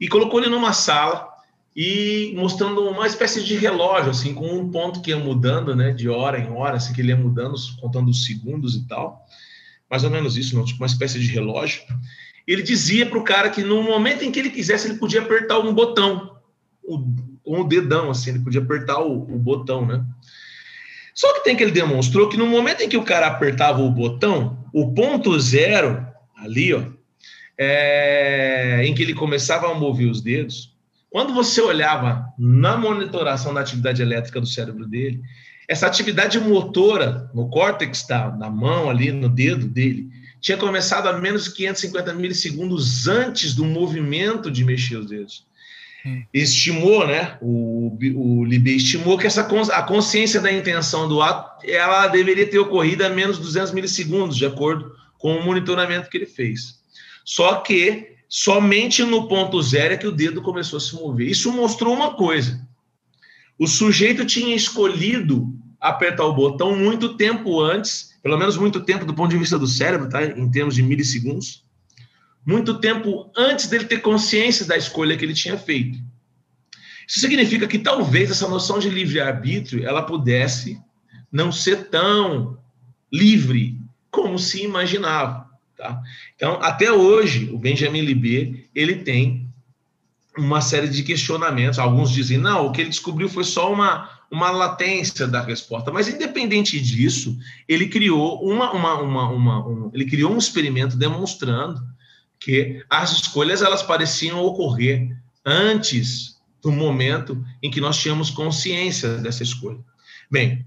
[0.00, 1.28] e colocou ele numa sala
[1.74, 6.08] e mostrando uma espécie de relógio, assim, com um ponto que ia mudando, né, de
[6.08, 9.24] hora em hora, assim, que ele ia mudando, contando os segundos e tal,
[9.88, 11.82] mais ou menos isso, não, tipo uma espécie de relógio.
[12.46, 15.60] Ele dizia para o cara que no momento em que ele quisesse, ele podia apertar
[15.60, 16.36] um botão,
[17.48, 20.04] com o dedão, assim, ele podia apertar o, o botão, né?
[21.14, 23.90] Só que tem que ele demonstrou que no momento em que o cara apertava o
[23.90, 26.06] botão, o ponto zero,
[26.36, 26.82] ali, ó,
[27.56, 30.76] é, em que ele começava a mover os dedos,
[31.10, 35.22] quando você olhava na monitoração da atividade elétrica do cérebro dele,
[35.66, 41.18] essa atividade motora no córtex da, da mão ali, no dedo dele, tinha começado a
[41.18, 45.47] menos de 550 milissegundos antes do movimento de mexer os dedos.
[46.32, 47.36] Estimou, né?
[47.40, 52.58] O, o Libé estimou que essa a consciência da intenção do ato ela deveria ter
[52.58, 56.78] ocorrido a menos de 200 milissegundos, de acordo com o monitoramento que ele fez.
[57.24, 61.28] Só que somente no ponto zero é que o dedo começou a se mover.
[61.28, 62.64] Isso mostrou uma coisa:
[63.58, 69.14] o sujeito tinha escolhido apertar o botão muito tempo antes, pelo menos muito tempo do
[69.14, 70.24] ponto de vista do cérebro, tá?
[70.24, 71.64] Em termos de milissegundos
[72.48, 75.98] muito tempo antes dele ter consciência da escolha que ele tinha feito.
[77.06, 80.80] Isso significa que talvez essa noção de livre-arbítrio ela pudesse
[81.30, 82.58] não ser tão
[83.12, 83.78] livre
[84.10, 85.46] como se imaginava.
[85.76, 86.00] Tá?
[86.34, 89.46] Então, até hoje, o Benjamin Libet ele tem
[90.34, 91.78] uma série de questionamentos.
[91.78, 95.92] Alguns dizem, não, o que ele descobriu foi só uma, uma latência da resposta.
[95.92, 97.38] Mas, independente disso,
[97.68, 101.97] ele criou, uma, uma, uma, uma um, ele criou um experimento demonstrando
[102.40, 109.42] que as escolhas elas pareciam ocorrer antes do momento em que nós tínhamos consciência dessa
[109.42, 109.78] escolha.
[110.30, 110.64] Bem,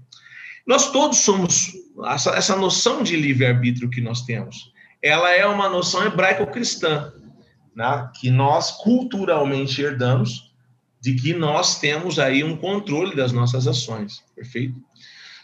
[0.66, 1.72] nós todos somos
[2.06, 4.72] essa, essa noção de livre-arbítrio que nós temos,
[5.02, 7.12] ela é uma noção hebraico-cristã,
[7.74, 10.52] né, que nós culturalmente herdamos
[11.00, 14.80] de que nós temos aí um controle das nossas ações, perfeito?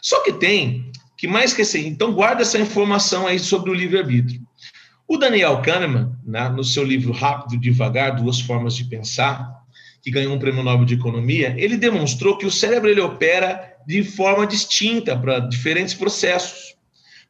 [0.01, 4.41] Só que tem que mais que assim, então guarda essa informação aí sobre o livre-arbítrio.
[5.05, 9.63] O Daniel Kahneman, né, no seu livro Rápido e Devagar, Duas Formas de Pensar,
[10.01, 14.03] que ganhou um prêmio Nobel de Economia, ele demonstrou que o cérebro ele opera de
[14.03, 16.75] forma distinta para diferentes processos.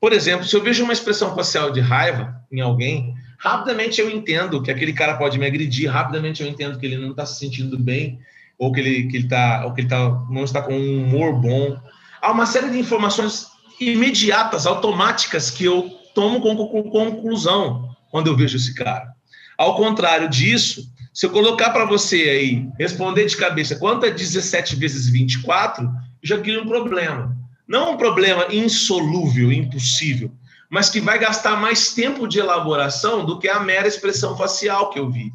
[0.02, 4.62] Por exemplo, se eu vejo uma expressão facial de raiva em alguém, rapidamente eu entendo
[4.62, 7.80] que aquele cara pode me agredir, rapidamente eu entendo que ele não está se sentindo
[7.80, 8.20] bem,
[8.58, 11.40] ou que ele, que ele, tá, ou que ele tá, não está com um humor
[11.40, 11.80] bom.
[12.22, 13.48] Há uma série de informações
[13.80, 19.14] imediatas, automáticas, que eu tomo como conclusão quando eu vejo esse cara.
[19.58, 24.76] Ao contrário disso, se eu colocar para você aí, responder de cabeça quanto é 17
[24.76, 25.90] vezes 24,
[26.24, 27.36] já cria um problema.
[27.68, 30.32] Não um problema insolúvel, impossível,
[30.70, 35.00] mas que vai gastar mais tempo de elaboração do que a mera expressão facial que
[35.00, 35.32] eu vi.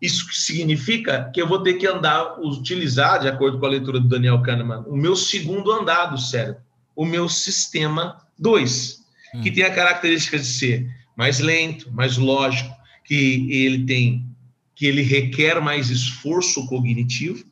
[0.00, 4.08] Isso significa que eu vou ter que andar, utilizar, de acordo com a leitura do
[4.08, 6.60] Daniel Kahneman, o meu segundo andar do cérebro,
[6.94, 9.04] o meu sistema 2
[9.42, 12.74] que tem a característica de ser mais lento, mais lógico,
[13.04, 14.26] que ele tem,
[14.74, 17.44] que ele requer mais esforço cognitivo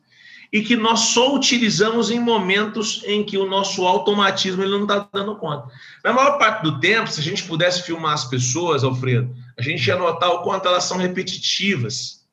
[0.53, 5.09] e que nós só utilizamos em momentos em que o nosso automatismo ele não está
[5.13, 5.67] dando conta.
[6.05, 9.87] Na maior parte do tempo, se a gente pudesse filmar as pessoas, Alfredo, a gente
[9.87, 12.27] ia notar o quanto elas são repetitivas.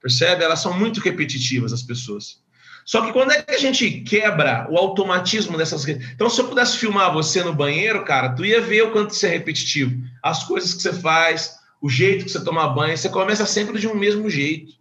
[0.00, 0.42] Percebe?
[0.42, 2.40] Elas são muito repetitivas, as pessoas.
[2.86, 6.08] Só que quando é que a gente quebra o automatismo dessas redes?
[6.14, 9.26] Então, se eu pudesse filmar você no banheiro, cara, tu ia ver o quanto isso
[9.26, 10.00] é repetitivo.
[10.22, 13.88] As coisas que você faz, o jeito que você toma banho, você começa sempre de
[13.88, 14.72] um mesmo jeito.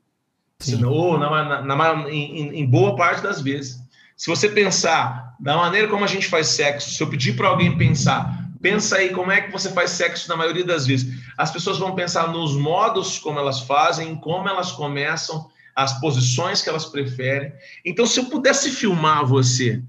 [0.59, 3.79] Senão, ou na, na, na, em, em boa parte das vezes.
[4.15, 7.75] Se você pensar da maneira como a gente faz sexo, se eu pedir para alguém
[7.75, 11.23] pensar, pensa aí como é que você faz sexo na maioria das vezes.
[11.35, 16.69] As pessoas vão pensar nos modos como elas fazem, como elas começam, as posições que
[16.69, 17.51] elas preferem.
[17.83, 19.83] Então, se eu pudesse filmar você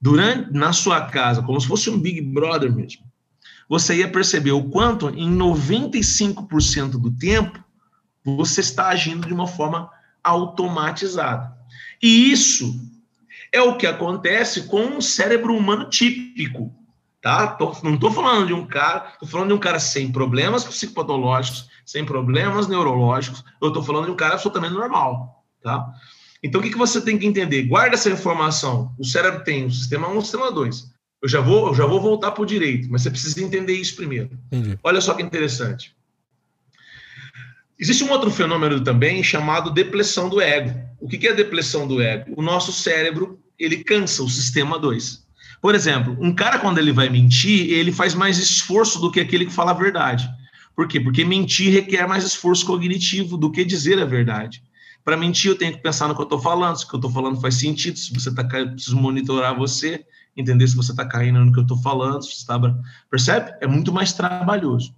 [0.00, 3.04] durante na sua casa, como se fosse um Big Brother mesmo,
[3.68, 7.62] você ia perceber o quanto, em 95% do tempo,
[8.24, 9.90] você está agindo de uma forma
[10.22, 11.54] automatizada.
[12.02, 12.80] E isso
[13.52, 16.74] é o que acontece com um cérebro humano típico.
[17.26, 17.48] Tá?
[17.48, 21.68] Tô, não estou falando de um cara, estou falando de um cara sem problemas psicopatológicos,
[21.84, 25.44] sem problemas neurológicos, eu estou falando de um cara absolutamente normal.
[25.60, 25.92] Tá?
[26.40, 27.64] Então, o que, que você tem que entender?
[27.64, 28.94] Guarda essa informação.
[28.96, 30.84] O cérebro tem o sistema 1 e o sistema 2.
[31.20, 33.96] Eu já vou, eu já vou voltar para o direito, mas você precisa entender isso
[33.96, 34.30] primeiro.
[34.46, 34.78] Entendi.
[34.84, 35.96] Olha só que interessante.
[37.76, 40.80] Existe um outro fenômeno também chamado depressão do ego.
[41.00, 42.34] O que é a depressão do ego?
[42.36, 45.25] O nosso cérebro, ele cansa o sistema 2.
[45.60, 49.46] Por exemplo, um cara quando ele vai mentir, ele faz mais esforço do que aquele
[49.46, 50.28] que fala a verdade.
[50.74, 51.00] Por quê?
[51.00, 54.62] Porque mentir requer mais esforço cognitivo do que dizer a verdade.
[55.02, 56.98] Para mentir, eu tenho que pensar no que eu estou falando, se o que eu
[56.98, 60.04] estou falando faz sentido, se você está caindo, preciso monitorar você,
[60.36, 62.60] entender se você está caindo no que eu estou falando, se você tá...
[63.10, 63.52] percebe?
[63.60, 64.94] É muito mais trabalhoso.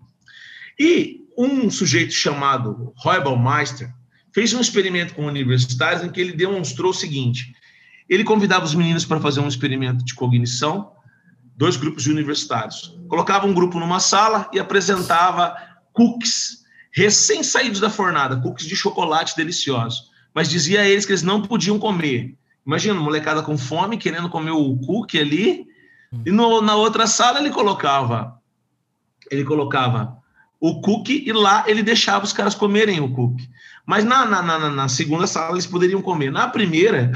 [0.78, 3.92] E um sujeito chamado Roy Baumeister
[4.32, 7.54] fez um experimento com universitários em que ele demonstrou o seguinte:
[8.08, 10.92] ele convidava os meninos para fazer um experimento de cognição,
[11.56, 12.98] dois grupos de universitários.
[13.08, 15.56] Colocava um grupo numa sala e apresentava
[15.92, 21.42] cookies recém-saídos da fornada, cookies de chocolate deliciosos, mas dizia a eles que eles não
[21.42, 22.36] podiam comer.
[22.66, 25.66] Imagina, molecada com fome, querendo comer o cookie ali,
[26.24, 28.38] e no, na outra sala ele colocava
[29.30, 30.18] ele colocava
[30.60, 33.48] o cookie e lá ele deixava os caras comerem o cookie.
[33.88, 36.30] Mas na, na, na, na segunda sala eles poderiam comer.
[36.30, 37.10] Na primeira,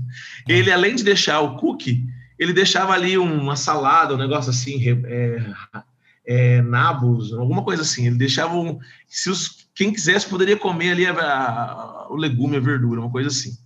[0.46, 2.04] ele além de deixar o cookie,
[2.38, 5.54] ele deixava ali uma salada, um negócio assim, é,
[6.26, 8.08] é, nabos, alguma coisa assim.
[8.08, 12.60] Ele deixava um, se os, quem quisesse poderia comer ali a, a, o legume, a
[12.60, 13.56] verdura, uma coisa assim.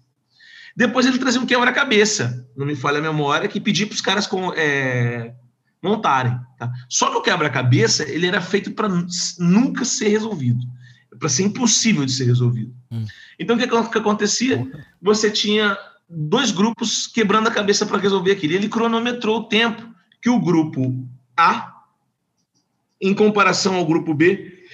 [0.77, 4.29] Depois ele trazia um quebra-cabeça, não me falha a memória, que pedia para os caras
[4.29, 5.35] com, é,
[5.83, 6.39] montarem.
[6.57, 6.71] Tá?
[6.89, 8.89] Só que o quebra-cabeça ele era feito para
[9.41, 10.65] nunca ser resolvido,
[11.23, 12.74] para ser impossível de ser resolvido.
[12.90, 13.05] Hum.
[13.39, 14.69] Então o que, que acontecia?
[15.01, 15.78] Você tinha
[16.11, 18.55] dois grupos quebrando a cabeça para resolver aquilo.
[18.55, 19.89] Ele cronometrou o tempo
[20.20, 21.74] que o grupo A,
[23.01, 24.65] em comparação ao grupo B,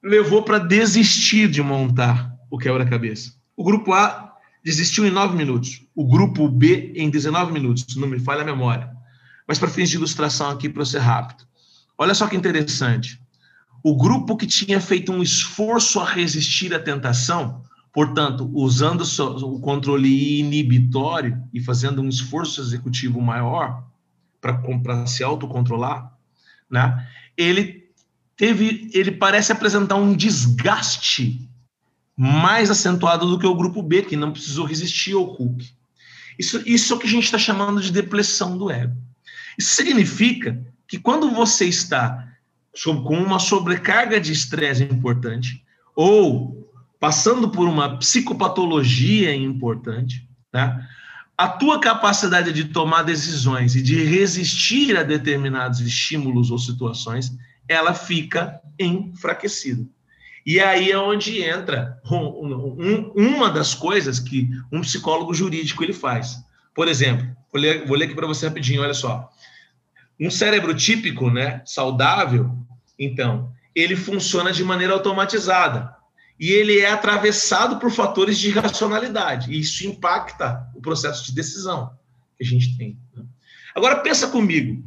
[0.00, 3.34] levou para desistir de montar o quebra-cabeça.
[3.56, 8.20] O grupo A desistiu em nove minutos, o grupo B em 19 minutos, não me
[8.20, 8.88] falha a memória.
[9.48, 11.44] Mas para fins de ilustração aqui, para ser rápido.
[11.98, 13.20] Olha só que interessante.
[13.82, 20.38] O grupo que tinha feito um esforço a resistir à tentação, portanto, usando o controle
[20.38, 23.84] inibitório e fazendo um esforço executivo maior
[24.40, 26.12] para se autocontrolar,
[26.70, 27.08] né?
[27.36, 27.88] ele
[28.36, 31.48] teve, ele parece apresentar um desgaste
[32.16, 35.74] mais acentuado do que o grupo B, que não precisou resistir ao cookie.
[36.38, 38.96] Isso, isso é o que a gente está chamando de depressão do ego.
[39.58, 42.31] Isso significa que quando você está
[43.04, 45.62] com uma sobrecarga de estresse importante
[45.94, 50.88] ou passando por uma psicopatologia importante, tá?
[51.36, 57.36] a tua capacidade de tomar decisões e de resistir a determinados estímulos ou situações,
[57.66, 59.84] ela fica enfraquecida.
[60.44, 66.44] E aí é onde entra um, uma das coisas que um psicólogo jurídico ele faz.
[66.74, 69.28] Por exemplo, vou ler, vou ler aqui para você rapidinho, olha só.
[70.20, 72.56] Um cérebro típico, né, saudável,
[73.04, 75.94] então, ele funciona de maneira automatizada
[76.38, 81.90] e ele é atravessado por fatores de racionalidade e isso impacta o processo de decisão
[82.36, 82.98] que a gente tem.
[83.14, 83.24] Né?
[83.74, 84.82] Agora pensa comigo,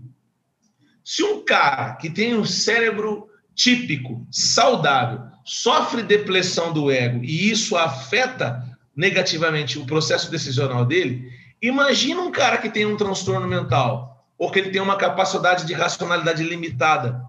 [1.03, 7.77] se um cara que tem um cérebro típico, saudável, sofre depressão do ego e isso
[7.77, 8.63] afeta
[8.95, 11.29] negativamente o processo decisional dele,
[11.61, 16.43] imagina um cara que tem um transtorno mental porque ele tem uma capacidade de racionalidade
[16.43, 17.21] limitada,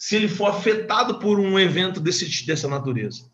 [0.00, 3.26] se ele for afetado por um evento desse, dessa natureza.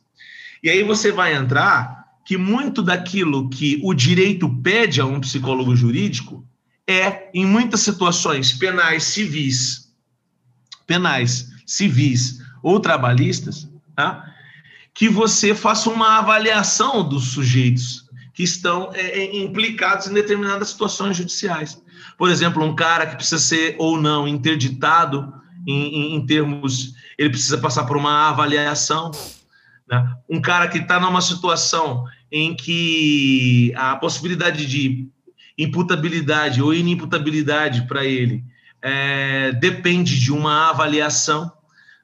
[0.61, 5.77] E aí você vai entrar que muito daquilo que o direito pede a um psicólogo
[5.77, 6.45] jurídico
[6.85, 9.95] é, em muitas situações penais civis,
[10.89, 14.35] penais civis ou trabalhistas, tá?
[14.93, 21.17] que você faça uma avaliação dos sujeitos que estão é, é implicados em determinadas situações
[21.17, 21.81] judiciais.
[22.19, 25.33] Por exemplo, um cara que precisa ser ou não interditado
[25.67, 29.11] em, em, em termos, ele precisa passar por uma avaliação.
[29.89, 30.17] Né?
[30.29, 35.09] Um cara que está numa situação em que a possibilidade de
[35.59, 38.45] imputabilidade ou inimputabilidade para ele
[38.83, 41.51] é, depende de uma avaliação,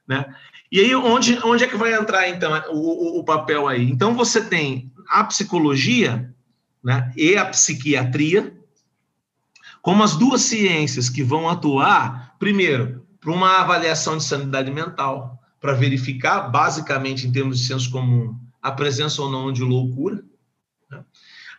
[0.07, 0.25] né?
[0.71, 3.83] E aí, onde, onde é que vai entrar, então, o, o papel aí?
[3.83, 6.33] Então, você tem a psicologia
[6.83, 8.57] né, e a psiquiatria,
[9.83, 15.73] como as duas ciências que vão atuar, primeiro, para uma avaliação de sanidade mental, para
[15.73, 20.21] verificar, basicamente, em termos de senso comum, a presença ou não de loucura.
[20.91, 21.01] Né?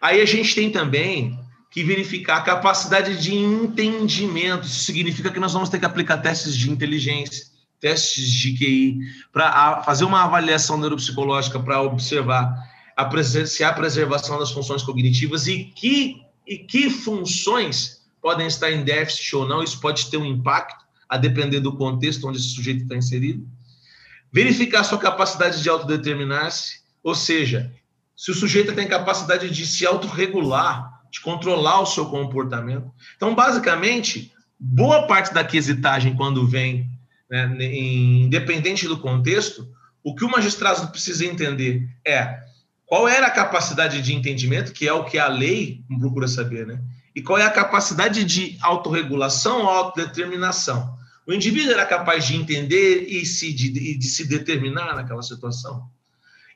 [0.01, 1.39] Aí a gente tem também
[1.70, 4.66] que verificar a capacidade de entendimento.
[4.66, 7.47] Isso significa que nós vamos ter que aplicar testes de inteligência,
[7.81, 8.99] testes de QI,
[9.32, 12.55] para fazer uma avaliação neuropsicológica para observar
[12.97, 18.85] a se há preservação das funções cognitivas e que, e que funções podem estar em
[18.85, 20.84] déficit ou não, isso pode ter um impacto,
[21.15, 23.47] a depender do contexto onde esse sujeito está inserido.
[24.35, 27.73] verificar sua capacidade de autodeterminar-se, ou seja,
[28.16, 32.91] se o sujeito tem capacidade de se autorregular, de controlar o seu comportamento.
[33.16, 36.91] Então, basicamente, boa parte da quesitagem, quando vem,
[37.31, 39.69] né, independente do contexto,
[40.03, 42.41] o que o magistrado precisa entender é
[42.85, 46.82] qual era a capacidade de entendimento, que é o que a lei procura saber, né?
[47.15, 50.99] E qual é a capacidade de autorregulação ou autodeterminação.
[51.27, 55.89] O indivíduo era capaz de entender e se, de, de se determinar naquela situação.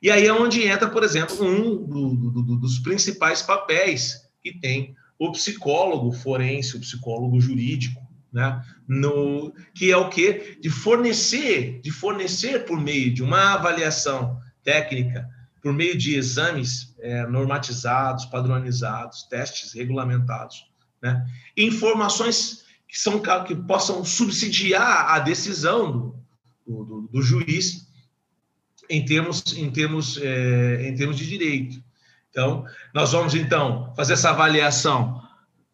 [0.03, 4.95] E aí é onde entra, por exemplo, um do, do, dos principais papéis que tem
[5.19, 8.01] o psicólogo forense, o psicólogo jurídico,
[8.33, 8.63] né?
[8.87, 15.29] No, que é o que de fornecer, de fornecer por meio de uma avaliação técnica,
[15.63, 20.67] por meio de exames é, normatizados, padronizados, testes regulamentados,
[21.03, 21.27] né?
[21.57, 26.15] informações que são que possam subsidiar a decisão
[26.67, 27.87] do, do, do juiz
[28.89, 31.83] em termos em termos é, em termos de direito.
[32.31, 35.23] Então, nós vamos então fazer essa avaliação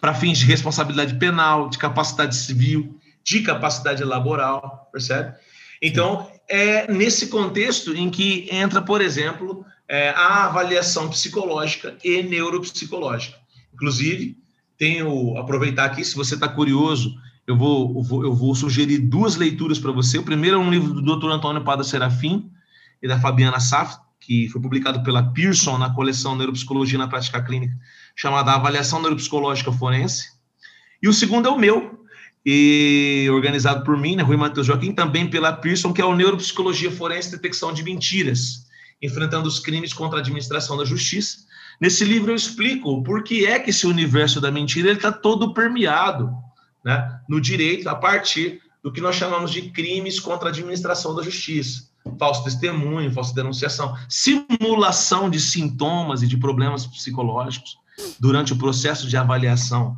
[0.00, 5.34] para fins de responsabilidade penal, de capacidade civil, de capacidade laboral, percebe?
[5.80, 13.38] Então, é nesse contexto em que entra, por exemplo, é, a avaliação psicológica e neuropsicológica.
[13.72, 14.36] Inclusive,
[14.76, 17.14] tenho aproveitar aqui, se você está curioso,
[17.46, 20.18] eu vou, eu vou, eu vou sugerir duas leituras para você.
[20.18, 21.30] O primeiro é um livro do Dr.
[21.30, 22.50] Antônio Pada Serafim
[23.02, 27.76] e da Fabiana Saf, que foi publicado pela Pearson na coleção Neuropsicologia na Prática Clínica,
[28.16, 30.32] chamada Avaliação Neuropsicológica Forense.
[31.02, 32.04] E o segundo é o meu,
[32.44, 36.90] e organizado por mim, né, Rui Matheus Joaquim, também pela Pearson, que é o Neuropsicologia
[36.90, 38.66] Forense Detecção de Mentiras,
[39.02, 41.44] enfrentando os crimes contra a administração da justiça.
[41.80, 46.30] Nesse livro eu explico por que é que esse universo da mentira está todo permeado
[46.84, 51.22] né, no direito a partir do que nós chamamos de crimes contra a administração da
[51.22, 57.78] justiça falso testemunho, falsa denunciação, simulação de sintomas e de problemas psicológicos
[58.18, 59.96] durante o processo de avaliação,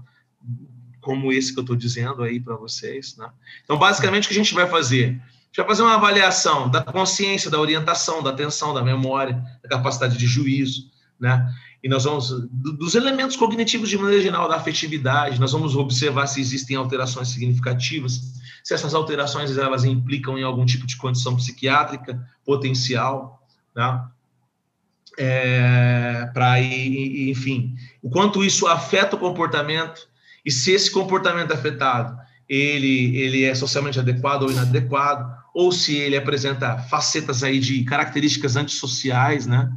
[1.01, 3.16] como esse que eu estou dizendo aí para vocês.
[3.16, 3.28] Né?
[3.65, 5.20] Então, basicamente, o que a gente vai fazer?
[5.47, 10.16] Gente vai fazer uma avaliação da consciência, da orientação, da atenção, da memória, da capacidade
[10.16, 11.51] de juízo, né?
[11.86, 16.40] E nós vamos, dos elementos cognitivos de maneira geral, da afetividade, nós vamos observar se
[16.40, 18.20] existem alterações significativas,
[18.64, 23.40] se essas alterações elas implicam em algum tipo de condição psiquiátrica potencial,
[23.72, 24.04] né?
[25.16, 30.08] É, para enfim, o quanto isso afeta o comportamento
[30.44, 32.18] e se esse comportamento afetado
[32.48, 38.56] ele ele é socialmente adequado ou inadequado ou se ele apresenta facetas aí de características
[38.56, 39.70] antissociais, né?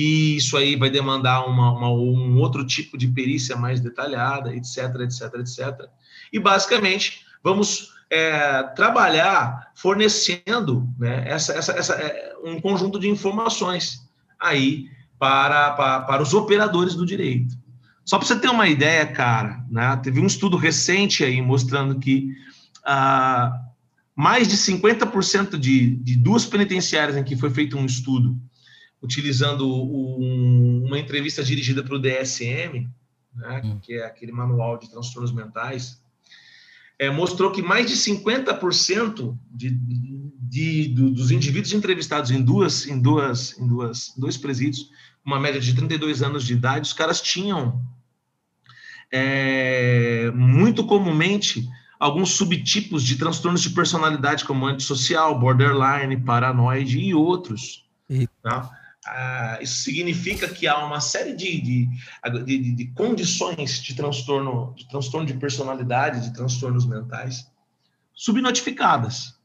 [0.00, 4.94] E isso aí vai demandar uma, uma, um outro tipo de perícia mais detalhada, etc,
[5.00, 5.88] etc, etc.
[6.32, 14.08] E basicamente vamos é, trabalhar fornecendo né, essa, essa, essa, é, um conjunto de informações
[14.38, 14.88] aí
[15.18, 17.56] para, para, para os operadores do direito.
[18.04, 22.36] Só para você ter uma ideia, cara, né, teve um estudo recente aí mostrando que
[22.86, 23.52] ah,
[24.14, 28.40] mais de 50% de, de duas penitenciárias em que foi feito um estudo
[29.02, 32.88] utilizando um, uma entrevista dirigida para o DSM,
[33.34, 33.78] né, hum.
[33.80, 36.02] que é aquele manual de transtornos mentais,
[36.98, 43.56] é, mostrou que mais de 50% de, de, dos indivíduos entrevistados em duas, em duas,
[43.58, 44.90] em duas, dois presídios,
[45.24, 47.80] uma média de 32 anos de idade, os caras tinham
[49.12, 51.68] é, muito comumente
[52.00, 57.86] alguns subtipos de transtornos de personalidade, como antissocial, borderline, paranoide e outros.
[58.42, 58.70] Tá?
[59.10, 61.88] Ah, isso significa que há uma série de, de,
[62.44, 67.50] de, de, condições de transtorno, de transtorno de personalidade, de transtornos mentais,
[68.12, 69.38] subnotificadas,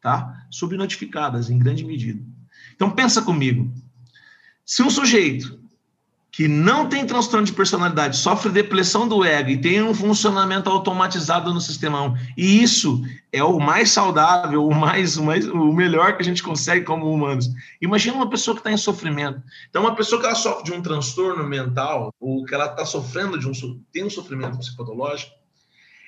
[0.00, 0.46] tá?
[0.50, 2.22] Subnotificadas em grande medida.
[2.74, 3.72] Então pensa comigo,
[4.64, 5.58] se um sujeito
[6.30, 11.52] que não tem transtorno de personalidade, sofre depressão do ego e tem um funcionamento automatizado
[11.52, 12.16] no sistema 1.
[12.36, 13.02] E isso
[13.32, 17.12] é o mais saudável, o mais, o mais o melhor que a gente consegue como
[17.12, 17.50] humanos.
[17.80, 19.42] Imagina uma pessoa que está em sofrimento.
[19.68, 23.38] Então, uma pessoa que ela sofre de um transtorno mental, ou que ela está sofrendo
[23.38, 23.52] de um
[23.92, 25.32] tem um sofrimento psicopatológico,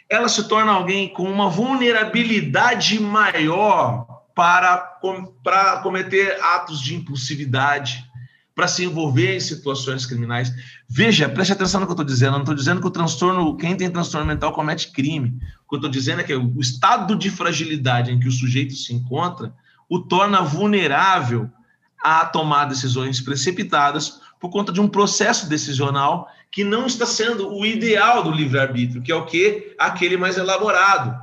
[0.09, 4.99] ela se torna alguém com uma vulnerabilidade maior para,
[5.43, 8.10] para cometer atos de impulsividade,
[8.61, 10.53] para se envolver em situações criminais.
[10.87, 12.33] Veja, preste atenção no que eu estou dizendo.
[12.33, 15.29] Eu não estou dizendo que o transtorno, quem tem transtorno mental comete crime.
[15.65, 18.75] O que eu estou dizendo é que o estado de fragilidade em que o sujeito
[18.75, 19.55] se encontra
[19.89, 21.51] o torna vulnerável
[22.05, 27.65] a tomar decisões precipitadas por conta de um processo decisional que não está sendo o
[27.65, 29.75] ideal do livre-arbítrio, que é o que?
[29.79, 31.19] Aquele mais elaborado.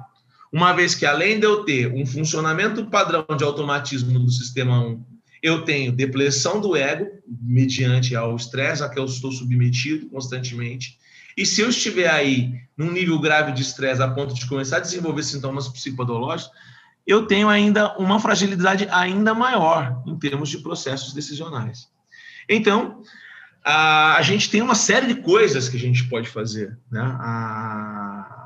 [0.52, 5.17] Uma vez que, além de eu ter um funcionamento padrão de automatismo do sistema 1,
[5.48, 7.08] eu tenho depressão do ego,
[7.42, 10.98] mediante ao estresse a que eu estou submetido constantemente.
[11.36, 14.82] E se eu estiver aí num nível grave de estresse a ponto de começar a
[14.82, 16.52] desenvolver sintomas psicopatológicos,
[17.06, 21.88] eu tenho ainda uma fragilidade ainda maior em termos de processos decisionais.
[22.50, 23.02] Então,
[23.64, 26.78] a, gente tem uma série de coisas que a gente pode fazer.
[26.92, 27.02] Né?
[27.02, 28.37] A,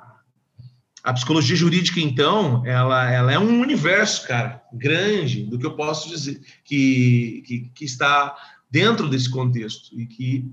[1.04, 6.10] a psicologia jurídica, então, ela, ela é um universo, cara, grande, do que eu posso
[6.10, 8.36] dizer, que, que, que está
[8.70, 10.52] dentro desse contexto e que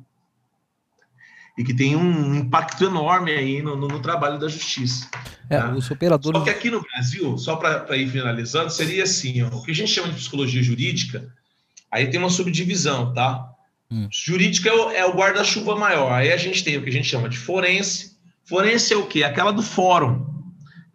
[1.59, 5.11] e que tem um impacto enorme aí no, no, no trabalho da justiça.
[5.51, 5.73] É, tá?
[5.73, 6.39] os operadores...
[6.39, 9.75] Só que aqui no Brasil, só para ir finalizando, seria assim, ó, o que a
[9.75, 11.29] gente chama de psicologia jurídica,
[11.91, 13.45] aí tem uma subdivisão, tá?
[13.91, 14.07] Hum.
[14.09, 17.09] Jurídica é o, é o guarda-chuva maior, aí a gente tem o que a gente
[17.09, 18.17] chama de forense.
[18.45, 19.25] Forense é o quê?
[19.25, 20.28] Aquela do fórum.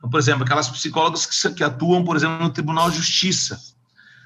[0.04, 3.58] Então, por exemplo, aquelas psicólogas que, que atuam, por exemplo, no Tribunal de Justiça,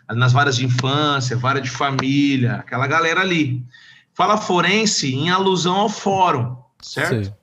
[0.10, 3.64] nas varas de infância, vara de família, aquela galera ali
[4.16, 7.26] fala forense em alusão ao fórum, certo?
[7.26, 7.34] Sim.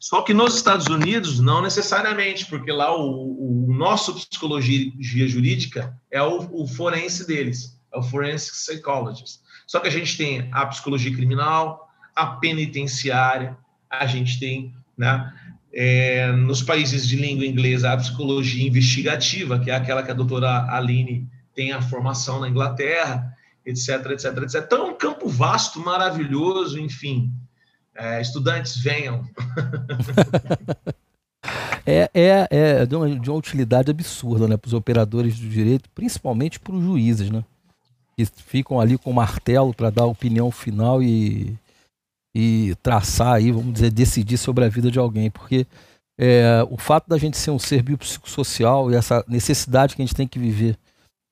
[0.00, 6.20] Só que nos Estados Unidos, não necessariamente, porque lá o, o nosso psicologia jurídica é
[6.20, 9.38] o, o, forense deles, é o forensic psychologist.
[9.68, 13.56] Só que a gente tem a psicologia criminal, a penitenciária,
[13.88, 15.32] a gente tem, né,
[15.74, 20.70] é, nos países de língua inglesa, a psicologia investigativa, que é aquela que a doutora
[20.70, 23.36] Aline tem a formação na Inglaterra,
[23.66, 24.62] etc, etc, etc.
[24.64, 27.32] Então, é um campo vasto, maravilhoso, enfim.
[27.92, 29.24] É, estudantes, venham.
[31.84, 35.90] é, é, é de, uma, de uma utilidade absurda né, para os operadores do direito,
[35.92, 37.44] principalmente para os juízes, né?
[38.16, 41.56] Que ficam ali com o martelo para dar a opinião final e,
[42.34, 45.30] e traçar aí, vamos dizer, decidir sobre a vida de alguém.
[45.30, 45.66] Porque
[46.18, 50.16] é, o fato da gente ser um ser biopsicossocial e essa necessidade que a gente
[50.16, 50.76] tem que viver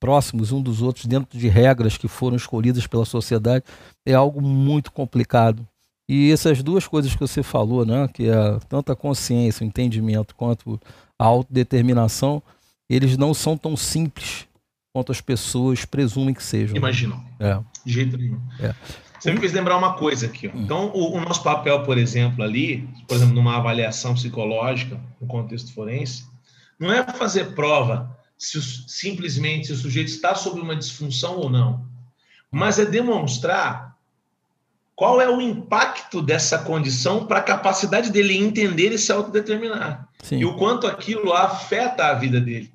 [0.00, 3.64] próximos um dos outros dentro de regras que foram escolhidas pela sociedade
[4.04, 5.66] é algo muito complicado.
[6.08, 10.34] E essas duas coisas que você falou, né, que é tanto a consciência, o entendimento,
[10.34, 10.80] quanto
[11.18, 12.42] a autodeterminação,
[12.90, 14.46] eles não são tão simples
[14.92, 16.76] quanto as pessoas presumem que sejam.
[16.76, 17.24] Imaginam.
[17.38, 17.58] É.
[17.84, 18.40] De jeito nenhum.
[18.60, 18.74] É.
[19.22, 20.48] Você me fez lembrar uma coisa aqui.
[20.48, 20.50] Ó.
[20.50, 20.62] Hum.
[20.62, 25.72] Então, o, o, nosso papel, por exemplo, ali, por exemplo, numa avaliação psicológica, no contexto
[25.72, 26.26] forense,
[26.76, 31.86] não é fazer prova se simplesmente se o sujeito está sob uma disfunção ou não,
[32.50, 33.96] mas é demonstrar
[34.96, 40.08] qual é o impacto dessa condição para a capacidade dele entender e se autodeterminar.
[40.20, 40.38] Sim.
[40.38, 42.72] E o quanto aquilo afeta a vida dele.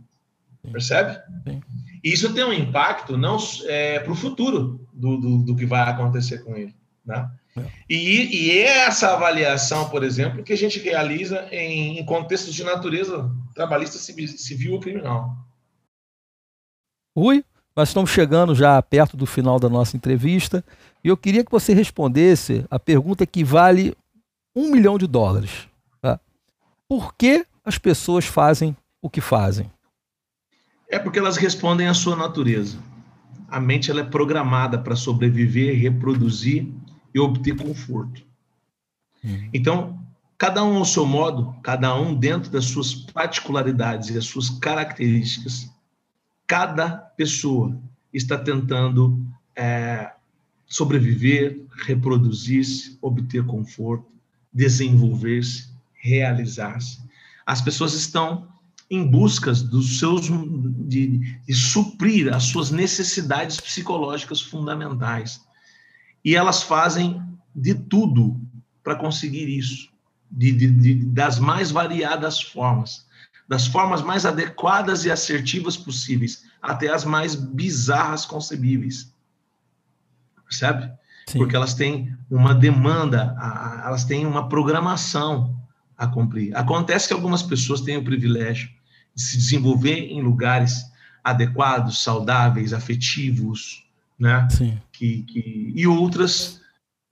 [0.71, 1.19] Percebe?
[1.43, 1.61] Sim.
[2.03, 5.89] E isso tem um impacto não é, para o futuro do, do, do, que vai
[5.89, 6.75] acontecer com ele.
[7.05, 7.29] Né?
[7.57, 7.63] É.
[7.89, 12.63] E, e é essa avaliação, por exemplo, que a gente realiza em, em contextos de
[12.63, 15.35] natureza trabalhista, civil ou criminal.
[17.15, 17.43] Rui,
[17.75, 20.63] nós estamos chegando já perto do final da nossa entrevista
[21.03, 23.95] e eu queria que você respondesse a pergunta que vale
[24.55, 25.67] um milhão de dólares.
[26.01, 26.19] Tá?
[26.87, 29.71] Por que as pessoas fazem o que fazem?
[30.89, 32.77] É porque elas respondem à sua natureza.
[33.49, 36.67] A mente ela é programada para sobreviver, reproduzir
[37.13, 38.23] e obter conforto.
[39.23, 39.49] Hum.
[39.53, 39.99] Então,
[40.37, 45.69] cada um ao seu modo, cada um dentro das suas particularidades e as suas características,
[46.45, 47.77] cada pessoa
[48.13, 50.11] está tentando é,
[50.65, 54.11] sobreviver, reproduzir-se, obter conforto,
[54.53, 57.01] desenvolver-se, realizar-se.
[57.45, 58.47] As pessoas estão
[58.89, 60.27] em busca dos seus
[60.87, 65.41] de, de, suprir as suas necessidades psicológicas fundamentais
[66.23, 67.21] e elas fazem
[67.53, 68.39] de tudo
[68.83, 69.89] para conseguir isso
[70.31, 73.07] de, de, das mais variadas formas
[73.47, 79.13] das formas mais adequadas e assertivas possíveis, até as mais bizarras concebíveis.
[80.43, 80.91] Percebe?
[81.27, 81.39] Sim.
[81.39, 83.35] Porque elas têm uma demanda,
[83.85, 85.57] elas têm uma programação
[85.97, 86.55] a cumprir.
[86.55, 88.76] Acontece que algumas pessoas têm o privilégio de
[89.17, 90.85] se desenvolver em lugares
[91.23, 93.83] adequados, saudáveis, afetivos,
[94.17, 94.47] né?
[94.49, 94.79] Sim.
[94.91, 96.61] Que, que, e outras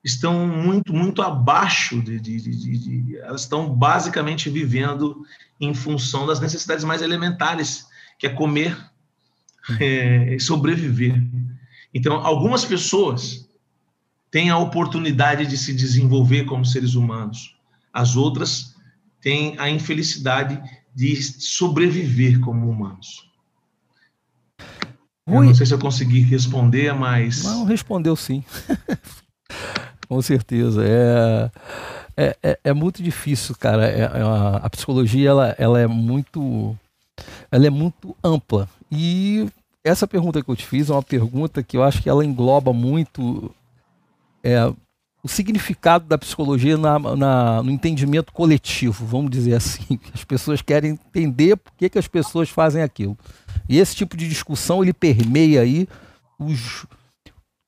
[0.03, 5.25] estão muito, muito abaixo de, de, de, de, Elas estão basicamente vivendo
[5.59, 7.87] em função das necessidades mais elementares,
[8.19, 8.77] que é comer
[9.79, 11.21] é, e sobreviver.
[11.93, 13.49] Então, algumas pessoas
[14.29, 17.55] têm a oportunidade de se desenvolver como seres humanos,
[17.91, 18.75] as outras
[19.21, 20.61] têm a infelicidade
[20.95, 23.29] de sobreviver como humanos.
[25.27, 27.43] Eu não sei se eu consegui responder, mas.
[27.43, 28.43] Não, respondeu sim.
[30.07, 30.83] Com certeza.
[30.85, 31.51] É,
[32.15, 33.87] é, é, é, muito difícil, cara.
[33.87, 36.77] É, é a, a, psicologia ela, ela é muito
[37.51, 38.69] ela é muito ampla.
[38.91, 39.47] E
[39.83, 42.71] essa pergunta que eu te fiz é uma pergunta que eu acho que ela engloba
[42.71, 43.53] muito
[44.43, 44.71] é,
[45.25, 49.99] o significado da psicologia na, na, no entendimento coletivo, vamos dizer assim.
[50.13, 53.17] As pessoas querem entender por que, que as pessoas fazem aquilo.
[53.67, 55.87] E esse tipo de discussão ele permeia aí
[56.37, 56.85] os,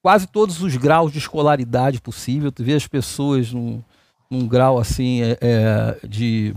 [0.04, 2.52] quase todos os graus de escolaridade possível.
[2.52, 3.82] Tu vê as pessoas num,
[4.30, 6.54] num grau assim é, é, de,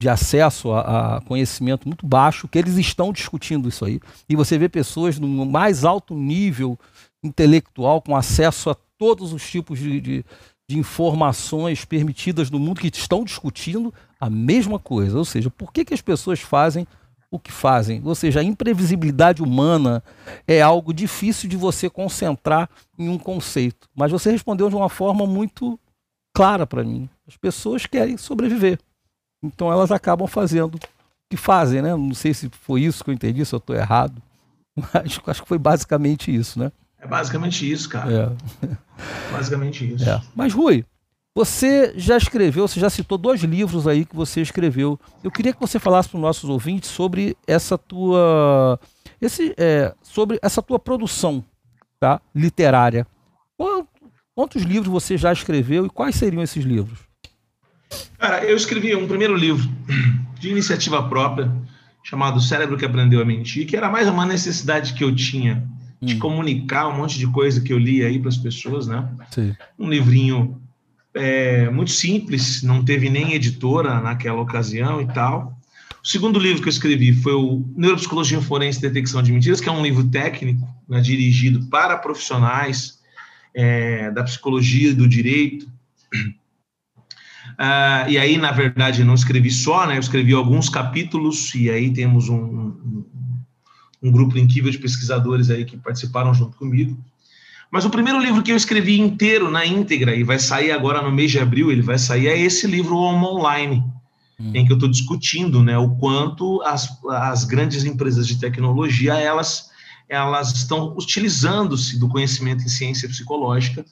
[0.00, 3.98] de acesso a, a, conhecimento muito baixo, que eles estão discutindo isso aí.
[4.28, 6.78] E você vê pessoas no mais alto nível
[7.20, 10.24] intelectual, com acesso a todos os tipos de, de,
[10.68, 15.18] de informações permitidas no mundo, que estão discutindo a mesma coisa.
[15.18, 16.86] Ou seja, por que, que as pessoas fazem
[17.30, 18.02] o que fazem.
[18.04, 20.02] Ou seja, a imprevisibilidade humana
[20.46, 22.68] é algo difícil de você concentrar
[22.98, 23.88] em um conceito.
[23.94, 25.78] Mas você respondeu de uma forma muito
[26.34, 27.08] clara para mim.
[27.26, 28.78] As pessoas querem sobreviver.
[29.42, 30.80] Então elas acabam fazendo o
[31.30, 31.94] que fazem, né?
[31.94, 34.20] Não sei se foi isso que eu entendi, se eu estou errado.
[34.76, 36.72] Mas acho que foi basicamente isso, né?
[37.06, 38.36] É basicamente isso, cara.
[38.62, 38.66] É.
[39.30, 40.08] Basicamente isso.
[40.08, 40.20] É.
[40.34, 40.84] Mas, Rui,
[41.32, 44.98] você já escreveu, você já citou dois livros aí que você escreveu.
[45.22, 48.80] Eu queria que você falasse para os nossos ouvintes sobre essa tua,
[49.20, 51.44] esse, é, sobre essa tua produção,
[52.00, 53.06] tá, literária.
[54.34, 56.98] Quantos livros você já escreveu e quais seriam esses livros?
[58.18, 59.68] Cara, eu escrevi um primeiro livro
[60.40, 61.52] de iniciativa própria
[62.02, 65.66] chamado Cérebro que Aprendeu a Mentir, que era mais uma necessidade que eu tinha
[66.00, 66.18] de hum.
[66.18, 69.08] comunicar um monte de coisa que eu li aí para as pessoas, né?
[69.30, 69.54] Sim.
[69.78, 70.60] Um livrinho
[71.14, 75.58] é, muito simples, não teve nem editora naquela ocasião e tal.
[76.02, 79.68] O segundo livro que eu escrevi foi o Neuropsicologia Forense e Detecção de Mentiras, que
[79.68, 83.00] é um livro técnico, né, dirigido para profissionais
[83.54, 85.66] é, da psicologia e do direito.
[87.58, 89.96] Uh, e aí, na verdade, não escrevi só, né?
[89.96, 93.04] Eu escrevi alguns capítulos, e aí temos um, um,
[94.06, 96.96] um grupo incrível de pesquisadores aí que participaram junto comigo.
[97.70, 101.10] Mas o primeiro livro que eu escrevi inteiro, na íntegra, e vai sair agora no
[101.10, 103.82] mês de abril, ele vai sair, é esse livro Homo Online,
[104.38, 104.52] hum.
[104.54, 109.70] em que eu estou discutindo né, o quanto as, as grandes empresas de tecnologia, elas,
[110.08, 113.84] elas estão utilizando-se do conhecimento em ciência psicológica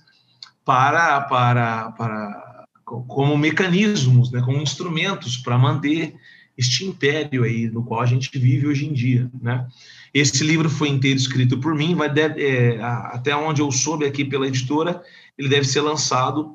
[0.64, 6.14] para, para, para como mecanismos, né, como instrumentos para manter
[6.56, 9.66] este império aí no qual a gente vive hoje em dia, né?
[10.14, 14.24] Esse livro foi inteiro escrito por mim, vai deve, é, até onde eu soube aqui
[14.24, 15.02] pela editora,
[15.36, 16.54] ele deve ser lançado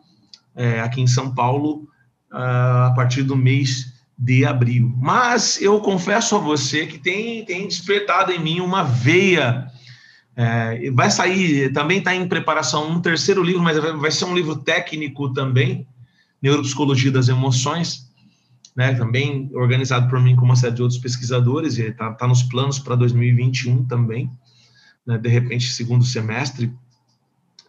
[0.56, 1.88] é, aqui em São Paulo
[2.32, 4.94] a partir do mês de abril.
[4.98, 9.68] Mas eu confesso a você que tem, tem despertado em mim uma veia.
[10.36, 14.58] É, vai sair, também está em preparação um terceiro livro, mas vai ser um livro
[14.58, 15.86] técnico também,
[16.42, 18.09] Neuropsicologia das Emoções
[18.80, 22.44] né, também organizado por mim com uma série de outros pesquisadores, e está tá nos
[22.44, 24.32] planos para 2021 também,
[25.06, 26.74] né, de repente, segundo semestre.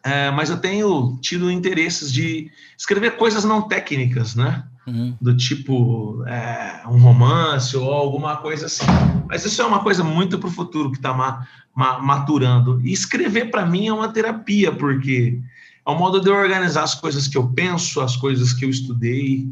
[0.05, 4.63] É, mas eu tenho tido interesses de escrever coisas não técnicas, né?
[4.87, 5.17] Uhum.
[5.21, 8.87] Do tipo é, um romance ou alguma coisa assim.
[9.29, 12.81] Mas isso é uma coisa muito para o futuro que está ma, ma, maturando.
[12.85, 15.41] E escrever para mim é uma terapia, porque
[15.85, 18.71] é um modo de eu organizar as coisas que eu penso, as coisas que eu
[18.71, 19.51] estudei,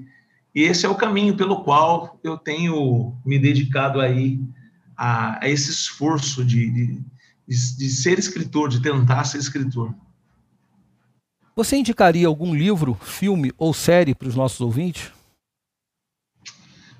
[0.58, 4.40] e esse é o caminho pelo qual eu tenho me dedicado aí
[4.96, 7.04] a, a esse esforço de, de,
[7.46, 9.94] de, ser escritor, de tentar ser escritor.
[11.54, 15.12] Você indicaria algum livro, filme ou série para os nossos ouvintes?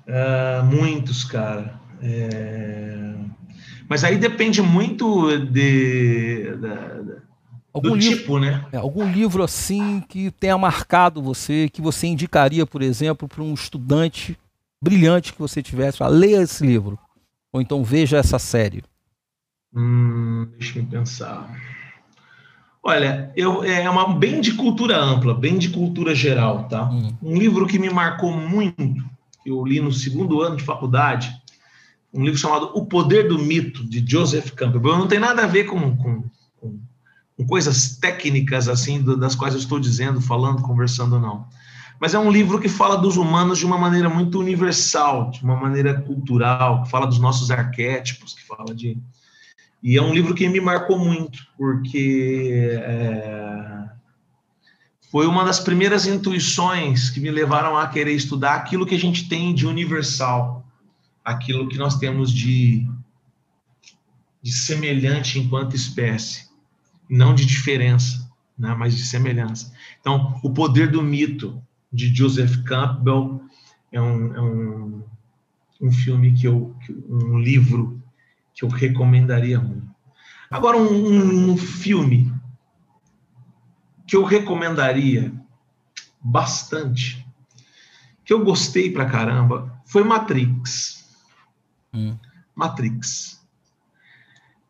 [0.07, 1.81] Uh, muitos, cara.
[2.01, 3.13] É...
[3.89, 7.01] Mas aí depende muito de, da,
[7.73, 8.65] Algum do livro, tipo, né?
[8.71, 13.53] É, algum livro assim que tenha marcado você, que você indicaria, por exemplo, para um
[13.53, 14.37] estudante
[14.81, 16.97] brilhante que você tivesse, fala, leia esse livro,
[17.53, 18.83] ou então veja essa série.
[19.75, 21.55] Hum, deixa eu pensar.
[22.81, 26.89] Olha, eu, é uma bem de cultura ampla, bem de cultura geral, tá?
[26.89, 27.15] Hum.
[27.21, 29.05] Um livro que me marcou muito,
[29.43, 31.31] que eu li no segundo ano de faculdade,
[32.13, 34.97] um livro chamado O Poder do Mito, de Joseph Campbell.
[34.97, 36.23] Não tem nada a ver com, com,
[36.57, 36.79] com
[37.39, 41.47] com coisas técnicas assim das quais eu estou dizendo, falando, conversando não.
[41.97, 45.55] Mas é um livro que fala dos humanos de uma maneira muito universal, de uma
[45.55, 48.97] maneira cultural, que fala dos nossos arquétipos, que fala de
[49.81, 53.89] e é um livro que me marcou muito porque é...
[55.09, 59.29] foi uma das primeiras intuições que me levaram a querer estudar aquilo que a gente
[59.29, 60.67] tem de universal,
[61.23, 62.85] aquilo que nós temos de
[64.41, 66.48] de semelhante enquanto espécie
[67.09, 69.73] não de diferença, né, mas de semelhança.
[69.99, 71.61] Então, o poder do mito
[71.91, 73.41] de Joseph Campbell
[73.91, 75.03] é um, é um,
[75.81, 76.75] um filme que eu,
[77.09, 78.01] um livro
[78.53, 79.89] que eu recomendaria muito.
[80.51, 82.31] Agora, um, um filme
[84.07, 85.33] que eu recomendaria
[86.19, 87.25] bastante,
[88.25, 91.07] que eu gostei pra caramba, foi Matrix.
[91.93, 92.17] Hum.
[92.55, 93.39] Matrix.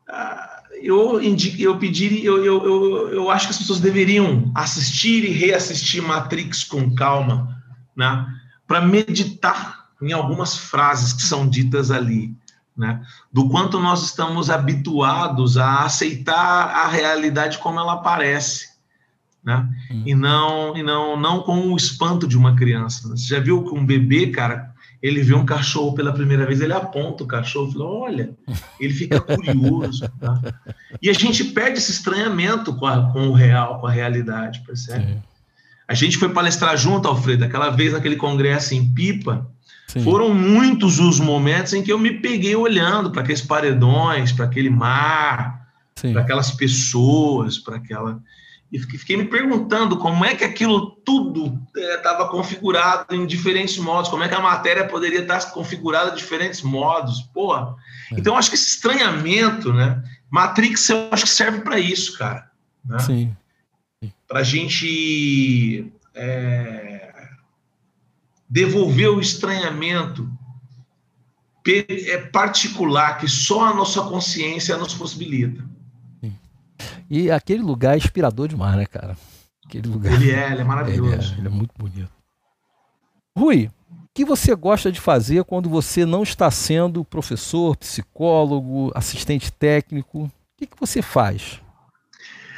[0.07, 0.48] Ah,
[0.81, 5.30] eu, indico, eu pediria, eu, eu, eu, eu acho que as pessoas deveriam assistir e
[5.30, 7.61] reassistir Matrix com calma,
[7.95, 8.27] né?
[8.68, 12.34] Para meditar em algumas frases que são ditas ali,
[12.76, 13.01] né?
[13.31, 18.69] Do quanto nós estamos habituados a aceitar a realidade como ela aparece,
[19.43, 19.68] né?
[19.91, 20.03] Hum.
[20.06, 23.10] E não e não não com o espanto de uma criança.
[23.10, 26.73] Você já viu que um bebê, cara, ele vê um cachorro pela primeira vez, ele
[26.73, 28.31] aponta o cachorro, fala, olha,
[28.80, 30.09] ele fica curioso.
[30.19, 30.39] Tá?
[31.01, 35.05] E a gente perde esse estranhamento com, a, com o real, com a realidade, percebe?
[35.05, 35.21] Sim.
[35.88, 39.49] A gente foi palestrar junto, Alfredo, aquela vez naquele congresso em Pipa,
[39.88, 40.03] Sim.
[40.03, 44.69] foram muitos os momentos em que eu me peguei olhando para aqueles paredões, para aquele
[44.69, 48.21] mar, para aquelas pessoas, para aquela
[48.71, 54.09] e fiquei me perguntando como é que aquilo tudo estava é, configurado em diferentes modos,
[54.09, 57.21] como é que a matéria poderia estar configurada de diferentes modos.
[57.33, 57.75] Pô, é.
[58.11, 60.03] então acho que esse estranhamento, né?
[60.29, 62.51] Matrix, eu acho que serve para isso, cara.
[62.85, 62.99] Né?
[62.99, 63.35] Sim.
[64.27, 67.11] Para a gente é,
[68.47, 70.29] devolver o estranhamento
[71.65, 75.68] é particular que só a nossa consciência nos possibilita.
[77.10, 79.18] E aquele lugar é inspirador demais, né, cara?
[79.65, 80.14] Aquele lugar.
[80.14, 81.14] Ele é, ele é maravilhoso.
[81.14, 82.11] Ele é, ele é muito bonito.
[83.36, 89.52] Rui, o que você gosta de fazer quando você não está sendo professor, psicólogo, assistente
[89.52, 90.26] técnico?
[90.26, 91.60] O que, que você faz?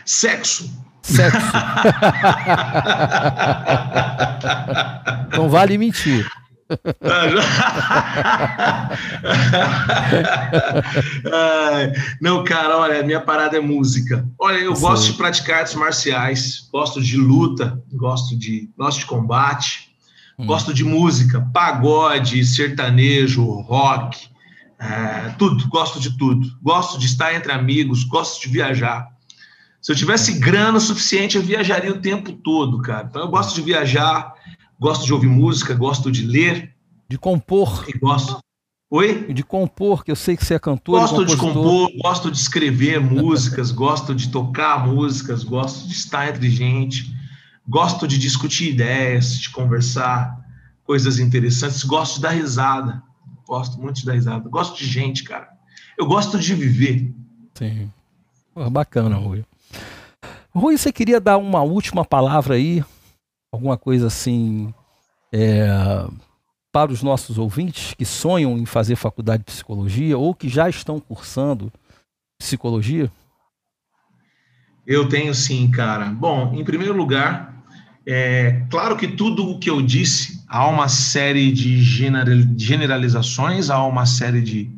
[0.05, 0.69] Sexo.
[1.01, 1.37] Sexo.
[5.37, 6.29] não vale mentir.
[12.21, 14.27] Não, cara, olha, minha parada é música.
[14.39, 14.81] Olha, eu Sim.
[14.81, 19.91] gosto de praticar artes marciais, gosto de luta, gosto de, gosto de combate,
[20.37, 20.45] hum.
[20.45, 24.31] gosto de música, pagode, sertanejo, rock,
[24.81, 26.47] é, tudo, gosto de tudo.
[26.61, 29.07] Gosto de estar entre amigos, gosto de viajar.
[29.79, 33.07] Se eu tivesse grana suficiente, eu viajaria o tempo todo, cara.
[33.09, 34.33] Então eu gosto de viajar,
[34.81, 36.75] gosto de ouvir música, gosto de ler.
[37.07, 37.85] De compor.
[37.87, 38.39] E gosto.
[38.89, 39.31] Oi?
[39.31, 40.99] De compor, que eu sei que você é cantor.
[40.99, 46.49] Gosto de compor, gosto de escrever músicas, gosto de tocar músicas, gosto de estar entre
[46.49, 47.15] gente,
[47.67, 50.35] gosto de discutir ideias, de conversar
[50.83, 53.03] coisas interessantes, gosto de dar risada.
[53.47, 54.49] Gosto muito de dar risada.
[54.49, 55.47] Gosto de gente, cara.
[55.95, 57.13] Eu gosto de viver.
[57.53, 57.89] Sim.
[58.71, 59.45] bacana, Rui.
[60.53, 62.83] Rui, você queria dar uma última palavra aí?
[63.51, 64.73] Alguma coisa assim
[65.31, 65.67] é,
[66.71, 70.99] para os nossos ouvintes que sonham em fazer faculdade de psicologia ou que já estão
[70.99, 71.71] cursando
[72.39, 73.11] psicologia?
[74.87, 76.05] Eu tenho sim, cara.
[76.05, 77.61] Bom, em primeiro lugar,
[78.05, 81.81] é claro que tudo o que eu disse, há uma série de
[82.57, 84.71] generalizações, há uma série de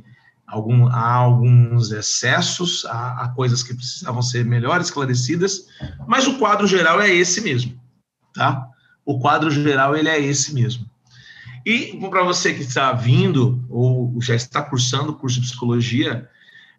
[0.47, 5.67] algum, há alguns excessos, há, há coisas que precisavam ser melhor esclarecidas,
[6.07, 7.82] mas o quadro geral é esse mesmo
[8.33, 8.67] tá?
[9.05, 10.89] O quadro geral ele é esse mesmo.
[11.65, 16.29] E para você que está vindo ou já está cursando o curso de psicologia,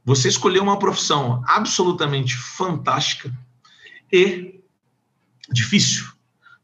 [0.04, 3.32] você escolheu uma profissão absolutamente fantástica
[4.12, 4.60] e
[5.50, 6.06] difícil,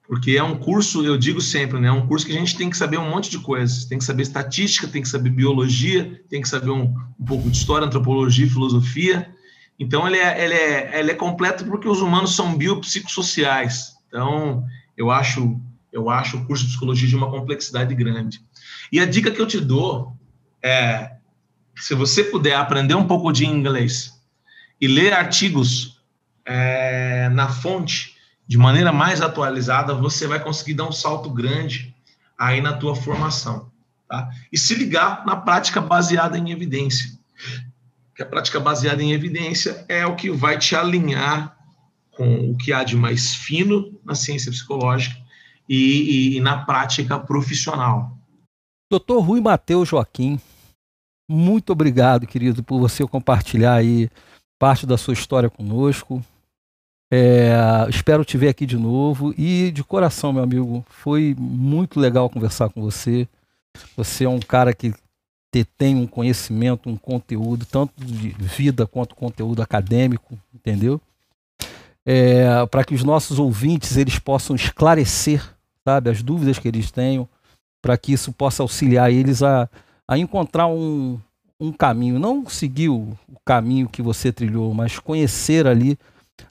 [0.07, 2.69] porque é um curso, eu digo sempre, né, é um curso que a gente tem
[2.69, 6.43] que saber um monte de coisas, tem que saber estatística, tem que saber biologia, tem
[6.43, 9.35] que saber um, um pouco de história, antropologia, filosofia.
[9.79, 13.95] Então ele é, ele é, ele é completo porque os humanos são biopsicossociais.
[14.09, 14.65] Então
[15.01, 15.59] eu acho,
[15.91, 18.45] eu acho o curso de psicologia de uma complexidade grande.
[18.93, 20.15] E a dica que eu te dou
[20.63, 21.13] é,
[21.75, 24.13] se você puder aprender um pouco de inglês
[24.79, 26.03] e ler artigos
[26.45, 28.15] é, na fonte
[28.47, 31.97] de maneira mais atualizada, você vai conseguir dar um salto grande
[32.39, 33.71] aí na tua formação,
[34.07, 34.29] tá?
[34.53, 37.11] E se ligar na prática baseada em evidência.
[38.15, 41.57] Que a prática baseada em evidência é o que vai te alinhar
[42.21, 45.17] com o que há de mais fino na ciência psicológica
[45.67, 48.15] e, e, e na prática profissional.
[48.91, 50.39] Doutor Rui Mateus Joaquim,
[51.27, 54.11] muito obrigado, querido, por você compartilhar aí
[54.59, 56.23] parte da sua história conosco.
[57.11, 57.55] É,
[57.89, 62.69] espero te ver aqui de novo e de coração, meu amigo, foi muito legal conversar
[62.69, 63.27] com você.
[63.97, 64.93] Você é um cara que
[65.79, 71.01] tem um conhecimento, um conteúdo, tanto de vida quanto conteúdo acadêmico, entendeu?
[72.13, 75.41] É, para que os nossos ouvintes eles possam esclarecer,
[75.87, 77.29] sabe, as dúvidas que eles tenham,
[77.81, 79.69] para que isso possa auxiliar eles a,
[80.09, 81.21] a encontrar um,
[81.61, 85.97] um caminho, não seguir o, o caminho que você trilhou, mas conhecer ali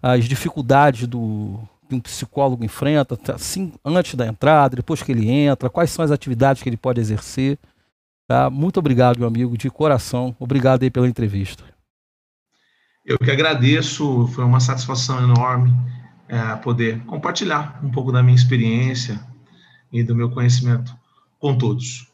[0.01, 1.59] as dificuldades do,
[1.89, 6.11] que um psicólogo enfrenta, assim, antes da entrada, depois que ele entra, quais são as
[6.11, 7.59] atividades que ele pode exercer.
[8.29, 8.49] Tá?
[8.49, 10.33] Muito obrigado, meu amigo, de coração.
[10.39, 11.65] Obrigado aí pela entrevista.
[13.09, 15.73] Eu que agradeço, foi uma satisfação enorme
[16.27, 19.19] é, poder compartilhar um pouco da minha experiência
[19.91, 20.95] e do meu conhecimento
[21.39, 22.07] com todos.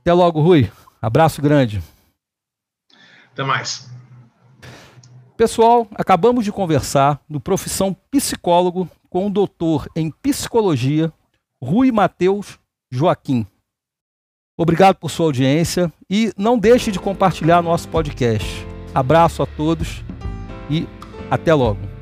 [0.00, 0.70] Até logo, Rui.
[1.00, 1.82] Abraço grande.
[3.32, 3.90] Até mais.
[5.38, 11.10] Pessoal, acabamos de conversar no Profissão Psicólogo com o doutor em Psicologia,
[11.62, 12.58] Rui Mateus
[12.90, 13.46] Joaquim.
[14.54, 18.73] Obrigado por sua audiência e não deixe de compartilhar nosso podcast.
[18.94, 20.04] Abraço a todos
[20.70, 20.86] e
[21.30, 21.93] até logo.